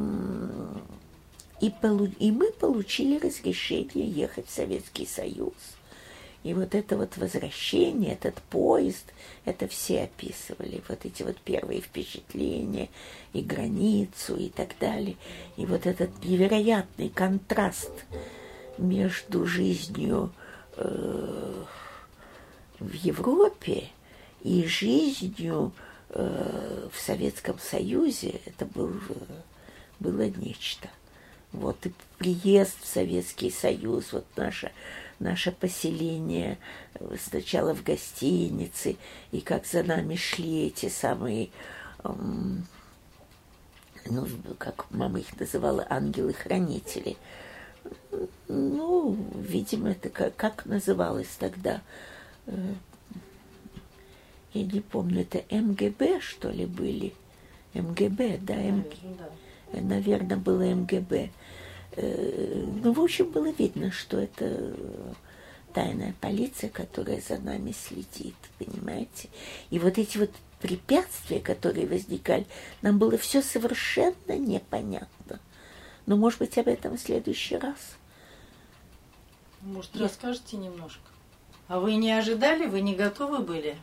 и, 1.62 1.70
полу, 1.70 2.10
и 2.18 2.30
мы 2.30 2.52
получили 2.52 3.18
разрешение 3.18 4.06
ехать 4.06 4.48
в 4.48 4.52
Советский 4.52 5.06
Союз. 5.06 5.54
И 6.42 6.54
вот 6.54 6.74
это 6.74 6.96
вот 6.96 7.16
возвращение, 7.16 8.14
этот 8.14 8.34
поезд, 8.42 9.12
это 9.44 9.68
все 9.68 10.02
описывали, 10.02 10.82
вот 10.88 11.06
эти 11.06 11.22
вот 11.22 11.38
первые 11.38 11.80
впечатления, 11.80 12.88
и 13.32 13.40
границу, 13.40 14.36
и 14.36 14.48
так 14.48 14.70
далее. 14.80 15.16
И 15.56 15.64
вот 15.64 15.86
этот 15.86 16.10
невероятный 16.24 17.08
контраст 17.08 17.92
между 18.76 19.46
жизнью 19.46 20.32
э, 20.76 21.64
в 22.80 22.92
Европе 22.92 23.88
и 24.42 24.66
жизнью 24.66 25.72
Э, 26.14 26.88
в 26.92 27.00
Советском 27.00 27.58
Союзе 27.58 28.40
это 28.44 28.66
был, 28.66 28.92
было 29.98 30.28
нечто. 30.28 30.90
Вот 31.52 31.86
и 31.86 31.92
приезд 32.18 32.82
в 32.82 32.86
Советский 32.86 33.50
Союз, 33.50 34.12
вот 34.12 34.24
наше, 34.36 34.72
наше 35.18 35.52
поселение 35.52 36.58
э, 36.94 37.16
сначала 37.20 37.74
в 37.74 37.82
гостинице, 37.82 38.96
и 39.32 39.40
как 39.40 39.66
за 39.66 39.82
нами 39.82 40.16
шли 40.16 40.66
эти 40.66 40.88
самые, 40.88 41.50
ну, 42.04 42.62
как 44.58 44.90
мама 44.90 45.20
их 45.20 45.38
называла, 45.38 45.86
ангелы-хранители. 45.90 47.16
Ну, 48.48 49.16
видимо, 49.34 49.90
это 49.90 50.08
как, 50.08 50.36
как 50.36 50.66
называлось 50.66 51.36
тогда 51.38 51.82
э, 52.46 52.74
я 54.54 54.64
не 54.64 54.80
помню, 54.80 55.22
это 55.22 55.42
МГБ, 55.54 56.20
что 56.20 56.50
ли, 56.50 56.66
были? 56.66 57.14
МГБ, 57.72 58.38
да, 58.42 58.54
МГ... 58.54 58.86
наверное, 59.80 60.36
было 60.36 60.62
МГБ. 60.62 61.30
Э, 61.96 62.64
ну, 62.82 62.92
в 62.92 63.00
общем, 63.00 63.30
было 63.30 63.52
видно, 63.52 63.90
что 63.90 64.18
это 64.18 64.74
тайная 65.72 66.14
полиция, 66.20 66.70
которая 66.70 67.20
за 67.20 67.38
нами 67.38 67.72
следит, 67.72 68.36
понимаете? 68.58 69.28
И 69.70 69.78
вот 69.78 69.98
эти 69.98 70.18
вот 70.18 70.30
препятствия, 70.60 71.40
которые 71.40 71.86
возникали, 71.86 72.46
нам 72.82 72.98
было 72.98 73.18
все 73.18 73.42
совершенно 73.42 74.36
непонятно. 74.36 75.40
Но, 76.06 76.16
может 76.16 76.38
быть, 76.38 76.56
об 76.58 76.68
этом 76.68 76.96
в 76.96 77.00
следующий 77.00 77.56
раз. 77.56 77.96
Может, 79.62 79.94
Я... 79.94 80.02
расскажете 80.04 80.56
немножко? 80.56 81.00
А 81.68 81.80
вы 81.80 81.94
не 81.94 82.12
ожидали, 82.12 82.66
вы 82.66 82.80
не 82.80 82.94
готовы 82.94 83.38
были? 83.38 83.76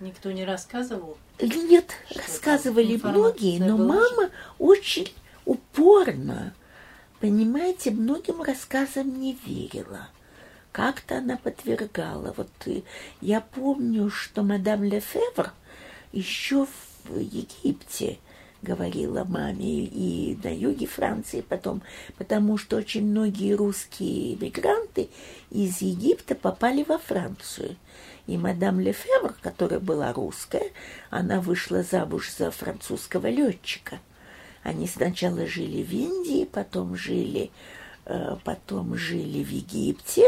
Никто 0.00 0.30
не 0.30 0.44
рассказывал? 0.44 1.16
Нет, 1.40 1.92
рассказывали 2.14 3.00
многие, 3.02 3.58
но 3.58 3.78
мама 3.78 4.30
очень 4.58 5.10
упорно, 5.44 6.54
понимаете, 7.20 7.90
многим 7.90 8.42
рассказам 8.42 9.20
не 9.20 9.38
верила. 9.46 10.08
Как-то 10.72 11.18
она 11.18 11.36
подвергала. 11.36 12.34
Вот 12.36 12.50
э, 12.66 12.82
я 13.20 13.40
помню, 13.40 14.10
что 14.10 14.42
мадам 14.42 14.82
Лефевр 14.82 15.52
еще 16.12 16.66
в 17.04 17.18
Египте 17.18 18.18
говорила 18.64 19.24
маме 19.24 19.84
и 19.84 20.36
на 20.42 20.52
юге 20.52 20.86
Франции 20.86 21.42
потом, 21.42 21.82
потому 22.16 22.58
что 22.58 22.76
очень 22.76 23.04
многие 23.04 23.54
русские 23.54 24.36
мигранты 24.36 25.10
из 25.50 25.80
Египта 25.80 26.34
попали 26.34 26.82
во 26.82 26.98
Францию. 26.98 27.76
И 28.26 28.38
мадам 28.38 28.80
Лефевр, 28.80 29.34
которая 29.42 29.80
была 29.80 30.12
русская, 30.12 30.72
она 31.10 31.40
вышла 31.40 31.82
замуж 31.82 32.32
за 32.36 32.50
французского 32.50 33.28
летчика. 33.28 34.00
Они 34.64 34.88
сначала 34.88 35.46
жили 35.46 35.84
в 35.84 35.92
Индии, 35.92 36.44
потом 36.44 36.96
жили, 36.96 37.52
э, 38.06 38.36
потом 38.42 38.96
жили 38.96 39.44
в 39.44 39.50
Египте. 39.50 40.24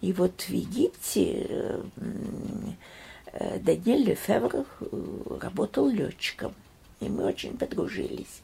И 0.00 0.14
вот 0.14 0.40
в 0.40 0.50
Египте 0.50 1.46
э, 1.46 1.82
э, 3.32 3.58
Даниэль 3.58 4.04
Лефевр 4.04 4.64
работал 5.42 5.88
летчиком. 5.88 6.54
И 7.00 7.10
мы 7.10 7.26
очень 7.26 7.58
подружились. 7.58 8.40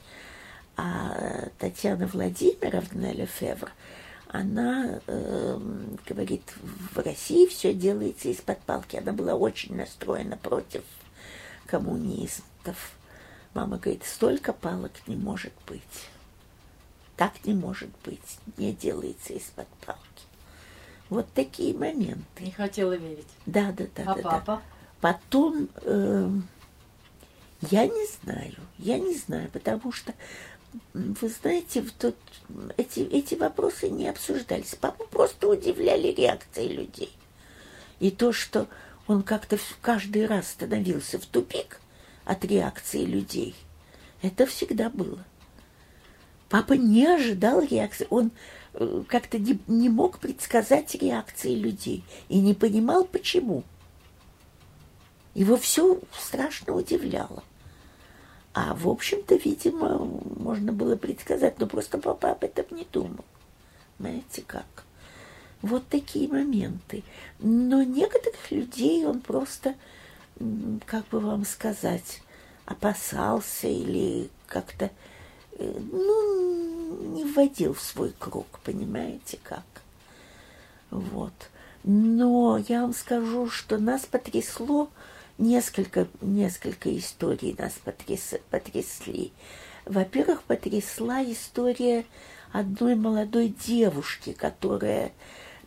А 0.77 1.49
Татьяна 1.59 2.07
Владимировна 2.07 3.13
Лефевр– 3.13 3.73
она 4.33 5.01
э, 5.09 5.59
говорит, 6.07 6.43
в 6.95 6.99
России 6.99 7.47
все 7.47 7.75
делается 7.75 8.29
из-под 8.29 8.61
палки. 8.61 8.97
Она 8.97 9.13
была 9.13 9.35
очень 9.35 9.75
настроена 9.75 10.37
против 10.37 10.83
коммунистов. 11.67 12.93
Мама 13.55 13.79
говорит, 13.79 14.05
столько 14.05 14.53
палок 14.53 14.93
не 15.07 15.17
может 15.17 15.53
быть. 15.67 15.83
Так 17.17 17.45
не 17.45 17.55
может 17.55 17.91
быть. 18.05 18.39
Не 18.57 18.73
делается 18.73 19.33
из-под 19.35 19.69
палки. 19.85 20.01
Вот 21.09 21.27
такие 21.35 21.75
моменты. 21.75 22.45
Не 22.45 22.53
хотела 22.53 22.93
верить. 22.93 23.27
Да, 23.47 23.73
да, 23.73 23.87
да. 23.97 24.13
А 24.13 24.15
да, 24.15 24.23
папа? 24.23 24.45
Да. 24.47 24.63
Потом 25.01 25.69
э, 25.83 26.31
я 27.71 27.87
не 27.87 28.07
знаю, 28.23 28.55
я 28.79 28.99
не 28.99 29.15
знаю, 29.17 29.51
потому 29.51 29.93
что 29.93 30.15
вы 30.95 31.29
знаете, 31.29 31.83
в 31.83 31.93
тот, 31.93 32.15
эти, 32.77 33.01
эти 33.01 33.35
вопросы 33.35 33.91
не 33.91 34.09
обсуждались. 34.09 34.77
Папу 34.77 35.05
просто 35.11 35.49
удивляли 35.49 36.09
реакции 36.09 36.69
людей. 36.69 37.13
И 37.99 38.11
то, 38.11 38.33
что 38.33 38.69
он 39.07 39.23
как-то 39.23 39.59
каждый 39.83 40.27
раз 40.27 40.49
становился 40.49 41.19
в 41.19 41.27
тупик 41.27 41.81
от 42.31 42.45
реакции 42.45 43.05
людей, 43.05 43.57
это 44.23 44.47
всегда 44.47 44.89
было. 44.89 45.25
Папа 46.49 46.75
не 46.75 47.07
ожидал 47.07 47.61
реакции. 47.61 48.07
Он 48.11 48.31
э, 48.75 49.03
как-то 49.09 49.39
не, 49.39 49.59
не 49.67 49.89
мог 49.89 50.21
предсказать 50.21 50.95
реакции 50.95 51.55
людей 51.55 52.05
и 52.29 52.41
не 52.41 52.55
понимал, 52.55 53.05
почему. 53.05 53.65
Его 55.35 55.57
все 55.57 56.01
страшно 56.13 56.75
удивляло. 56.75 57.43
А 58.53 58.75
в 58.75 58.89
общем-то, 58.89 59.35
видимо, 59.37 59.99
можно 59.99 60.73
было 60.73 60.97
предсказать, 60.97 61.59
но 61.59 61.67
просто 61.67 61.99
папа 61.99 62.33
об 62.33 62.45
этом 62.45 62.67
не 62.77 62.87
думал. 62.93 63.25
Знаете 63.99 64.43
как? 64.47 64.85
Вот 65.63 65.87
такие 65.89 66.29
моменты. 66.29 67.03
Но 67.41 67.83
некоторых 67.83 68.51
людей 68.51 69.05
он 69.05 69.21
просто, 69.21 69.75
как 70.87 71.07
бы 71.09 71.21
вам 71.21 71.45
сказать, 71.45 72.23
опасался 72.67 73.69
или 73.69 74.31
как-то, 74.47 74.91
э, 75.53 75.79
ну, 75.93 77.15
не 77.15 77.25
вводил 77.25 77.75
в 77.75 77.81
свой 77.83 78.13
круг, 78.19 78.47
понимаете 78.65 79.39
как? 79.43 79.65
Вот. 80.91 81.33
Но 81.85 82.63
я 82.69 82.83
вам 82.83 82.93
скажу, 82.93 83.49
что 83.49 83.79
нас 83.79 84.07
потрясло 84.07 84.89
несколько, 85.39 86.09
несколько 86.21 86.97
историй 86.97 87.55
нас 87.59 87.73
потряс, 87.85 88.35
потрясли. 88.51 89.33
Во-первых, 89.87 90.43
потрясла 90.43 91.23
история 91.25 92.05
одной 92.53 92.95
молодой 92.95 93.49
девушки, 93.49 94.33
которая 94.33 95.13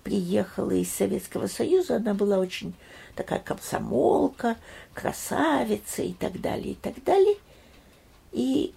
приехала 0.04 0.72
из 0.72 0.92
Советского 0.94 1.48
Союза. 1.48 1.96
Она 1.96 2.14
была 2.14 2.38
очень 2.38 2.74
такая 3.16 3.40
комсомолка, 3.40 4.58
красавица 4.94 6.02
и 6.04 6.14
так 6.14 6.40
далее, 6.42 6.74
и 6.74 6.76
так 6.76 7.04
далее. 7.04 7.36
И 8.32 8.74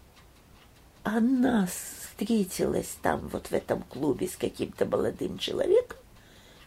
она 1.03 1.67
встретилась 1.67 2.97
там, 3.03 3.29
вот 3.29 3.49
в 3.49 3.53
этом 3.53 3.83
клубе 3.83 4.29
с 4.29 4.37
каким-то 4.37 4.87
молодым 4.87 5.39
человеком, 5.39 5.99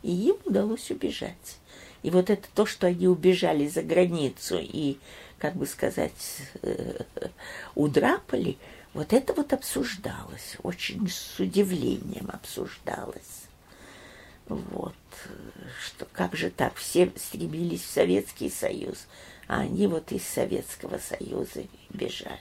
и 0.01 0.11
им 0.11 0.38
удалось 0.45 0.89
убежать. 0.91 1.57
И 2.03 2.09
вот 2.09 2.30
это 2.30 2.47
то, 2.55 2.65
что 2.65 2.88
они 2.88 3.07
убежали 3.07 3.67
за 3.67 3.84
границу 3.84 4.57
и, 4.59 4.97
как 5.38 5.55
бы 5.55 5.65
сказать, 5.65 6.41
э, 6.61 7.03
удрапали, 7.76 8.57
вот 8.93 9.13
это 9.13 9.34
вот 9.34 9.53
обсуждалось, 9.53 10.57
очень 10.63 11.07
с 11.09 11.39
удивлением 11.39 12.30
обсуждалось. 12.32 13.39
Вот, 14.50 14.95
что 15.86 16.06
как 16.12 16.36
же 16.36 16.50
так, 16.50 16.76
все 16.76 17.12
стремились 17.16 17.84
в 17.84 17.91
Советский 17.91 18.50
Союз, 18.50 19.06
а 19.47 19.62
они 19.62 19.86
вот 19.86 20.12
из 20.12 20.28
Советского 20.28 20.97
Союза 20.97 21.64
бежали. 21.91 22.39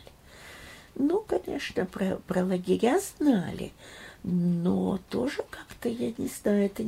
Ну, 0.94 1.20
конечно, 1.20 1.84
про, 1.84 2.16
про 2.26 2.44
лагеря 2.44 2.98
знали, 2.98 3.72
но 4.24 4.98
тоже 5.11 5.44
как-то, 5.50 5.90
я 5.90 6.12
не 6.16 6.28
знаю, 6.28 6.64
это 6.66 6.82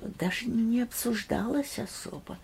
даже 0.00 0.46
не 0.46 0.82
обсуждалось 0.82 1.78
особо. 1.78 2.38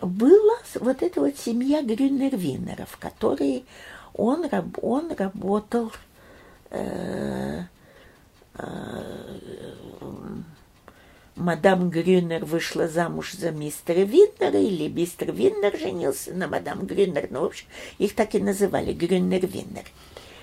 Была 0.00 0.58
вот 0.76 1.02
эта 1.02 1.20
вот 1.20 1.36
семья 1.36 1.82
Грюнер-Виннеров, 1.82 2.96
которые 2.98 3.64
он, 4.14 4.48
он 4.82 5.12
работал 5.12 5.92
э, 6.70 7.64
мадам 11.36 11.90
Грюнер 11.90 12.44
вышла 12.44 12.88
замуж 12.88 13.32
за 13.32 13.50
мистера 13.50 14.00
Виннера, 14.00 14.58
или 14.58 14.88
мистер 14.88 15.32
Виннер 15.32 15.78
женился 15.78 16.34
на 16.34 16.48
мадам 16.48 16.86
Грюнер, 16.86 17.28
ну, 17.30 17.42
в 17.42 17.44
общем, 17.44 17.66
их 17.98 18.14
так 18.14 18.34
и 18.34 18.40
называли, 18.40 18.92
Грюнер-Виннер. 18.92 19.86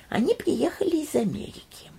Они 0.10 0.34
приехали 0.36 0.98
из 0.98 1.16
Америки. 1.16 1.92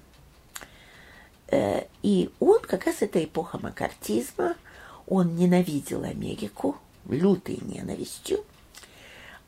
Э, 1.48 1.82
и 2.02 2.30
он, 2.40 2.60
как 2.60 2.86
раз 2.86 2.96
это 3.00 3.22
эпоха 3.22 3.58
макартизма, 3.58 4.54
он 5.06 5.36
ненавидел 5.36 6.04
Америку 6.04 6.76
лютой 7.08 7.58
ненавистью, 7.60 8.44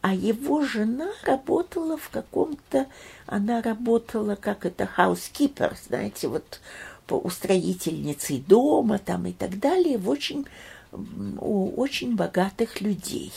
а 0.06 0.14
его 0.14 0.62
жена 0.62 1.10
работала 1.24 1.96
в 1.96 2.10
каком-то, 2.10 2.86
она 3.26 3.60
работала 3.60 4.36
как 4.36 4.64
это, 4.64 4.88
housekeeper, 4.96 5.76
знаете, 5.84 6.28
вот 6.28 6.60
по 7.08 7.14
устроительницей 7.14 8.38
дома 8.38 9.00
там 9.00 9.26
и 9.26 9.32
так 9.32 9.58
далее, 9.58 9.98
в 9.98 10.08
очень, 10.08 10.46
у 10.92 11.72
очень 11.80 12.14
богатых 12.14 12.80
людей. 12.80 13.32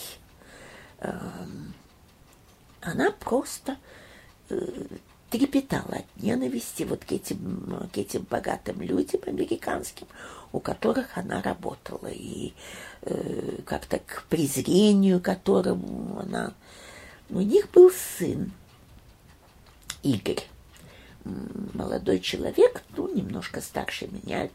Эм, 0.99 1.73
она 2.81 3.09
просто 3.19 3.77
э, 4.49 4.59
трепетала 5.29 5.95
от 5.95 6.21
ненависти 6.21 6.83
вот 6.83 7.03
к 7.03 7.11
этим, 7.11 7.89
к 7.91 7.97
этим 7.97 8.27
богатым 8.29 8.79
людям 8.81 9.21
американским, 9.25 10.05
у 10.51 10.59
которых 10.59 11.17
она 11.17 11.41
работала, 11.41 12.07
и 12.07 12.53
э, 13.01 13.61
как-то 13.65 13.99
к 13.99 14.25
презрению 14.29 15.19
которому 15.19 16.19
она... 16.19 16.53
У 17.29 17.41
них 17.41 17.69
был 17.71 17.91
сын, 17.91 18.51
Игорь, 20.01 20.43
молодой 21.73 22.19
человек, 22.19 22.83
ну, 22.95 23.13
немножко 23.13 23.61
старше 23.61 24.07
меня, 24.07 24.49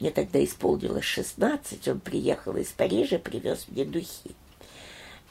мне 0.00 0.10
тогда 0.10 0.42
исполнилось 0.42 1.04
16, 1.04 1.86
он 1.88 2.00
приехал 2.00 2.56
из 2.56 2.68
Парижа, 2.68 3.18
привез 3.18 3.66
мне 3.68 3.84
духи. 3.84 4.30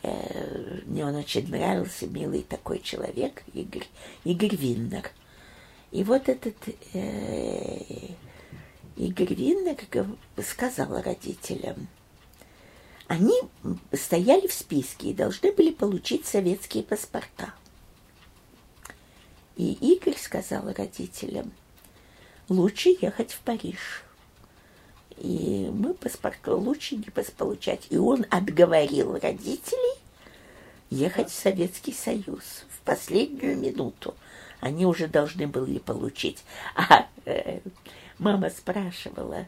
Э, 0.03 0.81
мне 0.85 1.05
он 1.05 1.15
очень 1.15 1.49
нравился, 1.49 2.05
милый 2.07 2.43
такой 2.43 2.79
человек, 2.79 3.43
Игорь, 3.53 3.87
Игорь 4.23 4.55
Виннер. 4.55 5.09
И 5.91 6.03
вот 6.03 6.29
этот 6.29 6.55
э, 6.93 7.79
Игорь 8.97 9.33
Виннер 9.33 9.77
сказал 10.43 11.01
родителям, 11.01 11.87
они 13.07 13.33
стояли 13.93 14.47
в 14.47 14.53
списке 14.53 15.09
и 15.09 15.13
должны 15.13 15.51
были 15.51 15.71
получить 15.71 16.25
советские 16.25 16.83
паспорта. 16.83 17.53
И 19.55 19.73
Игорь 19.73 20.17
сказал 20.17 20.71
родителям, 20.71 21.51
лучше 22.49 22.95
ехать 23.01 23.31
в 23.31 23.39
Париж. 23.39 24.03
И 25.17 25.69
мы 25.73 25.93
паспорт 25.93 26.39
лучше 26.45 26.95
не 26.95 27.09
получать. 27.35 27.87
И 27.89 27.97
он 27.97 28.25
отговорил 28.29 29.17
родителей 29.17 29.99
ехать 30.89 31.31
в 31.31 31.35
Советский 31.35 31.93
Союз 31.93 32.65
в 32.69 32.81
последнюю 32.81 33.57
минуту. 33.57 34.15
Они 34.59 34.85
уже 34.85 35.07
должны 35.07 35.47
были 35.47 35.79
получить. 35.79 36.43
А 36.75 37.07
э, 37.25 37.61
мама 38.19 38.49
спрашивала, 38.49 39.47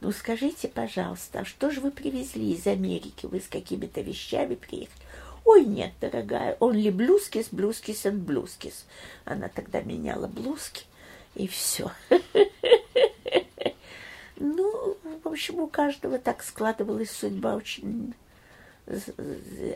ну 0.00 0.12
скажите, 0.12 0.68
пожалуйста, 0.68 1.40
а 1.40 1.44
что 1.44 1.70
же 1.70 1.80
вы 1.80 1.90
привезли 1.90 2.52
из 2.52 2.66
Америки? 2.66 3.26
Вы 3.26 3.40
с 3.40 3.48
какими-то 3.48 4.00
вещами 4.00 4.54
приехали? 4.54 5.02
Ой, 5.44 5.64
нет, 5.64 5.92
дорогая, 6.00 6.56
он 6.60 6.74
ли 6.74 6.90
блузкис, 6.90 7.48
блузкис 7.50 8.06
и 8.06 8.10
блузкис. 8.10 8.84
Она 9.24 9.48
тогда 9.48 9.80
меняла 9.80 10.26
блузки, 10.26 10.84
и 11.34 11.46
все. 11.46 11.90
Ну, 14.44 14.96
в 15.22 15.28
общем, 15.28 15.60
у 15.60 15.68
каждого 15.68 16.18
так 16.18 16.42
складывалась 16.42 17.12
судьба 17.12 17.54
очень 17.54 18.12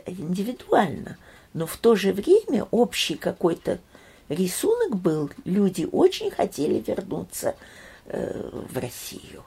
индивидуально. 0.05 1.17
Но 1.53 1.65
в 1.65 1.77
то 1.77 1.95
же 1.95 2.11
время 2.11 2.67
общий 2.71 3.15
какой-то 3.15 3.79
рисунок 4.27 4.97
был. 4.97 5.31
Люди 5.45 5.87
очень 5.89 6.31
хотели 6.31 6.83
вернуться 6.85 7.49
э, 7.49 7.55
в 8.07 8.77
Россию. 8.77 9.43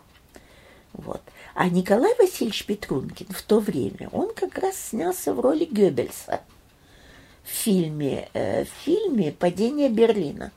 Вот. 0.93 1.23
А 1.55 1.69
Николай 1.69 2.15
Васильевич 2.19 2.67
Петрункин 2.67 3.27
в 3.31 3.43
то 3.43 3.61
время, 3.61 4.09
он 4.13 4.33
как 4.35 4.59
раз 4.59 4.77
снялся 4.77 5.33
в 5.33 5.41
роли 5.41 5.65
Геббельса 5.65 6.41
в 7.45 7.49
фильме, 7.49 8.29
э, 8.33 8.65
в 8.65 8.69
фильме 8.85 9.33
«Падение 9.33 9.89
Берлина». 9.89 10.53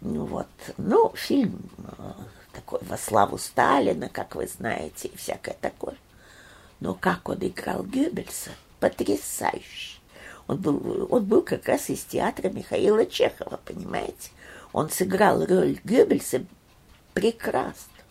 Ну 0.00 0.24
вот, 0.24 0.46
ну, 0.78 1.12
фильм 1.14 1.60
э, 1.98 2.12
такой 2.52 2.80
во 2.82 2.96
славу 2.96 3.38
Сталина, 3.38 4.08
как 4.08 4.34
вы 4.34 4.46
знаете, 4.46 5.08
и 5.08 5.16
всякое 5.16 5.56
такое. 5.60 5.96
Но 6.80 6.94
как 6.94 7.28
он 7.28 7.38
играл 7.40 7.82
Геббельса, 7.84 8.50
потрясающе. 8.78 9.98
Он 10.46 10.56
был, 10.56 11.06
он 11.10 11.24
был 11.26 11.42
как 11.42 11.68
раз 11.68 11.90
из 11.90 12.02
театра 12.04 12.48
Михаила 12.48 13.04
Чехова, 13.04 13.60
понимаете? 13.64 14.30
Он 14.72 14.90
сыграл 14.90 15.44
роль 15.44 15.78
Геббельса 15.84 16.44
прекрасно, 17.14 18.02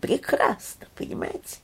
прекрасно, 0.00 0.86
понимаете? 0.94 1.58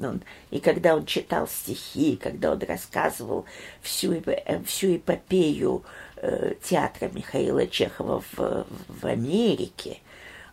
Он, 0.00 0.22
и 0.50 0.60
когда 0.60 0.94
он 0.94 1.06
читал 1.06 1.48
стихи, 1.48 2.16
когда 2.16 2.52
он 2.52 2.60
рассказывал 2.60 3.46
всю, 3.82 4.12
э, 4.12 4.62
всю 4.64 4.96
эпопею 4.96 5.84
э, 6.16 6.54
театра 6.62 7.10
Михаила 7.12 7.66
Чехова 7.66 8.22
в, 8.32 8.66
в 8.88 9.06
Америке, 9.06 9.98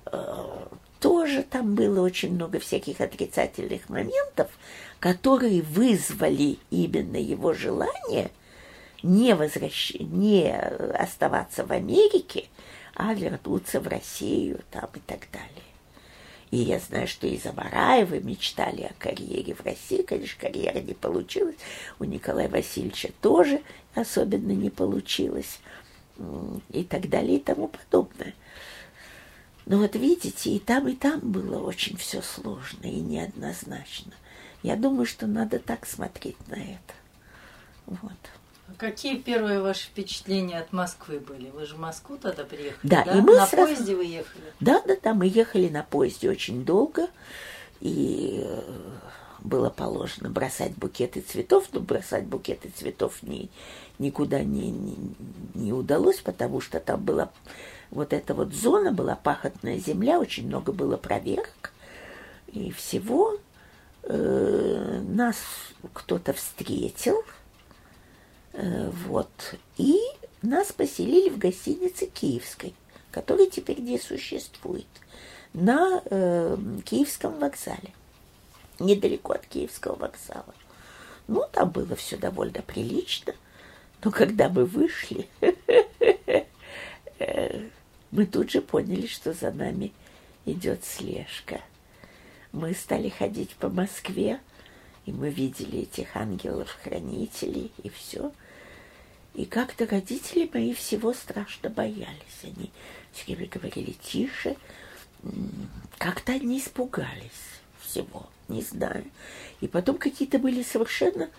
э, 0.07 0.67
тоже 0.99 1.43
там 1.43 1.75
было 1.75 2.01
очень 2.01 2.33
много 2.33 2.59
всяких 2.59 3.01
отрицательных 3.01 3.87
моментов, 3.89 4.49
которые 4.99 5.61
вызвали 5.61 6.57
именно 6.71 7.17
его 7.17 7.53
желание 7.53 8.31
не, 9.03 9.35
возвращ... 9.35 9.93
не 9.99 10.51
оставаться 10.51 11.65
в 11.65 11.71
Америке, 11.71 12.45
а 12.95 13.13
вернуться 13.13 13.79
в 13.79 13.87
Россию 13.87 14.61
там 14.71 14.89
и 14.93 14.99
так 14.99 15.27
далее. 15.31 15.49
И 16.51 16.57
я 16.57 16.79
знаю, 16.79 17.07
что 17.07 17.27
и 17.27 17.37
Замараевы 17.37 18.21
мечтали 18.21 18.83
о 18.83 18.93
карьере 18.97 19.53
в 19.53 19.65
России. 19.65 20.03
Конечно, 20.03 20.39
карьера 20.39 20.79
не 20.79 20.93
получилась. 20.93 21.57
У 21.99 22.05
Николая 22.05 22.47
Васильевича 22.47 23.11
тоже 23.21 23.61
особенно 23.93 24.51
не 24.51 24.69
получилось. 24.69 25.59
И 26.71 26.83
так 26.83 27.09
далее 27.09 27.37
и 27.37 27.41
тому 27.41 27.67
подобное. 27.67 28.33
Но 29.65 29.79
вот 29.79 29.95
видите, 29.95 30.51
и 30.51 30.59
там, 30.59 30.87
и 30.87 30.95
там 30.95 31.19
было 31.19 31.61
очень 31.61 31.97
все 31.97 32.21
сложно 32.21 32.85
и 32.85 33.01
неоднозначно. 33.01 34.13
Я 34.63 34.77
думаю, 34.77 35.05
что 35.05 35.27
надо 35.27 35.59
так 35.59 35.85
смотреть 35.85 36.47
на 36.47 36.55
это. 36.55 36.93
Вот. 37.87 38.11
Какие 38.77 39.17
первые 39.17 39.61
ваши 39.61 39.87
впечатления 39.87 40.59
от 40.59 40.73
Москвы 40.73 41.19
были? 41.19 41.49
Вы 41.51 41.65
же 41.65 41.75
в 41.75 41.79
Москву 41.79 42.17
тогда 42.17 42.43
приехали? 42.43 42.79
Да, 42.83 43.01
и 43.03 43.21
мы 43.21 43.35
на 43.35 43.45
сразу- 43.45 43.67
поезде 43.67 43.95
вы 43.95 44.05
ехали? 44.05 44.43
Да, 44.59 44.81
да, 44.85 44.97
да, 45.01 45.13
мы 45.13 45.27
ехали 45.27 45.69
на 45.69 45.83
поезде 45.83 46.29
очень 46.29 46.65
долго, 46.65 47.07
и 47.79 48.41
э, 48.43 48.61
было 49.39 49.69
положено 49.69 50.29
бросать 50.29 50.73
букеты 50.73 51.21
цветов, 51.21 51.69
но 51.71 51.79
бросать 51.79 52.25
букеты 52.25 52.69
цветов 52.69 53.21
ни, 53.21 53.49
никуда 53.99 54.43
не, 54.43 54.71
не, 54.71 54.97
не 55.53 55.71
удалось, 55.71 56.19
потому 56.19 56.59
что 56.59 56.79
там 56.79 57.03
была 57.03 57.31
вот 57.91 58.13
эта 58.13 58.33
вот 58.33 58.53
зона, 58.53 58.91
была 58.91 59.15
пахотная 59.15 59.77
земля, 59.77 60.19
очень 60.19 60.47
много 60.47 60.71
было 60.71 60.97
проверок 60.97 61.71
и 62.47 62.71
всего. 62.71 63.37
Э, 64.03 65.01
нас 65.07 65.37
кто-то 65.93 66.33
встретил, 66.33 67.23
вот, 68.57 69.55
и 69.77 69.99
нас 70.41 70.71
поселили 70.71 71.29
в 71.29 71.37
гостинице 71.37 72.07
Киевской, 72.07 72.73
которая 73.11 73.47
теперь 73.47 73.79
не 73.79 73.99
существует, 73.99 74.87
на 75.53 76.01
э, 76.05 76.57
Киевском 76.85 77.39
вокзале, 77.39 77.93
недалеко 78.79 79.33
от 79.33 79.45
Киевского 79.47 79.95
вокзала. 79.95 80.53
Ну, 81.27 81.43
там 81.51 81.69
было 81.69 81.95
все 81.95 82.17
довольно 82.17 82.61
прилично, 82.61 83.33
но 84.03 84.11
когда 84.11 84.49
мы 84.49 84.65
вышли, 84.65 85.27
э, 87.19 87.69
мы 88.11 88.25
тут 88.25 88.51
же 88.51 88.61
поняли, 88.61 89.07
что 89.07 89.33
за 89.33 89.51
нами 89.51 89.91
идет 90.45 90.83
слежка. 90.85 91.61
Мы 92.51 92.73
стали 92.73 93.09
ходить 93.09 93.55
по 93.55 93.69
Москве, 93.69 94.39
и 95.05 95.11
мы 95.11 95.29
видели 95.29 95.79
этих 95.79 96.15
ангелов-хранителей, 96.15 97.71
и 97.83 97.89
все. 97.89 98.31
И 99.35 99.45
как-то 99.45 99.85
родители 99.85 100.49
мои 100.53 100.73
всего 100.73 101.13
страшно 101.13 101.69
боялись. 101.69 102.39
Они 102.43 102.71
все 103.11 103.35
время 103.35 103.49
говорили 103.49 103.91
тише. 104.01 104.55
Как-то 105.97 106.33
они 106.33 106.59
испугались 106.59 107.59
всего, 107.81 108.27
не 108.47 108.61
знаю. 108.61 109.05
И 109.61 109.67
потом 109.67 109.97
какие-то 109.97 110.39
были 110.39 110.63
совершенно 110.63 111.29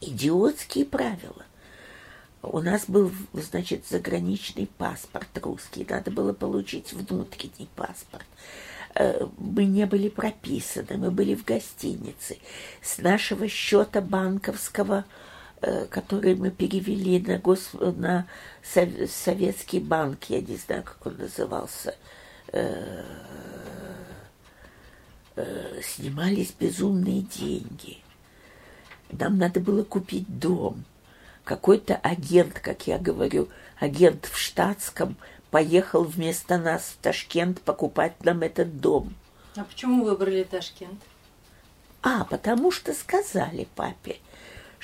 идиотские 0.00 0.84
правила. 0.84 1.44
У 2.42 2.60
нас 2.60 2.84
был, 2.86 3.10
значит, 3.32 3.86
заграничный 3.88 4.68
паспорт 4.78 5.28
русский. 5.42 5.86
Надо 5.88 6.10
было 6.10 6.32
получить 6.32 6.92
внутренний 6.92 7.68
паспорт. 7.74 8.26
Э, 8.94 9.26
Мы 9.38 9.64
не 9.64 9.86
были 9.86 10.08
прописаны, 10.08 10.98
мы 10.98 11.10
были 11.10 11.34
в 11.34 11.44
гостинице. 11.44 12.38
С 12.82 12.98
нашего 12.98 13.48
счета 13.48 14.00
банковского, 14.00 15.04
который 15.60 16.34
мы 16.34 16.50
перевели 16.50 17.20
на, 17.20 17.38
гос... 17.38 17.70
на 17.72 18.26
Сов- 18.62 19.10
советский 19.10 19.80
банк, 19.80 20.24
я 20.24 20.40
не 20.40 20.56
знаю, 20.56 20.82
как 20.82 21.06
он 21.06 21.16
назывался, 21.16 21.94
э, 22.52 23.02
э, 25.36 25.80
снимались 25.82 26.52
безумные 26.58 27.22
деньги. 27.22 27.98
Нам 29.10 29.38
надо 29.38 29.60
было 29.60 29.82
купить 29.84 30.38
дом. 30.38 30.84
Какой-то 31.44 31.94
агент, 31.96 32.58
как 32.58 32.86
я 32.88 32.98
говорю, 32.98 33.48
агент 33.78 34.26
в 34.26 34.36
штатском, 34.36 35.16
поехал 35.50 36.02
вместо 36.02 36.58
нас 36.58 36.82
в 36.82 36.96
Ташкент 37.02 37.60
покупать 37.60 38.24
нам 38.24 38.42
этот 38.42 38.80
дом. 38.80 39.14
А 39.54 39.64
почему 39.64 40.04
выбрали 40.04 40.42
Ташкент? 40.42 41.00
А, 42.02 42.24
потому 42.24 42.70
что 42.70 42.92
сказали 42.92 43.68
папе, 43.74 44.16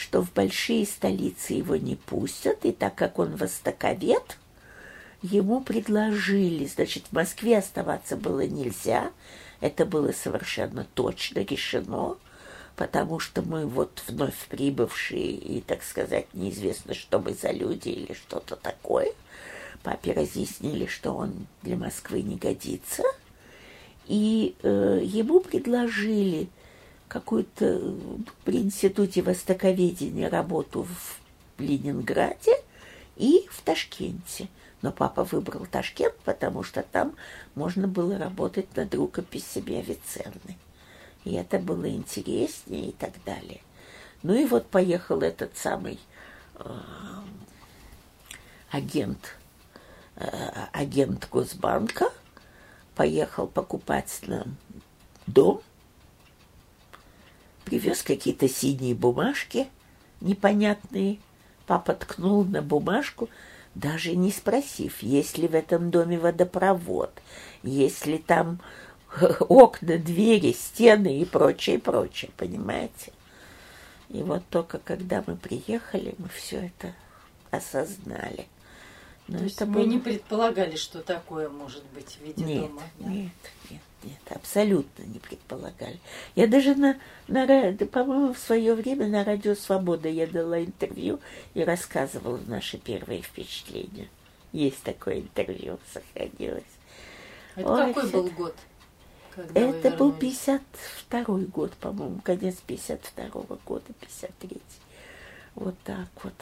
что 0.02 0.20
в 0.20 0.32
большие 0.32 0.84
столицы 0.84 1.52
его 1.52 1.76
не 1.76 1.94
пустят, 1.94 2.64
и 2.64 2.72
так 2.72 2.96
как 2.96 3.20
он 3.20 3.36
востоковед, 3.36 4.36
ему 5.22 5.60
предложили, 5.60 6.66
значит, 6.66 7.04
в 7.06 7.12
Москве 7.12 7.58
оставаться 7.58 8.16
было 8.16 8.44
нельзя, 8.44 9.12
это 9.60 9.86
было 9.86 10.10
совершенно 10.10 10.88
точно 10.94 11.38
решено, 11.40 12.16
потому 12.74 13.20
что 13.20 13.42
мы 13.42 13.64
вот 13.64 14.02
вновь 14.08 14.34
прибывшие, 14.48 15.30
и, 15.30 15.60
так 15.60 15.84
сказать, 15.84 16.26
неизвестно, 16.34 16.94
что 16.94 17.20
мы 17.20 17.34
за 17.34 17.52
люди 17.52 17.90
или 17.90 18.12
что-то 18.12 18.56
такое. 18.56 19.12
Папе 19.84 20.14
разъяснили, 20.14 20.86
что 20.86 21.12
он 21.12 21.46
для 21.62 21.76
Москвы 21.76 22.22
не 22.22 22.34
годится, 22.34 23.04
и 24.08 24.56
э, 24.64 25.00
ему 25.04 25.38
предложили 25.38 26.48
какую-то 27.12 27.94
при 28.44 28.62
институте 28.62 29.20
востоковедения 29.20 30.30
работу 30.30 30.84
в 30.84 31.60
Ленинграде 31.60 32.52
и 33.16 33.46
в 33.50 33.60
Ташкенте. 33.60 34.48
Но 34.80 34.92
папа 34.92 35.22
выбрал 35.24 35.66
Ташкент, 35.66 36.16
потому 36.24 36.62
что 36.62 36.82
там 36.82 37.14
можно 37.54 37.86
было 37.86 38.16
работать 38.16 38.74
над 38.76 38.94
рукописями 38.94 39.80
Авиценны. 39.80 40.56
И 41.24 41.34
это 41.34 41.58
было 41.58 41.86
интереснее 41.86 42.88
и 42.88 42.92
так 42.92 43.12
далее. 43.26 43.60
Ну 44.22 44.34
и 44.34 44.46
вот 44.46 44.66
поехал 44.68 45.20
этот 45.20 45.54
самый 45.58 46.00
э, 46.54 46.64
агент, 48.70 49.36
э, 50.16 50.26
агент 50.72 51.28
Госбанка, 51.30 52.06
поехал 52.94 53.46
покупать 53.46 54.20
нам 54.22 54.56
дом, 55.26 55.60
привез 57.72 58.02
какие-то 58.02 58.50
синие 58.50 58.94
бумажки 58.94 59.66
непонятные. 60.20 61.18
Папа 61.66 61.94
ткнул 61.94 62.44
на 62.44 62.60
бумажку, 62.60 63.30
даже 63.74 64.14
не 64.14 64.30
спросив, 64.30 65.02
есть 65.02 65.38
ли 65.38 65.48
в 65.48 65.54
этом 65.54 65.90
доме 65.90 66.18
водопровод, 66.18 67.10
есть 67.62 68.04
ли 68.04 68.18
там 68.18 68.60
окна, 69.48 69.96
двери, 69.96 70.52
стены 70.52 71.18
и 71.18 71.24
прочее, 71.24 71.78
прочее, 71.78 72.30
понимаете? 72.36 73.10
И 74.10 74.22
вот 74.22 74.42
только 74.50 74.78
когда 74.78 75.24
мы 75.26 75.34
приехали, 75.36 76.14
мы 76.18 76.28
все 76.28 76.66
это 76.66 76.92
осознали. 77.50 78.48
Но 79.28 79.38
То 79.38 79.44
есть 79.44 79.56
это 79.56 79.66
вы 79.66 79.72
было- 79.74 79.84
не 79.84 79.98
предполагали, 79.98 80.76
что 80.76 81.00
такое 81.00 81.48
может 81.48 81.84
быть 81.94 82.16
в 82.16 82.20
виде 82.24 82.44
нет, 82.44 82.62
дома? 82.62 82.82
да? 82.98 83.08
нет, 83.08 83.30
нет, 83.70 83.80
нет, 84.02 84.18
абсолютно 84.30 85.04
не 85.04 85.18
предполагали. 85.20 86.00
Я 86.34 86.46
даже 86.48 86.74
на, 86.74 86.98
на 87.28 87.46
да, 87.46 87.72
по-моему, 87.86 88.34
в 88.34 88.38
свое 88.38 88.74
время 88.74 89.06
на 89.06 89.24
Радио 89.24 89.54
Свобода 89.54 90.08
я 90.08 90.26
дала 90.26 90.62
интервью 90.62 91.20
и 91.54 91.62
рассказывала 91.62 92.40
наши 92.46 92.78
первые 92.78 93.22
впечатления. 93.22 94.08
Есть 94.52 94.82
такое 94.82 95.20
интервью, 95.20 95.78
сохранилось. 95.92 96.64
Это 97.54 97.68
Ой, 97.72 97.86
какой 97.94 98.08
всё 98.08 98.22
был 98.22 98.30
год? 98.30 98.56
когда 99.34 99.60
Это 99.60 99.90
был 99.96 100.10
вернулись? 100.10 100.38
52 100.38 101.38
год, 101.46 101.72
по-моему, 101.74 102.20
конец 102.22 102.56
52 102.66 103.56
года, 103.64 103.84
53 104.00 104.60
Вот 105.54 105.74
так 105.84 106.08
вот. 106.22 106.34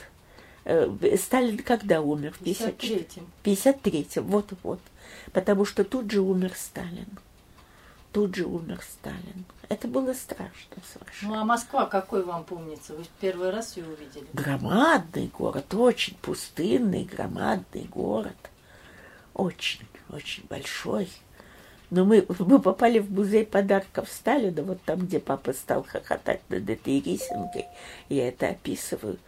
Э, 0.64 1.16
Сталин 1.16 1.58
когда 1.58 2.00
умер? 2.00 2.34
В 2.34 2.44
54 2.44 3.00
53-м. 3.00 3.26
53-м, 3.44 4.24
вот-вот. 4.24 4.80
Потому 5.32 5.64
что 5.64 5.84
тут 5.84 6.10
же 6.10 6.20
умер 6.20 6.52
Сталин. 6.56 7.08
Тут 8.12 8.34
же 8.34 8.44
умер 8.44 8.80
Сталин. 8.82 9.44
Это 9.68 9.86
было 9.86 10.12
страшно 10.14 10.76
совершенно. 10.92 11.32
Ну 11.32 11.40
а 11.40 11.44
Москва 11.44 11.86
какой 11.86 12.24
вам 12.24 12.44
помнится? 12.44 12.94
Вы 12.94 13.04
первый 13.20 13.50
раз 13.50 13.76
ее 13.76 13.86
увидели? 13.86 14.26
Громадный 14.32 15.28
город, 15.28 15.72
очень 15.74 16.16
пустынный, 16.16 17.04
громадный 17.04 17.84
город. 17.84 18.36
Очень, 19.32 19.86
очень 20.10 20.44
большой. 20.48 21.08
Но 21.90 22.04
мы, 22.04 22.26
мы 22.38 22.60
попали 22.60 22.98
в 22.98 23.12
музей 23.12 23.44
подарков 23.44 24.08
Сталина, 24.10 24.62
вот 24.62 24.80
там, 24.82 25.00
где 25.00 25.18
папа 25.18 25.52
стал 25.52 25.84
хохотать 25.84 26.40
над 26.48 26.68
этой 26.68 27.00
рисинкой. 27.00 27.66
Я 28.08 28.28
это 28.28 28.48
описываю. 28.48 29.18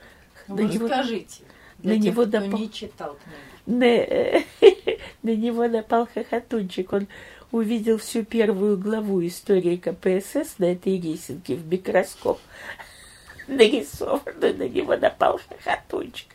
Ну, 0.49 0.57
Вы 0.57 0.65
него- 0.65 0.87
расскажите. 0.89 1.43
на 1.79 1.83
Для 1.83 1.95
тех, 1.97 2.05
него 2.05 2.23
кто 2.27 2.39
допол- 2.39 2.59
не 2.61 2.71
читал 2.71 3.17
книгу. 3.23 3.81
на, 3.81 4.97
на 5.23 5.37
него 5.37 5.69
напал 5.69 6.09
хохотунчик. 6.13 6.93
Он 6.93 7.07
увидел 7.51 7.99
всю 7.99 8.25
первую 8.25 8.79
главу 8.79 9.25
истории 9.27 9.77
КПСС 9.77 10.59
на 10.59 10.73
этой 10.73 11.01
рисинке 11.01 11.55
в 11.57 11.67
микроскоп. 11.67 12.39
Нарисованную 13.49 14.57
на 14.57 14.69
него 14.69 14.97
напал 14.97 15.41
хохотунчик. 15.49 16.29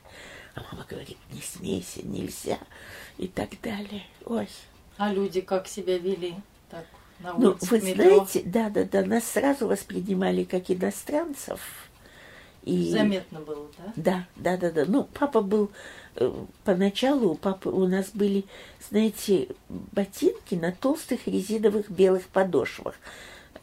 А 0.56 0.62
мама 0.72 0.86
говорит, 0.90 1.18
не 1.32 1.42
смейся, 1.42 2.06
нельзя 2.06 2.58
и 3.18 3.28
так 3.28 3.50
далее. 3.62 4.04
Ой. 4.26 4.48
А 4.98 5.14
люди 5.14 5.42
как 5.42 5.68
себя 5.68 5.98
вели? 5.98 6.34
Так, 6.70 6.86
на 7.20 7.34
Ну, 7.34 7.52
улице, 7.52 7.68
вы 7.70 7.80
в 7.80 7.84
метро? 7.84 8.04
знаете, 8.04 8.42
да, 8.46 8.70
да, 8.70 8.84
да, 8.84 9.06
нас 9.06 9.24
сразу 9.26 9.68
воспринимали 9.68 10.44
как 10.44 10.70
иностранцев. 10.72 11.60
И... 12.68 12.92
Заметно 12.92 13.40
было, 13.40 13.66
да? 13.78 13.94
Да, 13.96 14.28
да, 14.36 14.58
да, 14.58 14.72
да. 14.72 14.86
Ну, 14.86 15.08
папа 15.14 15.42
был 15.42 15.72
э, 16.16 16.30
поначалу 16.66 17.30
у 17.30 17.36
папы 17.36 17.70
у 17.70 17.88
нас 17.88 18.10
были, 18.14 18.44
знаете, 18.90 19.48
ботинки 19.70 20.56
на 20.56 20.74
толстых 20.74 21.28
резиновых 21.28 21.90
белых 21.90 22.28
подошвах. 22.28 22.96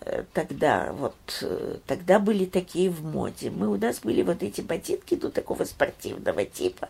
Э, 0.01 0.25
тогда 0.33 0.95
вот 0.95 1.15
э, 1.43 1.77
тогда 1.87 2.19
были 2.19 2.47
такие 2.47 2.89
в 2.89 3.05
моде. 3.05 3.51
Мы 3.51 3.69
у 3.69 3.77
нас 3.77 4.01
были 4.01 4.23
вот 4.23 4.43
эти 4.43 4.63
ботинки, 4.63 5.19
ну 5.21 5.31
такого 5.31 5.65
спортивного 5.65 6.47
типа. 6.47 6.89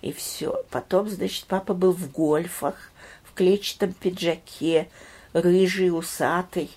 И 0.00 0.12
все. 0.12 0.62
Потом, 0.70 1.08
значит, 1.08 1.46
папа 1.46 1.74
был 1.74 1.90
в 1.90 2.12
гольфах, 2.12 2.92
в 3.24 3.34
клетчатом 3.34 3.94
пиджаке, 3.94 4.88
рыжий, 5.32 5.90
усатый. 5.90 6.70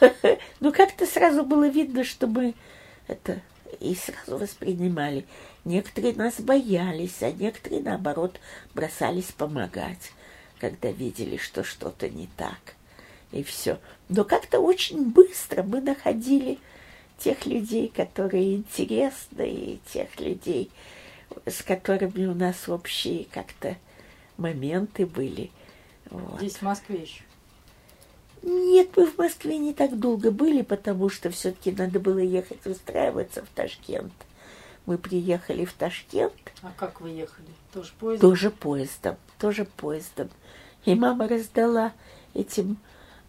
Ну, 0.60 0.72
как-то 0.72 1.06
сразу 1.06 1.44
было 1.44 1.68
видно, 1.68 2.04
что 2.04 2.28
мы 2.28 2.54
это 3.08 3.40
и 3.80 3.94
сразу 3.94 4.38
воспринимали. 4.38 5.26
Некоторые 5.64 6.14
нас 6.14 6.40
боялись, 6.40 7.22
а 7.22 7.30
некоторые, 7.30 7.82
наоборот, 7.82 8.40
бросались 8.74 9.32
помогать, 9.32 10.12
когда 10.58 10.90
видели, 10.90 11.36
что 11.36 11.64
что-то 11.64 12.08
не 12.08 12.28
так. 12.36 12.76
И 13.30 13.42
все. 13.42 13.78
Но 14.08 14.24
как-то 14.24 14.60
очень 14.60 15.10
быстро 15.10 15.62
мы 15.62 15.80
находили 15.80 16.58
тех 17.18 17.46
людей, 17.46 17.88
которые 17.88 18.56
интересны, 18.56 19.48
и 19.48 19.80
тех 19.92 20.18
людей, 20.20 20.70
с 21.46 21.62
которыми 21.62 22.26
у 22.26 22.34
нас 22.34 22.68
общие 22.68 23.26
как-то 23.30 23.76
моменты 24.36 25.06
были. 25.06 25.50
Вот. 26.10 26.38
Здесь 26.38 26.56
в 26.56 26.62
Москве 26.62 27.02
еще? 27.02 27.22
Нет, 28.42 28.96
мы 28.96 29.06
в 29.06 29.18
Москве 29.18 29.56
не 29.58 29.72
так 29.72 29.98
долго 29.98 30.30
были, 30.30 30.62
потому 30.62 31.08
что 31.08 31.30
все-таки 31.30 31.70
надо 31.70 32.00
было 32.00 32.18
ехать 32.18 32.66
устраиваться 32.66 33.42
в 33.42 33.48
Ташкент. 33.54 34.12
Мы 34.84 34.98
приехали 34.98 35.64
в 35.64 35.72
Ташкент. 35.72 36.32
А 36.62 36.72
как 36.76 37.00
вы 37.00 37.10
ехали? 37.10 37.46
Тоже 37.72 37.92
поездом? 37.98 38.30
Тоже 38.30 38.50
поездом, 38.50 39.16
тоже 39.38 39.64
поездом. 39.64 40.30
И 40.84 40.96
мама 40.96 41.28
раздала 41.28 41.92
этим 42.34 42.78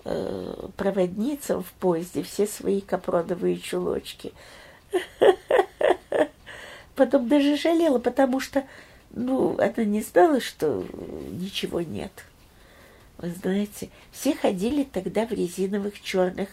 э, 0.03 0.67
проводницам 0.77 1.63
в 1.63 1.71
поезде 1.73 2.23
все 2.23 2.47
свои 2.47 2.81
капроновые 2.81 3.57
чулочки. 3.57 4.33
Потом 6.95 7.27
даже 7.27 7.55
жалела, 7.55 7.99
потому 7.99 8.39
что, 8.39 8.65
ну, 9.11 9.57
она 9.59 9.85
не 9.85 10.01
знала, 10.01 10.39
что 10.39 10.83
ничего 11.29 11.81
нет. 11.81 12.11
Вы 13.23 13.29
знаете, 13.29 13.89
все 14.11 14.35
ходили 14.35 14.83
тогда 14.83 15.25
в 15.25 15.31
резиновых 15.31 16.01
черных 16.01 16.49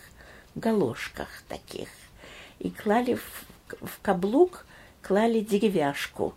галошках 0.54 1.26
таких. 1.48 1.88
И 2.60 2.70
клали 2.70 3.14
в, 3.14 3.44
в 3.84 4.00
каблук, 4.00 4.64
клали 5.02 5.40
деревяшку. 5.40 6.32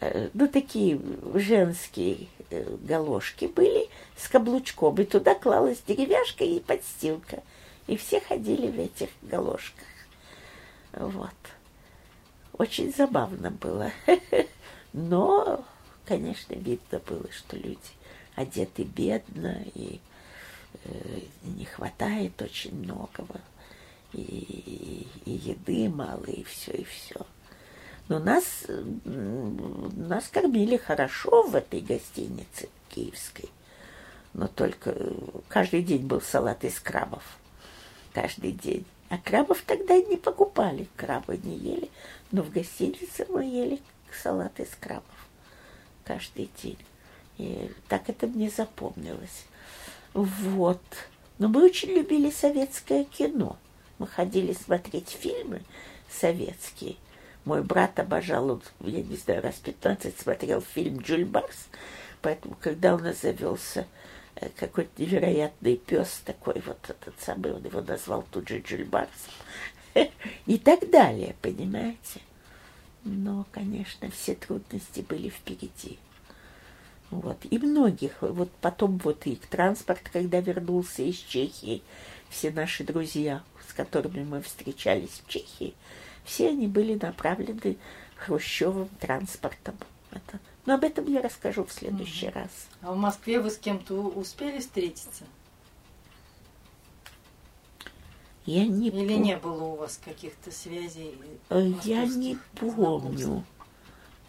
Э, 0.00 0.28
ну, 0.34 0.46
такие 0.46 1.00
женские 1.32 2.28
э, 2.50 2.76
галошки 2.82 3.46
были 3.46 3.88
с 4.18 4.28
каблучком. 4.28 4.94
И 4.96 5.04
туда 5.04 5.34
клалась 5.34 5.80
деревяшка 5.88 6.44
и 6.44 6.60
подстилка. 6.60 7.42
И 7.86 7.96
все 7.96 8.20
ходили 8.20 8.70
в 8.70 8.78
этих 8.78 9.08
галошках. 9.22 9.88
Вот. 10.92 11.30
Очень 12.58 12.92
забавно 12.92 13.52
было. 13.52 13.90
Но, 14.92 15.64
конечно, 16.04 16.52
видно 16.52 16.98
было, 17.06 17.32
что 17.32 17.56
люди 17.56 17.97
одеты 18.38 18.84
бедно, 18.84 19.62
и 19.74 20.00
э, 20.84 21.20
не 21.42 21.64
хватает 21.64 22.40
очень 22.40 22.74
многого, 22.74 23.40
и, 24.12 25.06
и 25.24 25.30
еды 25.30 25.88
мало, 25.88 26.24
и 26.24 26.44
все, 26.44 26.72
и 26.72 26.84
все. 26.84 27.26
Но 28.08 28.18
нас, 28.18 28.64
нас 29.04 30.28
кормили 30.28 30.78
хорошо 30.78 31.42
в 31.42 31.54
этой 31.54 31.80
гостинице 31.80 32.70
киевской. 32.88 33.50
Но 34.32 34.46
только 34.46 34.96
каждый 35.48 35.82
день 35.82 36.06
был 36.06 36.22
салат 36.22 36.64
из 36.64 36.80
крабов. 36.80 37.22
Каждый 38.14 38.52
день. 38.52 38.86
А 39.10 39.18
крабов 39.18 39.62
тогда 39.66 39.94
не 40.00 40.16
покупали, 40.16 40.88
крабы 40.96 41.38
не 41.38 41.56
ели. 41.56 41.90
Но 42.30 42.42
в 42.42 42.50
гостинице 42.50 43.26
мы 43.28 43.44
ели 43.44 43.82
салат 44.22 44.58
из 44.58 44.70
крабов 44.80 45.04
каждый 46.04 46.50
день. 46.62 46.78
И 47.38 47.70
так 47.88 48.08
это 48.08 48.26
мне 48.26 48.50
запомнилось. 48.50 49.46
Вот. 50.12 50.82
Но 51.38 51.48
мы 51.48 51.64
очень 51.64 51.90
любили 51.90 52.30
советское 52.30 53.04
кино. 53.04 53.56
Мы 53.98 54.06
ходили 54.06 54.52
смотреть 54.52 55.10
фильмы 55.10 55.62
советские. 56.10 56.96
Мой 57.44 57.62
брат 57.62 57.98
обожал, 57.98 58.50
он, 58.50 58.62
я 58.80 59.02
не 59.02 59.16
знаю, 59.16 59.42
раз 59.42 59.54
15 59.54 60.18
смотрел 60.18 60.60
фильм 60.60 60.98
«Джуль 60.98 61.24
Барс», 61.24 61.68
поэтому, 62.20 62.56
когда 62.60 62.94
у 62.94 62.98
нас 62.98 63.22
завелся 63.22 63.86
э, 64.34 64.48
какой-то 64.56 64.90
невероятный 65.00 65.76
пес 65.76 66.20
такой, 66.24 66.60
вот 66.66 66.78
этот 66.88 67.14
самый, 67.20 67.54
он 67.54 67.64
его 67.64 67.80
назвал 67.80 68.24
тут 68.30 68.48
же 68.48 68.58
Джуль 68.58 68.86
и 70.46 70.58
так 70.58 70.90
далее, 70.90 71.34
понимаете? 71.40 72.20
Но, 73.04 73.46
конечно, 73.52 74.10
все 74.10 74.34
трудности 74.34 75.00
были 75.00 75.30
впереди. 75.30 75.98
Вот. 77.10 77.38
И 77.50 77.58
многих. 77.58 78.16
Вот 78.20 78.50
потом 78.60 78.98
вот 78.98 79.26
их 79.26 79.46
транспорт, 79.46 80.02
когда 80.12 80.40
вернулся 80.40 81.02
из 81.02 81.16
Чехии, 81.16 81.82
все 82.28 82.50
наши 82.50 82.84
друзья, 82.84 83.42
с 83.68 83.72
которыми 83.72 84.24
мы 84.24 84.42
встречались 84.42 85.22
в 85.24 85.28
Чехии, 85.28 85.74
все 86.24 86.50
они 86.50 86.66
были 86.66 86.98
направлены 87.00 87.78
хрущевым 88.16 88.88
транспортом. 89.00 89.76
Это, 90.10 90.38
но 90.66 90.74
об 90.74 90.84
этом 90.84 91.06
я 91.06 91.22
расскажу 91.22 91.64
в 91.64 91.72
следующий 91.72 92.28
угу. 92.28 92.34
раз. 92.40 92.68
А 92.82 92.92
в 92.92 92.96
Москве 92.96 93.40
вы 93.40 93.50
с 93.50 93.58
кем-то 93.58 93.94
успели 93.94 94.58
встретиться? 94.58 95.24
Я 98.44 98.66
не 98.66 98.88
Или 98.88 99.14
пом... 99.14 99.22
не 99.22 99.36
было 99.36 99.64
у 99.64 99.76
вас 99.76 100.00
каких-то 100.02 100.50
связей? 100.50 101.14
Э, 101.50 101.70
я 101.84 102.06
не 102.06 102.38
помню 102.58 103.44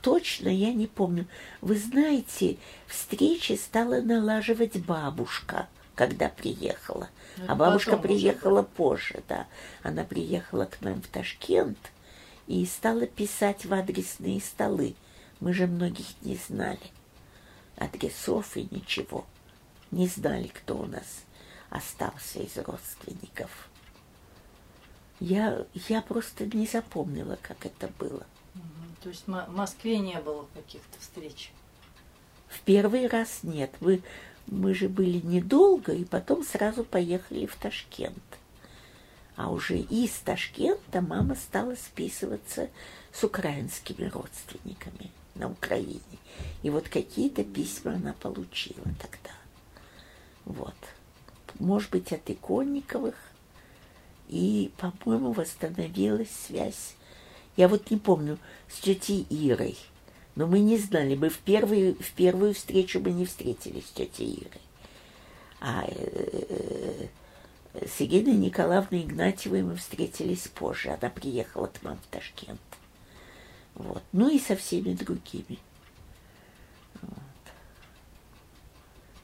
точно 0.10 0.50
я 0.50 0.74
не 0.74 0.88
помню. 0.88 1.28
Вы 1.62 1.78
знаете, 1.78 2.58
встречи 2.88 3.54
стала 3.54 4.02
налаживать 4.02 4.84
бабушка, 4.84 5.68
когда 5.94 6.30
приехала. 6.30 7.10
Ну, 7.38 7.46
а 7.48 7.54
бабушка 7.54 7.96
приехала 7.96 8.62
уже. 8.62 8.70
позже, 8.70 9.24
да. 9.28 9.46
Она 9.84 10.04
приехала 10.04 10.66
к 10.66 10.82
нам 10.82 11.00
в 11.04 11.08
Ташкент 11.10 11.78
и 12.48 12.66
стала 12.66 13.06
писать 13.06 13.66
в 13.66 13.74
адресные 13.74 14.42
столы. 14.42 14.96
Мы 15.42 15.54
же 15.54 15.68
многих 15.68 16.08
не 16.24 16.38
знали. 16.38 16.80
Адресов 17.78 18.58
и 18.58 18.68
ничего. 18.72 19.28
Не 19.92 20.08
знали, 20.08 20.48
кто 20.48 20.76
у 20.76 20.86
нас 20.88 21.24
остался 21.70 22.40
из 22.40 22.58
родственников. 22.58 23.70
Я, 25.20 25.68
я 25.88 26.02
просто 26.02 26.48
не 26.48 26.66
запомнила, 26.66 27.38
как 27.44 27.64
это 27.68 27.92
было. 28.00 28.26
То 29.02 29.10
есть 29.10 29.28
в 29.28 29.56
Москве 29.56 30.00
не 30.00 30.20
было 30.20 30.46
каких-то 30.54 31.00
встреч? 31.00 31.52
В 32.48 32.62
первый 32.62 33.08
раз 33.08 33.40
нет. 33.44 33.72
Мы, 33.80 34.02
мы 34.48 34.74
же 34.74 34.90
были 34.90 35.26
недолго, 35.26 35.94
и 35.94 36.04
потом 36.04 36.44
сразу 36.44 36.84
поехали 36.84 37.46
в 37.46 37.56
Ташкент. 37.56 38.24
А 39.36 39.52
уже 39.52 39.78
из 39.78 40.12
Ташкента 40.20 41.02
мама 41.02 41.36
стала 41.36 41.76
списываться 41.76 42.70
с 43.14 43.24
украинскими 43.24 44.06
родственниками 44.06 45.12
на 45.36 45.50
Украине. 45.50 46.02
И 46.62 46.70
вот 46.70 46.90
какие-то 46.90 47.44
письма 47.44 47.94
она 47.94 48.14
получила 48.14 48.84
тогда. 49.00 49.32
Вот. 50.44 50.76
Может 51.60 51.92
быть, 51.92 52.12
от 52.12 52.30
Иконниковых. 52.30 53.16
И, 54.28 54.72
по-моему, 54.78 55.32
восстановилась 55.32 56.32
связь 56.48 56.96
я 57.60 57.68
вот 57.68 57.92
не 57.92 57.98
помню, 57.98 58.38
с 58.70 58.80
тетей 58.80 59.28
Ирой. 59.30 59.78
Но 60.36 60.48
мы 60.48 60.60
не 60.60 60.78
знали, 60.78 61.16
мы 61.16 61.28
в 61.28 61.40
первую, 61.40 61.96
в 61.96 62.12
первую 62.14 62.54
встречу 62.54 63.02
мы 63.02 63.12
не 63.12 63.26
встретились 63.26 63.86
с 63.86 63.92
тетей 63.92 64.36
Ирой. 64.36 64.62
А 65.60 65.84
э, 65.86 67.08
с 67.74 68.02
Ириной 68.02 68.38
Николаевной 68.38 69.02
Игнатьевой 69.02 69.64
мы 69.64 69.76
встретились 69.76 70.48
позже. 70.48 70.92
Она 70.92 71.10
приехала 71.10 71.68
к 71.68 71.84
нам 71.84 71.98
в 71.98 72.08
Ташкент. 72.08 72.62
Вот. 73.76 74.04
Ну 74.14 74.30
и 74.30 74.40
со 74.40 74.56
всеми 74.56 74.94
другими. 74.94 75.60
Вот. 77.02 77.12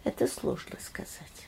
Это 0.03 0.28
сложно 0.28 0.78
сказать. 0.82 1.48